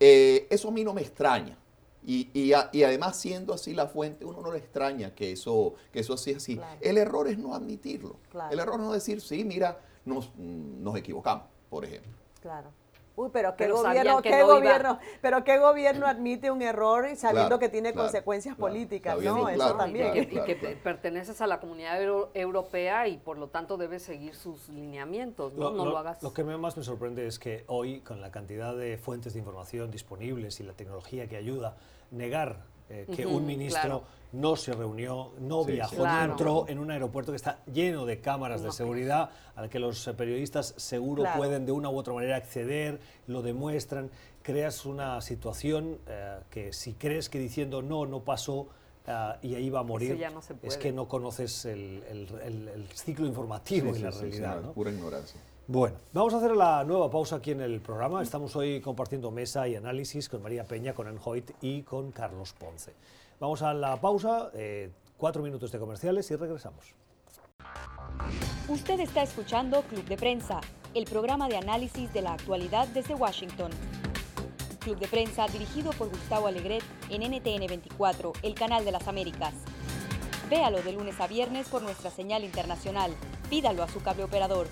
Eh, 0.00 0.48
eso 0.50 0.68
a 0.68 0.70
mí 0.72 0.82
no 0.84 0.92
me 0.92 1.02
extraña. 1.02 1.56
Y, 2.04 2.30
y, 2.34 2.52
además 2.52 3.16
siendo 3.16 3.54
así 3.54 3.74
la 3.74 3.86
fuente, 3.86 4.24
uno 4.24 4.42
no 4.42 4.50
le 4.50 4.58
extraña 4.58 5.14
que 5.14 5.30
eso, 5.30 5.74
que 5.92 6.00
eso 6.00 6.16
sea 6.16 6.38
así. 6.38 6.60
El 6.80 6.98
error 6.98 7.28
es 7.28 7.38
no 7.38 7.54
admitirlo. 7.54 8.16
El 8.50 8.58
error 8.58 8.80
es 8.80 8.80
no 8.80 8.92
decir, 8.92 9.20
sí, 9.20 9.44
mira, 9.44 9.78
nos, 10.04 10.34
nos 10.36 10.96
equivocamos, 10.96 11.44
por 11.70 11.84
ejemplo. 11.84 12.10
Claro. 12.40 12.70
Uy, 13.14 13.28
pero 13.32 13.56
qué 13.56 13.68
gobierno, 13.68 14.22
qué 14.22 14.42
gobierno, 14.42 14.98
pero 15.20 15.44
qué 15.44 15.58
gobierno 15.58 16.06
admite 16.06 16.50
un 16.50 16.62
error 16.62 17.08
y 17.10 17.16
sabiendo 17.16 17.58
que 17.58 17.68
tiene 17.68 17.92
consecuencias 17.92 18.56
políticas, 18.56 19.20
¿no? 19.20 19.48
Eso 19.48 19.76
también. 19.76 20.16
Y 20.16 20.26
que, 20.26 20.78
perteneces 20.82 21.40
a 21.40 21.46
la 21.46 21.60
comunidad 21.60 22.00
europea 22.34 23.08
y 23.08 23.18
por 23.18 23.38
lo 23.38 23.48
tanto 23.48 23.76
debes 23.76 24.02
seguir 24.02 24.34
sus 24.34 24.68
lineamientos, 24.68 25.54
¿no? 25.54 25.70
Lo, 25.70 25.76
no 25.76 25.84
lo, 25.86 25.98
hagas. 25.98 26.22
Lo 26.22 26.32
que 26.32 26.42
más 26.44 26.76
me 26.76 26.82
sorprende 26.82 27.26
es 27.26 27.38
que 27.38 27.64
hoy, 27.66 28.00
con 28.00 28.20
la 28.20 28.30
cantidad 28.30 28.74
de 28.74 28.98
fuentes 28.98 29.32
de 29.34 29.38
información 29.38 29.90
disponibles 29.90 30.60
y 30.60 30.64
la 30.64 30.72
tecnología 30.72 31.28
que 31.28 31.36
ayuda, 31.36 31.76
negar 32.10 32.71
eh, 32.92 33.06
que 33.14 33.26
un 33.26 33.46
ministro 33.46 34.04
no 34.32 34.54
se 34.56 34.72
reunió, 34.72 35.32
no 35.40 35.64
viajó, 35.64 36.06
no 36.06 36.24
entró 36.24 36.68
en 36.68 36.78
un 36.78 36.90
aeropuerto 36.90 37.32
que 37.32 37.36
está 37.36 37.62
lleno 37.72 38.04
de 38.04 38.20
cámaras 38.20 38.62
de 38.62 38.70
seguridad 38.70 39.30
al 39.56 39.70
que 39.70 39.78
los 39.78 40.04
periodistas 40.16 40.74
seguro 40.76 41.24
pueden 41.36 41.64
de 41.64 41.72
una 41.72 41.88
u 41.88 41.96
otra 41.96 42.12
manera 42.12 42.36
acceder, 42.36 43.00
lo 43.26 43.40
demuestran, 43.40 44.10
creas 44.42 44.84
una 44.84 45.20
situación 45.22 45.98
eh, 46.06 46.38
que 46.50 46.72
si 46.72 46.94
crees 46.94 47.28
que 47.28 47.38
diciendo 47.38 47.80
no, 47.80 48.04
no 48.04 48.20
pasó, 48.20 48.68
eh, 49.06 49.32
y 49.40 49.54
ahí 49.54 49.70
va 49.70 49.80
a 49.80 49.84
morir, 49.84 50.22
es 50.62 50.76
que 50.76 50.92
no 50.92 51.08
conoces 51.08 51.64
el, 51.64 52.86
ciclo 52.94 53.26
informativo 53.26 53.96
y 53.96 54.00
la 54.00 54.10
realidad. 54.10 54.60
¿no? 54.60 54.72
Pura 54.72 54.90
ignorancia. 54.90 55.40
Bueno, 55.72 55.96
vamos 56.12 56.34
a 56.34 56.36
hacer 56.36 56.54
la 56.54 56.84
nueva 56.84 57.10
pausa 57.10 57.36
aquí 57.36 57.52
en 57.52 57.62
el 57.62 57.80
programa. 57.80 58.22
Estamos 58.22 58.54
hoy 58.56 58.82
compartiendo 58.82 59.30
mesa 59.30 59.66
y 59.66 59.74
análisis 59.74 60.28
con 60.28 60.42
María 60.42 60.64
Peña, 60.64 60.92
con 60.92 61.08
Enjoit 61.08 61.50
y 61.62 61.80
con 61.80 62.12
Carlos 62.12 62.52
Ponce. 62.52 62.92
Vamos 63.40 63.62
a 63.62 63.72
la 63.72 63.98
pausa, 63.98 64.50
eh, 64.52 64.90
cuatro 65.16 65.42
minutos 65.42 65.72
de 65.72 65.78
comerciales 65.78 66.30
y 66.30 66.36
regresamos. 66.36 66.94
Usted 68.68 69.00
está 69.00 69.22
escuchando 69.22 69.80
Club 69.84 70.04
de 70.04 70.18
Prensa, 70.18 70.60
el 70.92 71.06
programa 71.06 71.48
de 71.48 71.56
análisis 71.56 72.12
de 72.12 72.20
la 72.20 72.34
actualidad 72.34 72.86
desde 72.88 73.14
Washington. 73.14 73.70
Club 74.80 74.98
de 74.98 75.08
Prensa 75.08 75.46
dirigido 75.48 75.92
por 75.92 76.10
Gustavo 76.10 76.48
Alegret 76.48 76.84
en 77.08 77.22
NTN 77.22 77.66
24, 77.66 78.34
el 78.42 78.54
canal 78.54 78.84
de 78.84 78.92
las 78.92 79.08
Américas. 79.08 79.54
Véalo 80.50 80.82
de 80.82 80.92
lunes 80.92 81.18
a 81.18 81.26
viernes 81.28 81.66
por 81.68 81.80
nuestra 81.80 82.10
señal 82.10 82.44
internacional. 82.44 83.10
Pídalo 83.48 83.82
a 83.82 83.88
su 83.88 84.02
cable 84.02 84.24
operador. 84.24 84.66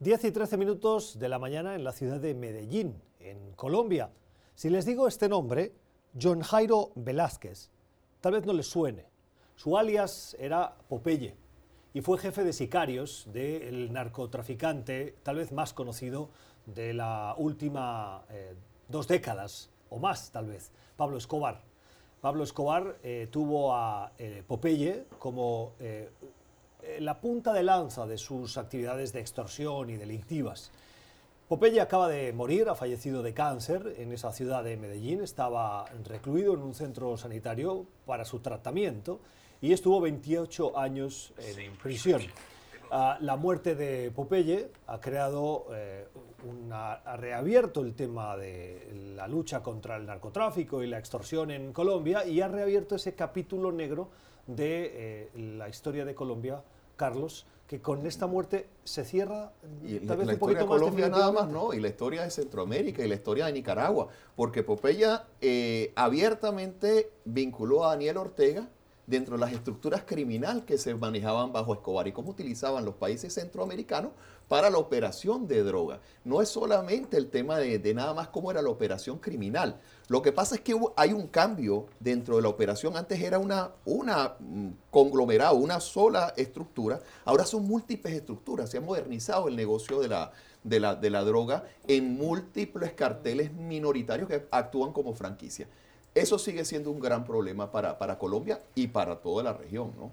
10 0.00 0.24
y 0.26 0.30
13 0.30 0.56
minutos 0.58 1.18
de 1.18 1.28
la 1.28 1.40
mañana 1.40 1.74
en 1.74 1.82
la 1.82 1.90
ciudad 1.90 2.20
de 2.20 2.32
Medellín, 2.32 3.02
en 3.18 3.52
Colombia. 3.54 4.12
Si 4.54 4.70
les 4.70 4.86
digo 4.86 5.08
este 5.08 5.28
nombre, 5.28 5.72
John 6.20 6.40
Jairo 6.40 6.92
Velázquez, 6.94 7.68
tal 8.20 8.34
vez 8.34 8.46
no 8.46 8.52
les 8.52 8.68
suene. 8.68 9.06
Su 9.56 9.76
alias 9.76 10.36
era 10.38 10.76
Popeye 10.88 11.34
y 11.92 12.00
fue 12.00 12.16
jefe 12.18 12.44
de 12.44 12.52
sicarios 12.52 13.26
del 13.32 13.92
narcotraficante 13.92 15.16
tal 15.24 15.34
vez 15.34 15.50
más 15.50 15.72
conocido 15.72 16.30
de 16.64 16.94
la 16.94 17.34
última 17.36 18.22
eh, 18.30 18.54
dos 18.86 19.08
décadas 19.08 19.68
o 19.90 19.98
más 19.98 20.30
tal 20.30 20.46
vez, 20.46 20.70
Pablo 20.96 21.16
Escobar. 21.16 21.60
Pablo 22.20 22.44
Escobar 22.44 22.98
eh, 23.02 23.26
tuvo 23.32 23.74
a 23.74 24.12
eh, 24.16 24.44
Popeye 24.46 25.06
como 25.18 25.72
eh, 26.82 26.98
la 27.00 27.20
punta 27.20 27.52
de 27.52 27.62
lanza 27.62 28.06
de 28.06 28.18
sus 28.18 28.56
actividades 28.58 29.12
de 29.12 29.20
extorsión 29.20 29.90
y 29.90 29.96
delictivas. 29.96 30.70
Popeye 31.48 31.80
acaba 31.80 32.08
de 32.08 32.32
morir, 32.34 32.68
ha 32.68 32.74
fallecido 32.74 33.22
de 33.22 33.32
cáncer 33.32 33.94
en 33.98 34.12
esa 34.12 34.32
ciudad 34.32 34.62
de 34.62 34.76
Medellín, 34.76 35.22
estaba 35.22 35.86
recluido 36.06 36.52
en 36.52 36.60
un 36.60 36.74
centro 36.74 37.16
sanitario 37.16 37.86
para 38.04 38.24
su 38.26 38.40
tratamiento 38.40 39.20
y 39.62 39.72
estuvo 39.72 39.98
28 40.00 40.78
años 40.78 41.32
en 41.38 41.76
prisión. 41.78 42.20
Ah, 42.90 43.18
la 43.20 43.36
muerte 43.36 43.74
de 43.74 44.10
Popeye 44.10 44.70
ha 44.86 45.00
creado, 45.00 45.66
eh, 45.72 46.06
una- 46.46 46.94
ha 46.94 47.16
reabierto 47.16 47.80
el 47.82 47.94
tema 47.94 48.36
de 48.36 49.12
la 49.16 49.26
lucha 49.26 49.62
contra 49.62 49.96
el 49.96 50.06
narcotráfico 50.06 50.82
y 50.82 50.86
la 50.86 50.98
extorsión 50.98 51.50
en 51.50 51.72
Colombia 51.72 52.24
y 52.26 52.40
ha 52.40 52.48
reabierto 52.48 52.94
ese 52.96 53.14
capítulo 53.14 53.72
negro 53.72 54.08
de 54.48 54.90
eh, 54.94 55.30
la 55.56 55.68
historia 55.68 56.04
de 56.04 56.16
Colombia, 56.16 56.62
Carlos, 56.96 57.46
que 57.68 57.80
con 57.80 58.04
esta 58.06 58.26
muerte 58.26 58.66
se 58.82 59.04
cierra 59.04 59.52
Y 59.84 59.98
tal 59.98 60.08
la, 60.08 60.16
vez 60.16 60.26
la 60.26 60.32
un 60.32 60.34
historia 60.34 60.38
poquito 60.38 60.58
de 60.58 60.64
más 60.64 60.78
Colombia 60.80 61.08
nada 61.10 61.32
más. 61.32 61.48
¿no? 61.48 61.72
Y 61.74 61.80
la 61.80 61.88
historia 61.88 62.22
de 62.22 62.30
Centroamérica 62.30 63.04
y 63.04 63.08
la 63.08 63.14
historia 63.14 63.46
de 63.46 63.52
Nicaragua, 63.52 64.08
porque 64.34 64.62
Popeya 64.62 65.26
eh, 65.40 65.92
abiertamente 65.94 67.12
vinculó 67.24 67.84
a 67.84 67.90
Daniel 67.90 68.16
Ortega 68.16 68.68
dentro 69.08 69.36
de 69.36 69.40
las 69.40 69.52
estructuras 69.52 70.02
criminal 70.04 70.66
que 70.66 70.76
se 70.76 70.94
manejaban 70.94 71.50
bajo 71.50 71.72
Escobar 71.72 72.06
y 72.06 72.12
cómo 72.12 72.30
utilizaban 72.30 72.84
los 72.84 72.94
países 72.94 73.32
centroamericanos 73.32 74.12
para 74.48 74.68
la 74.68 74.76
operación 74.76 75.48
de 75.48 75.62
droga. 75.62 76.00
No 76.24 76.42
es 76.42 76.50
solamente 76.50 77.16
el 77.16 77.30
tema 77.30 77.56
de, 77.56 77.94
nada 77.94 78.12
más 78.12 78.28
cómo 78.28 78.50
era 78.50 78.60
la 78.60 78.68
operación 78.68 79.18
criminal. 79.18 79.80
Lo 80.08 80.20
que 80.20 80.30
pasa 80.30 80.56
es 80.56 80.60
que 80.60 80.78
hay 80.96 81.12
un 81.14 81.26
cambio 81.26 81.86
dentro 82.00 82.36
de 82.36 82.42
la 82.42 82.48
operación. 82.48 82.96
Antes 82.98 83.20
era 83.20 83.38
una, 83.38 83.70
una 83.86 84.34
mm, 84.38 84.68
conglomerado, 84.90 85.56
una 85.56 85.80
sola 85.80 86.34
estructura. 86.36 87.00
Ahora 87.24 87.46
son 87.46 87.66
múltiples 87.66 88.14
estructuras. 88.14 88.70
Se 88.70 88.76
ha 88.76 88.82
modernizado 88.82 89.48
el 89.48 89.56
negocio 89.56 90.00
de 90.00 90.08
la, 90.08 90.32
de 90.64 90.80
la, 90.80 90.94
de 90.94 91.08
la 91.08 91.24
droga 91.24 91.64
en 91.86 92.14
múltiples 92.14 92.92
carteles 92.92 93.54
minoritarios 93.54 94.28
que 94.28 94.46
actúan 94.50 94.92
como 94.92 95.14
franquicia. 95.14 95.66
Eso 96.14 96.38
sigue 96.38 96.64
siendo 96.64 96.90
un 96.90 97.00
gran 97.00 97.24
problema 97.24 97.70
para, 97.70 97.98
para 97.98 98.18
Colombia 98.18 98.60
y 98.74 98.88
para 98.88 99.20
toda 99.20 99.42
la 99.42 99.52
región, 99.52 99.92
¿no? 99.96 100.10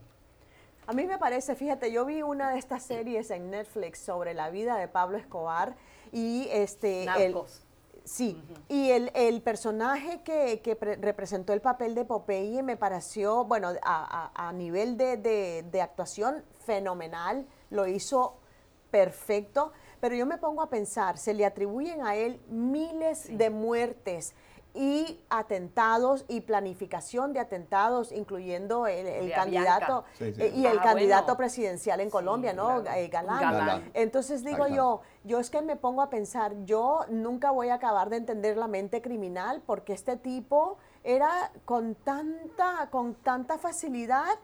A 0.87 0.93
mí 0.93 1.05
me 1.05 1.17
parece, 1.17 1.55
fíjate, 1.55 1.91
yo 1.91 2.05
vi 2.05 2.21
una 2.21 2.51
de 2.51 2.59
estas 2.59 2.83
series 2.83 3.31
en 3.31 3.49
Netflix 3.49 3.97
sobre 3.99 4.35
la 4.35 4.51
vida 4.51 4.77
de 4.77 4.87
Pablo 4.87 5.17
Escobar 5.17 5.75
y 6.11 6.47
este 6.51 7.01
el- 7.01 7.33
Narcos. 7.33 7.63
sí, 8.03 8.39
y 8.69 8.91
el, 8.91 9.09
el 9.15 9.41
personaje 9.41 10.21
que, 10.21 10.61
que 10.61 10.75
pre- 10.75 10.95
representó 10.97 11.53
el 11.53 11.61
papel 11.61 11.95
de 11.95 12.05
Popeye 12.05 12.61
me 12.61 12.77
pareció, 12.77 13.45
bueno, 13.45 13.69
a, 13.81 14.31
a- 14.35 14.47
a 14.49 14.53
nivel 14.53 14.95
de, 14.95 15.17
de- 15.17 15.65
de 15.71 15.81
actuación 15.81 16.43
fenomenal, 16.67 17.47
lo 17.71 17.87
hizo 17.87 18.35
perfecto, 18.91 19.71
pero 19.99 20.15
yo 20.15 20.27
me 20.27 20.37
pongo 20.37 20.61
a 20.61 20.69
pensar, 20.69 21.17
se 21.17 21.33
le 21.33 21.45
atribuyen 21.47 22.05
a 22.05 22.15
él 22.15 22.39
miles 22.47 23.35
de 23.35 23.49
muertes 23.49 24.35
y 24.75 25.19
atentados 25.29 26.25
y 26.27 26.41
planificación 26.41 27.31
de 27.33 27.39
atentados, 27.39 28.11
incluyendo 28.11 28.87
el, 28.87 29.31
candidato 29.33 29.85
Avianca. 29.85 30.03
Sí, 30.13 30.33
sí. 30.33 30.41
eh, 30.41 30.53
y 30.55 30.65
el 30.65 30.79
Ah, 30.79 30.83
candidato 30.83 31.23
bueno. 31.27 31.37
presidencial 31.37 32.01
en 32.01 32.07
Sí, 32.07 32.11
Colombia, 32.11 32.53
¿no? 32.53 32.81
claro. 32.83 32.99
Eh, 32.99 33.07
Galán. 33.07 33.39
Galán. 33.41 33.91
Entonces 33.93 34.43
digo 34.43 34.59
Galán. 34.63 34.75
yo, 34.75 35.01
yo 35.23 35.39
es 35.39 35.49
que 35.49 35.61
me 35.61 35.77
pongo 35.77 36.01
a 36.01 36.09
pensar, 36.09 36.53
yo 36.65 37.05
nunca 37.09 37.51
voy 37.51 37.69
a 37.69 37.75
acabar 37.75 38.09
de 38.09 38.17
entender 38.17 38.57
la 38.57 38.67
mente 38.67 39.01
criminal 39.01 39.63
porque 39.65 39.93
este 39.93 40.17
tipo 40.17 40.77
era 41.03 41.51
con 41.63 41.95
tanta, 41.95 42.89
con 42.91 43.15
tanta 43.15 43.57
facilidad 43.57 44.35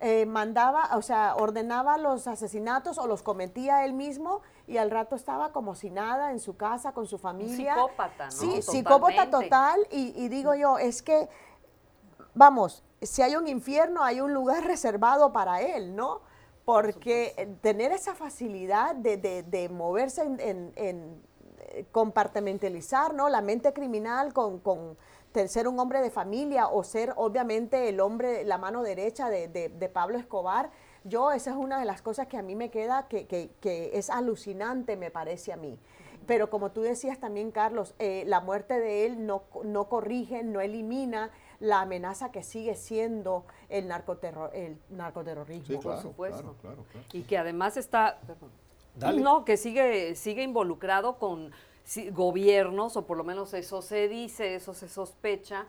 eh, 0.00 0.26
mandaba, 0.26 0.96
o 0.96 1.02
sea, 1.02 1.34
ordenaba 1.34 1.98
los 1.98 2.28
asesinatos 2.28 2.98
o 2.98 3.08
los 3.08 3.22
cometía 3.24 3.84
él 3.84 3.94
mismo 3.94 4.42
y 4.68 4.76
al 4.78 4.90
rato 4.90 5.16
estaba 5.16 5.50
como 5.50 5.74
si 5.74 5.90
nada 5.90 6.30
en 6.30 6.38
su 6.40 6.56
casa 6.56 6.92
con 6.92 7.06
su 7.06 7.18
familia. 7.18 7.74
psicópata, 7.74 8.24
¿no? 8.26 8.30
Sí, 8.30 8.62
psicópata 8.62 9.30
total 9.30 9.80
y, 9.90 10.12
y 10.22 10.28
digo 10.28 10.54
yo, 10.54 10.78
es 10.78 11.02
que, 11.02 11.28
vamos, 12.34 12.84
si 13.02 13.22
hay 13.22 13.34
un 13.36 13.48
infierno, 13.48 14.04
hay 14.04 14.20
un 14.20 14.32
lugar 14.34 14.64
reservado 14.66 15.32
para 15.32 15.60
él, 15.62 15.96
¿no? 15.96 16.20
Porque 16.64 17.56
tener 17.62 17.92
esa 17.92 18.14
facilidad 18.14 18.94
de, 18.94 19.16
de- 19.16 19.42
de 19.42 19.68
moverse 19.70 20.22
en, 20.22 20.38
en- 20.40 20.72
en, 20.76 21.22
eh, 21.70 21.86
compartimentalizar, 21.92 23.14
¿no? 23.14 23.30
La 23.30 23.40
mente 23.40 23.72
criminal 23.72 24.34
con, 24.34 24.58
con 24.60 24.96
ser 25.46 25.68
un 25.68 25.78
hombre 25.78 26.00
de 26.02 26.10
familia 26.10 26.68
o 26.68 26.82
ser 26.84 27.14
obviamente 27.16 27.88
el 27.88 28.00
hombre, 28.00 28.44
la 28.44 28.58
mano 28.58 28.82
derecha 28.82 29.30
de, 29.30 29.48
de- 29.48 29.68
de 29.70 29.88
Pablo 29.88 30.18
Escobar. 30.18 30.70
Yo, 31.04 31.32
esa 31.32 31.50
es 31.50 31.56
una 31.56 31.78
de 31.78 31.84
las 31.84 32.02
cosas 32.02 32.26
que 32.26 32.36
a 32.36 32.42
mí 32.42 32.54
me 32.54 32.70
queda, 32.70 33.08
que, 33.08 33.26
que- 33.26 33.50
que 33.60 33.90
es 33.98 34.10
alucinante, 34.10 34.96
me 34.96 35.10
parece 35.10 35.52
a 35.52 35.56
mí. 35.56 35.78
Pero 36.26 36.50
como 36.50 36.70
tú 36.72 36.82
decías 36.82 37.18
también, 37.18 37.50
Carlos, 37.50 37.94
eh, 37.98 38.24
la 38.26 38.40
muerte 38.40 38.78
de 38.78 39.06
él 39.06 39.26
no, 39.26 39.44
no 39.64 39.88
corrige, 39.88 40.42
no 40.42 40.60
elimina 40.60 41.30
la 41.58 41.80
amenaza 41.80 42.30
que 42.30 42.42
sigue 42.42 42.74
siendo 42.74 43.44
el, 43.70 43.88
narcoterror, 43.88 44.50
el 44.54 44.76
narcoterrorismo. 44.90 45.66
Sí, 45.66 45.78
claro, 45.78 46.02
supuesto. 46.02 46.38
claro, 46.42 46.56
claro, 46.60 46.84
claro. 46.92 47.06
Y 47.12 47.22
que 47.22 47.38
además 47.38 47.76
está, 47.78 48.18
perdón. 48.26 48.50
Dale. 48.96 49.20
no, 49.22 49.44
que 49.44 49.56
sigue, 49.56 50.16
sigue 50.16 50.42
involucrado 50.42 51.18
con 51.18 51.50
sí, 51.84 52.10
gobiernos, 52.10 52.96
o 52.96 53.06
por 53.06 53.16
lo 53.16 53.24
menos 53.24 53.54
eso 53.54 53.80
se 53.80 54.08
dice, 54.08 54.56
eso 54.56 54.74
se 54.74 54.88
sospecha, 54.88 55.66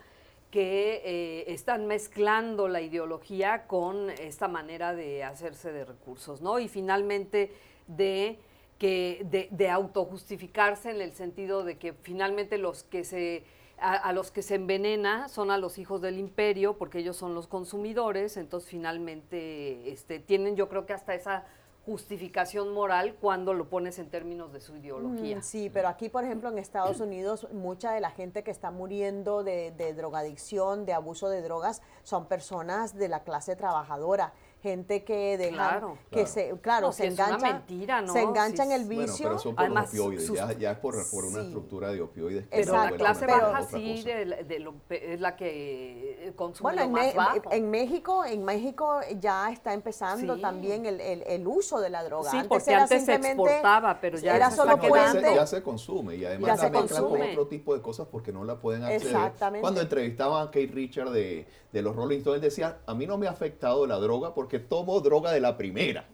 que 0.51 1.01
eh, 1.05 1.53
están 1.53 1.85
mezclando 1.85 2.67
la 2.67 2.81
ideología 2.81 3.67
con 3.67 4.09
esta 4.09 4.47
manera 4.47 4.95
de 4.95 5.23
hacerse 5.23 5.71
de 5.71 5.85
recursos, 5.85 6.41
¿no? 6.41 6.59
Y 6.59 6.67
finalmente 6.67 7.51
de 7.87 8.39
que 8.79 9.47
de, 9.51 9.69
autojustificarse 9.69 10.89
en 10.89 11.01
el 11.01 11.11
sentido 11.11 11.63
de 11.63 11.77
que 11.77 11.93
finalmente 11.93 12.57
los 12.57 12.83
que 12.83 13.03
se 13.03 13.43
a, 13.77 13.93
a 13.93 14.13
los 14.13 14.31
que 14.31 14.41
se 14.41 14.55
envenena 14.55 15.29
son 15.29 15.51
a 15.51 15.57
los 15.57 15.77
hijos 15.77 16.01
del 16.01 16.17
imperio 16.17 16.77
porque 16.77 16.99
ellos 16.99 17.17
son 17.17 17.35
los 17.35 17.47
consumidores, 17.47 18.37
entonces 18.37 18.69
finalmente 18.69 19.91
este, 19.91 20.19
tienen 20.19 20.55
yo 20.55 20.69
creo 20.69 20.85
que 20.85 20.93
hasta 20.93 21.13
esa 21.13 21.45
justificación 21.85 22.73
moral 22.73 23.15
cuando 23.19 23.53
lo 23.53 23.69
pones 23.69 23.99
en 23.99 24.09
términos 24.09 24.51
de 24.53 24.59
su 24.59 24.75
ideología. 24.75 25.37
Mm, 25.37 25.41
sí, 25.41 25.69
pero 25.69 25.87
aquí, 25.87 26.09
por 26.09 26.23
ejemplo, 26.23 26.49
en 26.49 26.57
Estados 26.57 26.99
Unidos, 26.99 27.47
mucha 27.51 27.91
de 27.91 27.99
la 27.99 28.11
gente 28.11 28.43
que 28.43 28.51
está 28.51 28.69
muriendo 28.69 29.43
de, 29.43 29.71
de 29.71 29.93
drogadicción, 29.93 30.85
de 30.85 30.93
abuso 30.93 31.29
de 31.29 31.41
drogas, 31.41 31.81
son 32.03 32.27
personas 32.27 32.95
de 32.95 33.07
la 33.07 33.23
clase 33.23 33.55
trabajadora. 33.55 34.33
Gente 34.61 35.05
que 35.05 35.37
dejan, 35.37 35.53
Claro. 35.55 35.97
que 36.09 36.15
Claro. 36.25 36.27
se, 36.27 36.53
claro, 36.61 36.87
No, 36.87 36.91
se 36.93 37.03
si 37.03 37.07
es 37.07 37.13
una 37.13 37.25
engancha, 37.27 37.53
mentira, 37.53 38.01
¿no? 38.01 38.11
se 38.11 38.21
engancha 38.21 38.63
en 38.65 38.71
el 38.73 38.83
Bueno, 38.85 39.01
vicio. 39.03 39.27
pero 39.29 39.39
son 39.39 39.55
por 39.55 39.63
Además, 39.63 39.93
los 39.93 40.01
opioides, 40.01 40.25
sus- 40.27 40.35
ya, 40.37 40.51
ya 40.51 40.71
es 40.71 40.77
por, 40.79 41.09
por 41.09 41.23
una 41.25 41.39
Sí. 41.39 41.45
estructura 41.45 41.91
de 41.93 42.01
opioides. 42.01 42.43
que 42.43 42.49
Pero 42.57 42.73
la 42.73 42.91
clase 42.91 43.25
baja 43.25 43.63
sí 43.63 44.03
de, 44.03 44.25
de 44.43 44.59
lo 44.59 44.73
pe- 44.73 45.13
es 45.13 45.21
la 45.21 45.37
que 45.37 46.33
consume 46.35 46.73
Bueno, 46.73 46.81
lo 46.81 46.85
en, 46.87 46.91
más 46.91 47.05
Me- 47.07 47.13
bajo. 47.13 47.51
en 47.53 47.69
México, 47.71 48.25
en 48.25 48.43
México 48.43 48.99
ya 49.19 49.49
está 49.49 49.73
empezando 49.73 50.35
Sí. 50.35 50.41
también 50.41 50.85
el, 50.85 50.99
el- 50.99 51.23
el 51.25 51.47
uso 51.47 51.79
de 51.79 51.89
la 51.89 52.03
droga. 52.03 52.29
Sí, 52.29 52.37
antes 52.37 52.49
porque 52.49 52.71
era 52.71 52.83
antes 52.83 53.05
se 53.05 53.13
exportaba, 53.15 53.97
pero 54.01 54.17
ya 54.17 54.35
era 54.35 54.51
solo 54.51 54.75
ya, 54.81 54.89
puente. 54.89 55.35
ya 55.35 55.47
se 55.47 55.63
consume 55.63 56.15
y 56.17 56.25
además 56.25 56.47
Ya 56.47 56.55
la 56.55 56.61
se 56.63 56.69
mezclan 56.69 57.03
con 57.05 57.21
otro 57.21 57.47
tipo 57.47 57.73
de 57.75 57.81
cosas 57.81 58.07
porque 58.11 58.33
no 58.33 58.43
la 58.43 58.57
pueden 58.57 58.83
acceder. 58.83 59.03
Exactamente. 59.07 59.61
Cuando 59.61 59.79
entrevistaban 59.79 60.43
a 60.47 60.51
Kate 60.51 60.67
Richard 60.73 61.11
de, 61.11 61.47
de 61.71 61.81
los 61.81 61.95
Rolling 61.95 62.17
Stones, 62.19 62.41
decía, 62.41 62.79
a 62.85 62.93
mí 62.93 63.05
no 63.05 63.17
me 63.17 63.27
ha 63.27 63.31
afectado 63.31 63.85
la 63.85 63.97
droga 63.97 64.33
porque 64.33 64.48
tomo 64.57 64.99
droga 65.01 65.31
de 65.31 65.39
la 65.41 65.55
primera. 65.57 66.05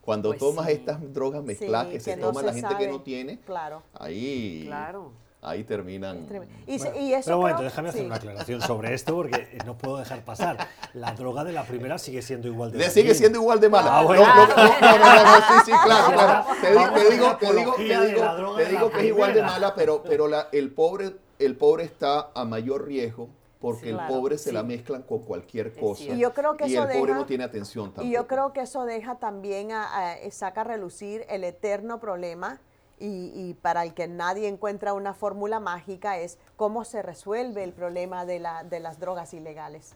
Cuando 0.00 0.30
Pues 0.30 0.40
tomas 0.40 0.66
sí. 0.66 0.72
estas 0.72 1.14
drogas 1.14 1.44
mezcladas 1.44 1.86
Sí, 1.86 1.92
que 1.92 2.00
se 2.00 2.10
que 2.14 2.16
no 2.20 2.26
toma 2.28 2.42
la 2.42 2.52
gente 2.52 2.76
que 2.76 2.88
no 2.88 3.00
tiene, 3.02 3.38
Claro. 3.46 3.82
ahí, 3.94 4.64
Claro. 4.66 5.12
ahí 5.40 5.64
terminan. 5.64 6.26
Y, 6.66 6.76
Bueno, 6.78 6.96
y 7.00 7.12
eso 7.14 7.22
Pero 7.24 7.36
un 7.36 7.40
momento, 7.42 7.58
creo- 7.60 7.70
déjame 7.70 7.88
hacer 7.88 8.00
sí. 8.02 8.06
una 8.06 8.16
aclaración 8.16 8.60
sobre 8.60 8.92
esto 8.92 9.14
porque 9.14 9.56
no 9.64 9.78
puedo 9.78 9.96
dejar 9.98 10.22
pasar. 10.24 10.58
La 10.92 11.12
droga 11.14 11.42
de 11.44 11.52
la 11.52 11.64
primera 11.64 11.96
sigue 11.96 12.20
siendo 12.20 12.48
igual 12.48 12.72
de 12.72 12.78
dañina. 12.78 12.92
sigue 12.92 13.14
siendo 13.14 13.38
igual 13.38 13.60
de 13.60 13.68
mala. 13.70 13.98
Ah, 13.98 14.02
No, 14.02 14.08
bueno. 14.08 14.24
no, 14.26 14.46
no, 14.46 14.54
no, 14.56 14.98
no, 14.98 15.24
no, 15.24 15.36
sí, 15.36 15.52
sí, 15.64 15.72
claro, 15.84 16.12
claro. 16.12 16.44
Te 16.60 16.70
digo, 16.70 16.92
te 16.92 17.10
digo, 17.14 17.36
te 17.36 17.52
digo, 17.54 17.74
te 17.76 18.66
digo, 18.68 18.86
te 18.88 18.92
que 18.92 18.98
es 19.00 19.04
igual 19.06 19.32
de 19.32 19.42
mala, 19.42 19.74
pero, 19.74 20.02
pero 20.02 20.28
la, 20.28 20.48
el 20.52 20.70
pobre, 20.70 21.14
el 21.38 21.56
pobre 21.56 21.84
está 21.84 22.28
a 22.34 22.44
mayor 22.44 22.86
riesgo 22.86 23.28
porque 23.64 23.80
Sí, 23.84 23.88
el 23.88 23.94
claro, 23.96 24.12
pobre 24.14 24.36
se 24.36 24.50
sí. 24.50 24.54
la 24.54 24.62
mezclan 24.62 25.02
con 25.04 25.20
cualquier 25.20 25.72
cosa. 25.72 26.02
Y 26.04 26.18
yo 26.18 26.34
creo 26.34 26.54
que 26.54 26.66
y 26.68 26.74
eso 26.74 26.82
el 26.82 26.88
pobre 26.98 27.12
deja- 27.12 27.14
no 27.20 27.24
tiene 27.24 27.44
atención 27.44 27.86
tampoco. 27.86 28.06
Y 28.06 28.10
yo 28.10 28.26
creo 28.26 28.52
que 28.52 28.60
eso 28.60 28.84
deja 28.84 29.14
también, 29.14 29.72
a, 29.72 30.10
a- 30.12 30.30
saca 30.32 30.60
a 30.60 30.64
relucir 30.64 31.24
el 31.30 31.44
eterno 31.44 31.98
problema 31.98 32.60
y, 32.98 33.54
para 33.62 33.82
el 33.82 33.94
que 33.94 34.06
nadie 34.08 34.48
encuentra 34.48 34.92
una 34.92 35.14
fórmula 35.14 35.60
mágica 35.60 36.18
es 36.18 36.38
cómo 36.56 36.84
se 36.84 37.02
resuelve 37.02 37.64
el 37.64 37.72
problema 37.72 38.24
de, 38.24 38.42
de 38.68 38.80
las 38.80 39.00
drogas 39.00 39.34
ilegales. 39.34 39.94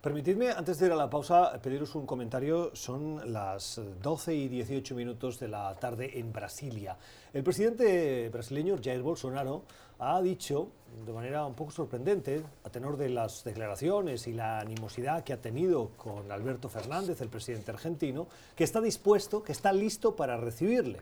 Permitidme, 0.00 0.50
antes 0.50 0.78
de 0.78 0.86
ir 0.86 0.92
a 0.92 0.96
la 0.96 1.10
pausa, 1.10 1.60
pediros 1.60 1.94
un 1.96 2.06
comentario. 2.06 2.70
Son 2.74 3.32
las 3.32 3.80
12 4.00 4.32
y 4.32 4.48
18 4.48 4.94
minutos 4.94 5.40
de 5.40 5.48
la 5.48 5.74
tarde 5.74 6.18
en 6.18 6.32
Brasilia. 6.32 6.96
El 7.32 7.42
presidente 7.42 8.28
brasileño 8.28 8.76
Jair 8.82 9.02
Bolsonaro 9.02 9.64
ha 9.98 10.22
dicho, 10.22 10.68
de 11.04 11.12
manera 11.12 11.44
un 11.44 11.54
poco 11.54 11.72
sorprendente, 11.72 12.44
a 12.62 12.70
tenor 12.70 12.96
de 12.96 13.08
las 13.08 13.42
declaraciones 13.42 14.28
y 14.28 14.32
la 14.32 14.60
animosidad 14.60 15.24
que 15.24 15.32
ha 15.32 15.40
tenido 15.40 15.90
con 15.96 16.30
Alberto 16.30 16.68
Fernández, 16.68 17.20
el 17.20 17.28
presidente 17.28 17.72
argentino, 17.72 18.28
que 18.54 18.62
está 18.62 18.80
dispuesto, 18.80 19.42
que 19.42 19.52
está 19.52 19.72
listo 19.72 20.14
para 20.14 20.36
recibirle. 20.36 21.00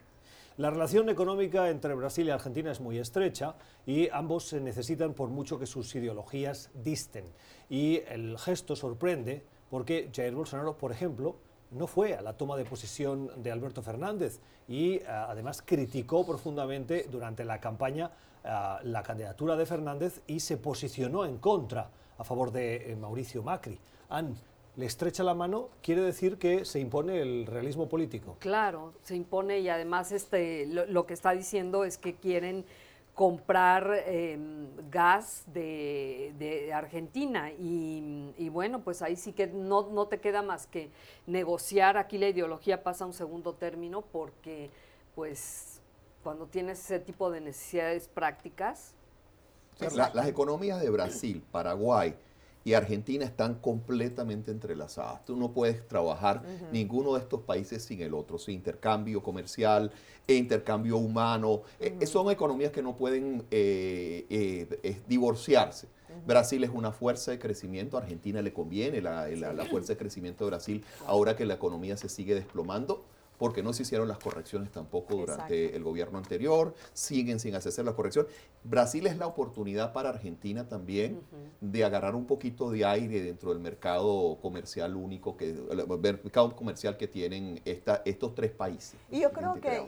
La 0.58 0.70
relación 0.70 1.10
económica 1.10 1.68
entre 1.68 1.94
Brasil 1.94 2.28
y 2.28 2.30
Argentina 2.30 2.72
es 2.72 2.80
muy 2.80 2.98
estrecha 2.98 3.56
y 3.84 4.08
ambos 4.08 4.48
se 4.48 4.58
necesitan 4.58 5.12
por 5.12 5.28
mucho 5.28 5.58
que 5.58 5.66
sus 5.66 5.94
ideologías 5.94 6.70
disten. 6.72 7.26
Y 7.68 8.00
el 8.08 8.38
gesto 8.38 8.74
sorprende 8.74 9.44
porque 9.68 10.10
Jair 10.14 10.34
Bolsonaro, 10.34 10.78
por 10.78 10.92
ejemplo, 10.92 11.36
no 11.72 11.86
fue 11.86 12.14
a 12.14 12.22
la 12.22 12.38
toma 12.38 12.56
de 12.56 12.64
posesión 12.64 13.30
de 13.42 13.52
Alberto 13.52 13.82
Fernández 13.82 14.40
y 14.66 14.94
eh, 14.94 15.06
además 15.06 15.60
criticó 15.60 16.24
profundamente 16.24 17.06
durante 17.10 17.44
la 17.44 17.60
campaña 17.60 18.10
eh, 18.42 18.48
la 18.84 19.02
candidatura 19.02 19.56
de 19.56 19.66
Fernández 19.66 20.22
y 20.26 20.40
se 20.40 20.56
posicionó 20.56 21.26
en 21.26 21.36
contra 21.36 21.90
a 22.16 22.24
favor 22.24 22.50
de 22.50 22.92
eh, 22.92 22.96
Mauricio 22.96 23.42
Macri. 23.42 23.78
Le 24.76 24.86
estrecha 24.86 25.24
la 25.24 25.34
mano, 25.34 25.70
quiere 25.82 26.02
decir 26.02 26.38
que 26.38 26.64
se 26.64 26.78
impone 26.80 27.20
el 27.20 27.46
realismo 27.46 27.88
político. 27.88 28.36
Claro, 28.40 28.92
se 29.02 29.16
impone 29.16 29.60
y 29.60 29.68
además 29.68 30.12
este, 30.12 30.66
lo 30.66 31.06
que 31.06 31.14
está 31.14 31.30
diciendo 31.32 31.84
es 31.84 31.96
que 31.96 32.14
quieren 32.16 32.64
comprar 33.14 34.02
em, 34.04 34.68
gas 34.90 35.44
de, 35.46 36.70
Argentina 36.74 37.50
y, 37.50 38.48
bueno, 38.50 38.82
pues 38.82 39.00
ahí 39.00 39.16
sí 39.16 39.32
que 39.32 39.46
no, 39.46 39.88
no 39.90 40.06
te 40.06 40.20
queda 40.20 40.42
más 40.42 40.66
que 40.66 40.90
negociar. 41.26 41.96
Aquí 41.96 42.18
la 42.18 42.28
ideología 42.28 42.82
pasa 42.82 43.04
a 43.04 43.06
un 43.06 43.14
segundo 43.14 43.54
término 43.54 44.02
porque 44.02 44.68
pues 45.14 45.80
cuando 46.22 46.46
tienes 46.46 46.78
ese 46.78 47.00
tipo 47.00 47.30
de 47.30 47.40
necesidades 47.40 48.08
prácticas. 48.08 48.92
las 49.78 50.26
economías 50.28 50.82
de 50.82 50.90
Brasil, 50.90 51.42
Paraguay, 51.50 52.14
y 52.66 52.74
Argentina 52.74 53.24
están 53.24 53.54
completamente 53.60 54.50
entrelazadas. 54.50 55.24
Tú 55.24 55.36
no 55.36 55.52
puedes 55.52 55.86
trabajar 55.86 56.42
ninguno 56.72 57.14
de 57.14 57.20
estos 57.20 57.42
países 57.42 57.84
sin 57.84 58.02
el 58.02 58.12
otro, 58.12 58.38
sin 58.38 58.54
intercambio 58.54 59.22
comercial 59.22 59.92
e 60.26 60.34
intercambio 60.34 60.96
humano. 60.96 61.62
Eh, 61.78 62.04
son 62.06 62.28
economías 62.28 62.72
que 62.72 62.82
no 62.82 62.96
pueden 62.96 63.44
eh, 63.52 64.26
eh, 64.82 65.00
divorciarse. 65.06 65.86
Brasil 66.26 66.64
es 66.64 66.70
una 66.70 66.90
fuerza 66.90 67.30
de 67.30 67.38
crecimiento, 67.38 67.98
a 67.98 68.00
Argentina 68.00 68.42
le 68.42 68.52
conviene 68.52 69.00
la, 69.00 69.28
la 69.28 69.64
fuerza 69.66 69.92
de 69.92 69.98
crecimiento 69.98 70.44
de 70.44 70.50
Brasil 70.50 70.84
ahora 71.06 71.36
que 71.36 71.46
la 71.46 71.54
economía 71.54 71.96
se 71.96 72.08
sigue 72.08 72.34
desplomando 72.34 73.04
porque 73.38 73.62
no 73.62 73.72
se 73.72 73.82
hicieron 73.82 74.08
las 74.08 74.18
correcciones 74.18 74.70
tampoco 74.70 75.16
durante 75.16 75.76
el 75.76 75.82
gobierno 75.82 76.18
anterior, 76.18 76.74
siguen 76.92 77.40
sin 77.40 77.54
hacerse 77.54 77.82
la 77.82 77.92
corrección. 77.92 78.26
Brasil 78.64 79.06
es 79.06 79.16
la 79.16 79.26
oportunidad 79.26 79.92
para 79.92 80.08
Argentina 80.08 80.68
también 80.68 81.20
de 81.60 81.84
agarrar 81.84 82.14
un 82.14 82.26
poquito 82.26 82.70
de 82.70 82.84
aire 82.84 83.22
dentro 83.22 83.50
del 83.50 83.60
mercado 83.60 84.38
comercial 84.40 84.96
único, 84.96 85.36
que, 85.36 85.50
el 85.50 85.86
mercado 85.86 86.54
comercial 86.56 86.96
que 86.96 87.06
tienen 87.06 87.60
esta, 87.64 88.02
estos 88.04 88.34
tres 88.34 88.50
países. 88.50 88.98
Y 89.10 89.20
yo 89.20 89.32
creo 89.32 89.60
que 89.60 89.82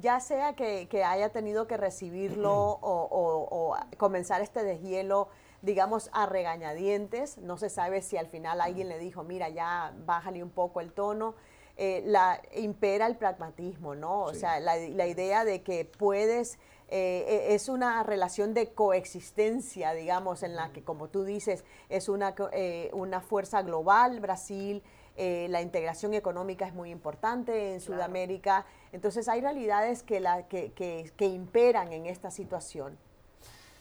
ya 0.00 0.20
sea 0.20 0.54
que, 0.54 1.04
haya 1.04 1.30
tenido 1.30 1.66
que 1.66 1.76
recibirlo 1.76 2.52
o, 2.82 3.76
comenzar 3.96 4.40
este 4.40 4.64
deshielo, 4.64 5.28
digamos, 5.62 6.10
a 6.12 6.26
regañadientes, 6.26 7.38
no 7.38 7.56
se 7.56 7.68
sabe 7.68 8.02
si 8.02 8.16
al 8.16 8.26
final 8.26 8.60
alguien 8.60 8.88
le 8.88 8.98
dijo, 8.98 9.22
mira, 9.22 9.48
ya 9.48 9.94
bájale 10.04 10.42
un 10.42 10.50
poco 10.50 10.80
el 10.80 10.92
tono. 10.92 11.34
Eh, 11.76 12.02
la, 12.04 12.40
impera 12.54 13.06
el 13.06 13.16
pragmatismo, 13.16 13.94
¿no? 13.94 14.24
O 14.24 14.34
sea, 14.34 14.60
la, 14.60 14.76
idea 15.06 15.44
de 15.44 15.62
que 15.62 15.86
puedes, 15.86 16.58
eh, 16.88 17.46
e, 17.48 17.54
es 17.54 17.70
una 17.70 18.02
relación 18.02 18.52
de 18.52 18.72
coexistencia, 18.74 19.94
digamos, 19.94 20.42
en 20.42 20.54
la 20.54 20.70
que, 20.72 20.82
como 20.82 21.08
tú 21.08 21.24
dices, 21.24 21.64
es 21.88 22.10
una, 22.10 22.34
eh, 22.52 22.90
una 22.92 23.22
fuerza 23.22 23.62
global, 23.62 24.20
Brasil, 24.20 24.82
la 25.14 25.60
integración 25.60 26.14
económica 26.14 26.66
es 26.66 26.72
muy 26.72 26.90
importante 26.90 27.74
en 27.74 27.80
Sudamérica, 27.82 28.64
entonces 28.92 29.28
hay 29.28 29.42
realidades 29.42 30.02
que, 30.02 30.20
la, 30.20 30.48
que, 30.48 30.72
que, 30.72 31.12
que 31.18 31.26
imperan 31.26 31.92
en 31.92 32.06
esta 32.06 32.30
situación. 32.30 32.96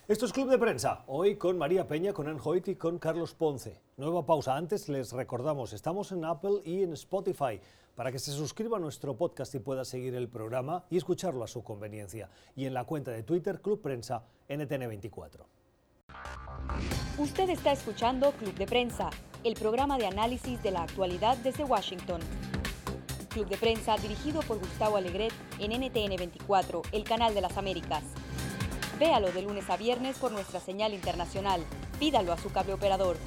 Esto 0.10 0.26
es 0.26 0.34
Club 0.34 0.50
de 0.50 0.58
Prensa, 0.58 1.06
hoy 1.08 1.38
con 1.38 1.58
María 1.58 1.88
Peña, 1.88 2.12
con 2.12 2.28
Anne 2.28 2.42
Hoyt 2.44 2.68
y 2.68 2.76
con 2.76 3.00
Carlos 3.00 3.34
Ponce. 3.34 3.80
Nueva 3.96 4.26
pausa. 4.26 4.58
Antes 4.58 4.90
les 4.90 5.14
recordamos, 5.14 5.72
estamos 5.72 6.12
en 6.12 6.26
Apple 6.26 6.62
y 6.66 6.84
en 6.84 6.92
Spotify 6.92 7.62
para 7.96 8.12
que 8.12 8.20
se 8.20 8.32
suscriba 8.32 8.78
a 8.78 8.80
nuestro 8.80 9.16
podcast 9.16 9.54
y 9.56 9.60
pueda 9.60 9.86
seguir 9.86 10.16
el 10.16 10.30
programa 10.30 10.86
y 10.90 10.98
escucharlo 10.98 11.44
a 11.44 11.48
su 11.48 11.64
conveniencia. 11.64 12.30
Y 12.56 12.66
en 12.66 12.74
la 12.74 12.86
cuenta 12.86 13.12
de 13.12 13.24
Twitter, 13.24 13.62
Club 13.62 13.82
Prensa 13.82 14.24
NTN24. 14.50 15.46
Usted 17.18 17.50
está 17.50 17.72
escuchando 17.72 18.32
Club 18.34 18.54
de 18.56 18.66
Prensa, 18.66 19.10
el 19.44 19.54
programa 19.56 19.98
de 19.98 20.08
análisis 20.08 20.62
de 20.64 20.72
la 20.72 20.84
actualidad 20.84 21.38
desde 21.38 21.64
Washington. 21.64 22.22
Club 23.30 23.48
de 23.48 23.58
Prensa 23.58 23.96
dirigido 23.98 24.42
por 24.42 24.60
Gustavo 24.60 24.98
Alegret 24.98 25.34
en 25.60 25.72
NTN24, 25.72 26.82
el 26.92 27.04
canal 27.04 27.34
de 27.34 27.42
las 27.42 27.58
Américas. 27.58 28.04
Véalo 29.00 29.32
de 29.32 29.42
lunes 29.42 29.70
a 29.70 29.78
viernes 29.78 30.18
por 30.18 30.32
nuestra 30.32 30.60
señal 30.60 30.94
internacional. 30.94 31.64
Pídalo 32.00 32.34
a 32.34 32.38
su 32.38 32.52
cable 32.52 32.74
operador. 32.74 33.18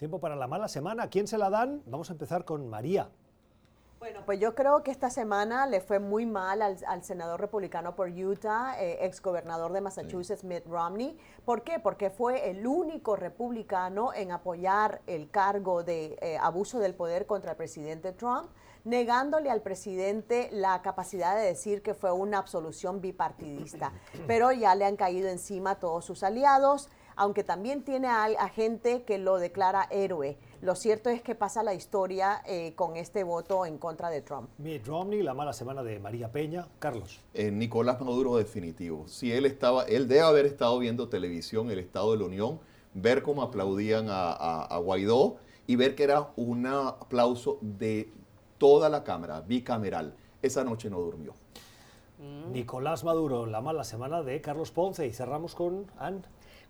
Tiempo 0.00 0.18
para 0.18 0.34
la 0.34 0.46
mala 0.46 0.66
semana. 0.66 1.10
¿Quién 1.10 1.28
se 1.28 1.36
la 1.36 1.50
dan? 1.50 1.82
Vamos 1.84 2.08
a 2.08 2.14
empezar 2.14 2.46
con 2.46 2.70
María. 2.70 3.10
Bueno, 3.98 4.22
pues 4.24 4.40
yo 4.40 4.54
creo 4.54 4.82
que 4.82 4.90
esta 4.90 5.10
semana 5.10 5.66
le 5.66 5.82
fue 5.82 5.98
muy 5.98 6.24
mal 6.24 6.62
al, 6.62 7.04
senador 7.04 7.38
republicano 7.38 7.94
por 7.94 8.08
Utah, 8.08 8.80
eh, 8.80 9.04
exgobernador 9.04 9.74
de 9.74 9.82
Massachusetts, 9.82 10.42
Mitt 10.42 10.66
Romney. 10.66 11.18
¿Por 11.44 11.64
qué? 11.64 11.80
Porque 11.80 12.08
fue 12.08 12.48
el 12.48 12.66
único 12.66 13.14
republicano 13.14 14.14
en 14.14 14.32
apoyar 14.32 15.02
el 15.06 15.28
cargo 15.28 15.82
de 15.84 16.16
eh, 16.22 16.38
abuso 16.40 16.78
del 16.78 16.94
poder 16.94 17.26
contra 17.26 17.50
el 17.50 17.58
presidente 17.58 18.12
Trump 18.12 18.48
negándole 18.84 19.50
al 19.50 19.60
presidente 19.60 20.48
la 20.52 20.80
capacidad 20.82 21.36
de 21.36 21.42
decir 21.42 21.82
que 21.82 21.92
fue 21.92 22.12
una 22.12 22.38
absolución 22.38 23.02
bipartidista. 23.02 23.92
Pero 24.26 24.52
ya 24.52 24.74
le 24.74 24.86
han 24.86 24.96
caído 24.96 25.28
encima 25.28 25.74
todos 25.74 26.06
sus 26.06 26.22
aliados, 26.22 26.88
aunque 27.16 27.44
también 27.44 27.82
tiene 27.82 28.08
a, 28.08 28.48
gente 28.48 29.02
que 29.02 29.18
lo 29.18 29.38
declara 29.38 29.86
héroe. 29.90 30.38
Lo 30.60 30.74
cierto 30.74 31.10
es 31.10 31.22
que 31.22 31.34
pasa 31.34 31.62
la 31.62 31.74
historia 31.74 32.42
eh, 32.46 32.74
con 32.74 32.96
este 32.96 33.24
voto 33.24 33.66
en 33.66 33.78
contra 33.78 34.10
de 34.10 34.22
Trump. 34.22 34.48
Mitt 34.58 34.86
Romney, 34.86 35.22
la 35.22 35.34
mala 35.34 35.52
semana 35.52 35.82
de 35.82 35.98
María 35.98 36.30
Peña. 36.30 36.68
Carlos. 36.78 37.20
Eh, 37.34 37.50
Nicolás 37.50 38.00
Maduro 38.00 38.36
definitivo. 38.36 39.06
Si 39.08 39.32
él 39.32 39.46
estaba, 39.46 39.84
él 39.84 40.08
debe 40.08 40.22
haber 40.22 40.46
estado 40.46 40.78
viendo 40.78 41.08
televisión, 41.08 41.70
el 41.70 41.78
Estado 41.78 42.12
de 42.12 42.18
la 42.18 42.24
Unión, 42.24 42.60
ver 42.94 43.22
cómo 43.22 43.42
aplaudían 43.42 44.06
a 44.08 44.76
Guaidó 44.82 45.36
y 45.66 45.76
ver 45.76 45.94
que 45.94 46.02
era 46.02 46.30
un 46.34 46.66
aplauso 46.66 47.58
de 47.60 48.12
toda 48.58 48.88
la 48.88 49.04
Cámara, 49.04 49.40
bicameral. 49.40 50.14
Esa 50.42 50.64
noche 50.64 50.90
no 50.90 50.98
durmió. 50.98 51.32
Mm. 52.18 52.52
Nicolás 52.52 53.04
Maduro, 53.04 53.46
la 53.46 53.60
mala 53.60 53.84
semana 53.84 54.22
de 54.22 54.40
Carlos 54.40 54.70
Ponce 54.70 55.06
y 55.06 55.12
cerramos 55.12 55.54
con 55.54 55.86
Anne. 55.98 56.22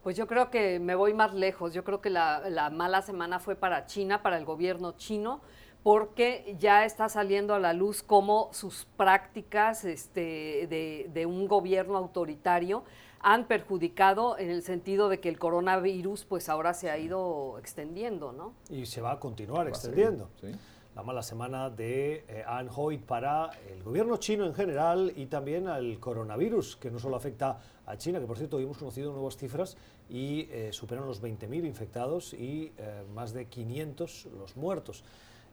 Pues 0.02 0.16
yo 0.16 0.26
creo 0.26 0.50
que 0.50 0.80
me 0.80 0.94
voy 0.94 1.14
más 1.14 1.34
lejos. 1.34 1.74
Yo 1.74 1.84
creo 1.84 2.00
que 2.00 2.10
la, 2.10 2.70
mala 2.72 3.02
semana 3.02 3.38
fue 3.38 3.54
para 3.54 3.86
China, 3.86 4.22
para 4.22 4.38
el 4.38 4.44
gobierno 4.44 4.92
chino, 4.92 5.40
porque 5.82 6.56
ya 6.58 6.84
está 6.84 7.08
saliendo 7.08 7.54
a 7.54 7.58
la 7.58 7.72
luz 7.72 8.02
cómo 8.02 8.50
sus 8.52 8.86
prácticas 8.96 9.84
este, 9.84 10.66
de, 10.68 11.10
de, 11.12 11.26
un 11.26 11.48
gobierno 11.48 11.96
autoritario 11.96 12.84
han 13.20 13.46
perjudicado 13.46 14.38
en 14.38 14.50
el 14.50 14.62
sentido 14.62 15.10
de 15.10 15.20
que 15.20 15.28
el 15.28 15.38
coronavirus 15.38 16.24
pues 16.24 16.48
ahora 16.48 16.72
se 16.72 16.90
ha 16.90 16.98
ido 16.98 17.58
extendiendo, 17.58 18.32
¿no? 18.32 18.54
Y 18.70 18.86
se 18.86 19.02
va 19.02 19.12
a 19.12 19.20
continuar 19.20 19.68
extendiendo. 19.68 20.30
¿sí? 20.40 20.48
La 20.94 21.02
mala 21.02 21.22
semana 21.22 21.70
de 21.70 22.24
eh, 22.28 22.98
para 23.06 23.50
el 23.68 23.82
gobierno 23.82 24.16
chino 24.16 24.44
en 24.44 24.54
general 24.54 25.12
y 25.16 25.26
también 25.26 25.68
al 25.68 25.98
coronavirus, 26.00 26.76
que 26.76 26.90
no 26.90 26.98
solo 26.98 27.16
afecta 27.16 27.58
a 27.86 27.96
China, 27.96 28.20
que 28.20 28.26
por 28.26 28.36
cierto 28.36 28.56
hoy 28.56 28.64
hemos 28.64 28.78
conocido 28.78 29.12
nuevas 29.12 29.36
cifras 29.36 29.76
y 30.08 30.48
eh, 30.50 30.70
superan 30.72 31.06
los 31.06 31.22
20.000 31.22 31.64
infectados 31.66 32.34
y 32.34 32.72
eh, 32.76 33.04
más 33.14 33.32
de 33.32 33.46
500 33.46 34.28
los 34.36 34.56
muertos 34.56 35.04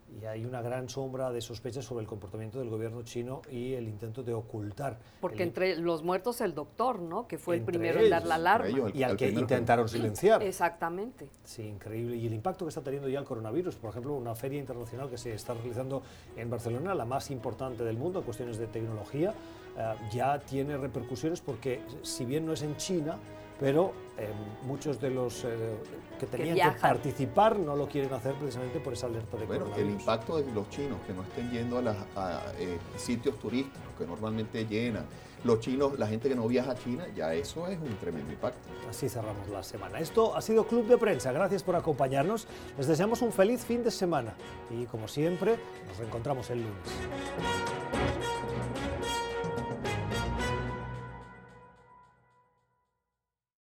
y 0.10 0.26
hay 0.26 0.45
una 0.45 0.62
gran 0.62 0.89
sombra 0.89 1.32
de 1.32 1.41
sospechas 1.41 1.86
sobre 1.86 2.01
el 2.01 2.08
comportamiento 2.08 2.60
del 2.60 2.70
gobierno 2.70 3.03
chino 3.03 3.41
y 3.51 3.74
el 3.74 3.88
intento 3.88 4.24
de 4.24 4.34
ocultar. 4.34 4.97
Porque 5.20 5.43
entre 5.43 5.76
los 5.78 6.03
muertos 6.03 6.41
el 6.41 6.53
doctor, 6.53 6.99
¿no? 6.99 7.28
Que 7.28 7.38
fue 7.38 7.58
el 7.58 7.64
primero 7.64 7.99
en 7.99 8.10
dar 8.10 8.26
la 8.26 8.36
alarma. 8.36 8.89
y 8.93 9.03
al 9.03 9.18
que 9.18 9.30
intentaron 9.30 9.88
silenciar. 9.89 10.41
Exactamente. 10.43 11.30
Sí, 11.43 11.64
increíble. 11.64 12.16
Y 12.16 12.28
el 12.28 12.34
impacto 12.34 12.66
que 12.66 12.70
está 12.70 12.82
teniendo 12.82 13.10
ya 13.10 13.20
el 13.20 13.26
coronavirus, 13.26 13.76
por 13.76 13.91
ejemplo, 13.91 14.14
una 14.14 14.36
feria 14.36 14.60
internacional 14.60 15.10
que 15.10 15.18
se 15.18 15.34
está 15.34 15.53
realizando 15.53 16.01
en 16.36 16.49
Barcelona, 16.49 16.95
la 16.95 17.05
más 17.05 17.30
importante 17.32 17.84
del 17.84 17.97
mundo 17.97 18.20
en 18.20 18.26
cuestiones 18.26 18.58
de 18.58 18.68
tecnología, 18.68 19.34
eh, 19.78 19.95
ya 20.12 20.39
tiene 20.39 20.78
repercusiones 20.78 21.41
porque 21.41 21.82
si 22.01 22.26
bien 22.26 22.45
no 22.45 22.53
es 22.53 22.62
en 22.62 22.76
China, 22.78 23.18
pero 23.60 23.93
eh, 24.18 24.30
muchos 24.64 24.99
de 24.99 25.12
los 25.12 25.43
eh, 25.43 25.76
que 26.20 26.26
tenían 26.26 26.74
que, 26.74 26.80
participar 26.80 27.60
no 27.60 27.76
lo 27.76 27.88
quieren 27.88 28.14
hacer 28.14 28.34
precisamente 28.36 28.80
por 28.80 28.93
esa 28.93 29.08
alerta 29.08 29.38
de 29.38 29.45
bueno, 29.45 29.68
el 29.76 29.89
impacto 29.91 30.38
de 30.38 30.51
los 30.51 30.70
chinos 30.70 30.97
que 31.05 31.14
no 31.14 31.22
estén 31.24 31.51
yendo 31.51 31.78
a 31.78 31.82
los 31.82 31.95
eh, 32.60 32.78
sitios 32.95 33.38
turísticos 33.39 33.82
que 33.97 34.05
normalmente 34.05 34.66
llenan, 34.66 35.05
los 35.43 35.60
chinos, 35.60 35.97
la 35.99 36.08
gente 36.08 36.30
que 36.30 36.36
no 36.36 36.47
viaja 36.47 36.72
a 36.72 36.76
China, 36.76 37.05
ya 37.16 37.34
eso 37.34 37.68
es 37.68 37.78
un 37.80 37.95
tremendo 37.97 38.32
impacto. 38.32 38.60
Así 38.89 39.08
cerramos 39.08 39.47
la 39.49 39.64
semana. 39.64 39.99
Esto 39.99 40.36
ha 40.36 40.41
sido 40.41 40.66
Club 40.66 40.88
de 40.88 40.97
Prensa. 40.97 41.32
Gracias 41.32 41.64
por 41.64 41.76
acompañarnos. 41.76 42.47
Les 42.78 42.88
deseamos 42.88 43.22
un 43.22 43.32
feliz 43.32 43.64
fin 43.64 43.84
de 43.84 43.91
semana 43.91 44.34
y 44.72 44.86
como 44.86 45.08
siempre 45.08 45.58
nos 45.88 45.97
reencontramos 45.97 46.49
el 46.49 46.62
lunes. 46.62 46.76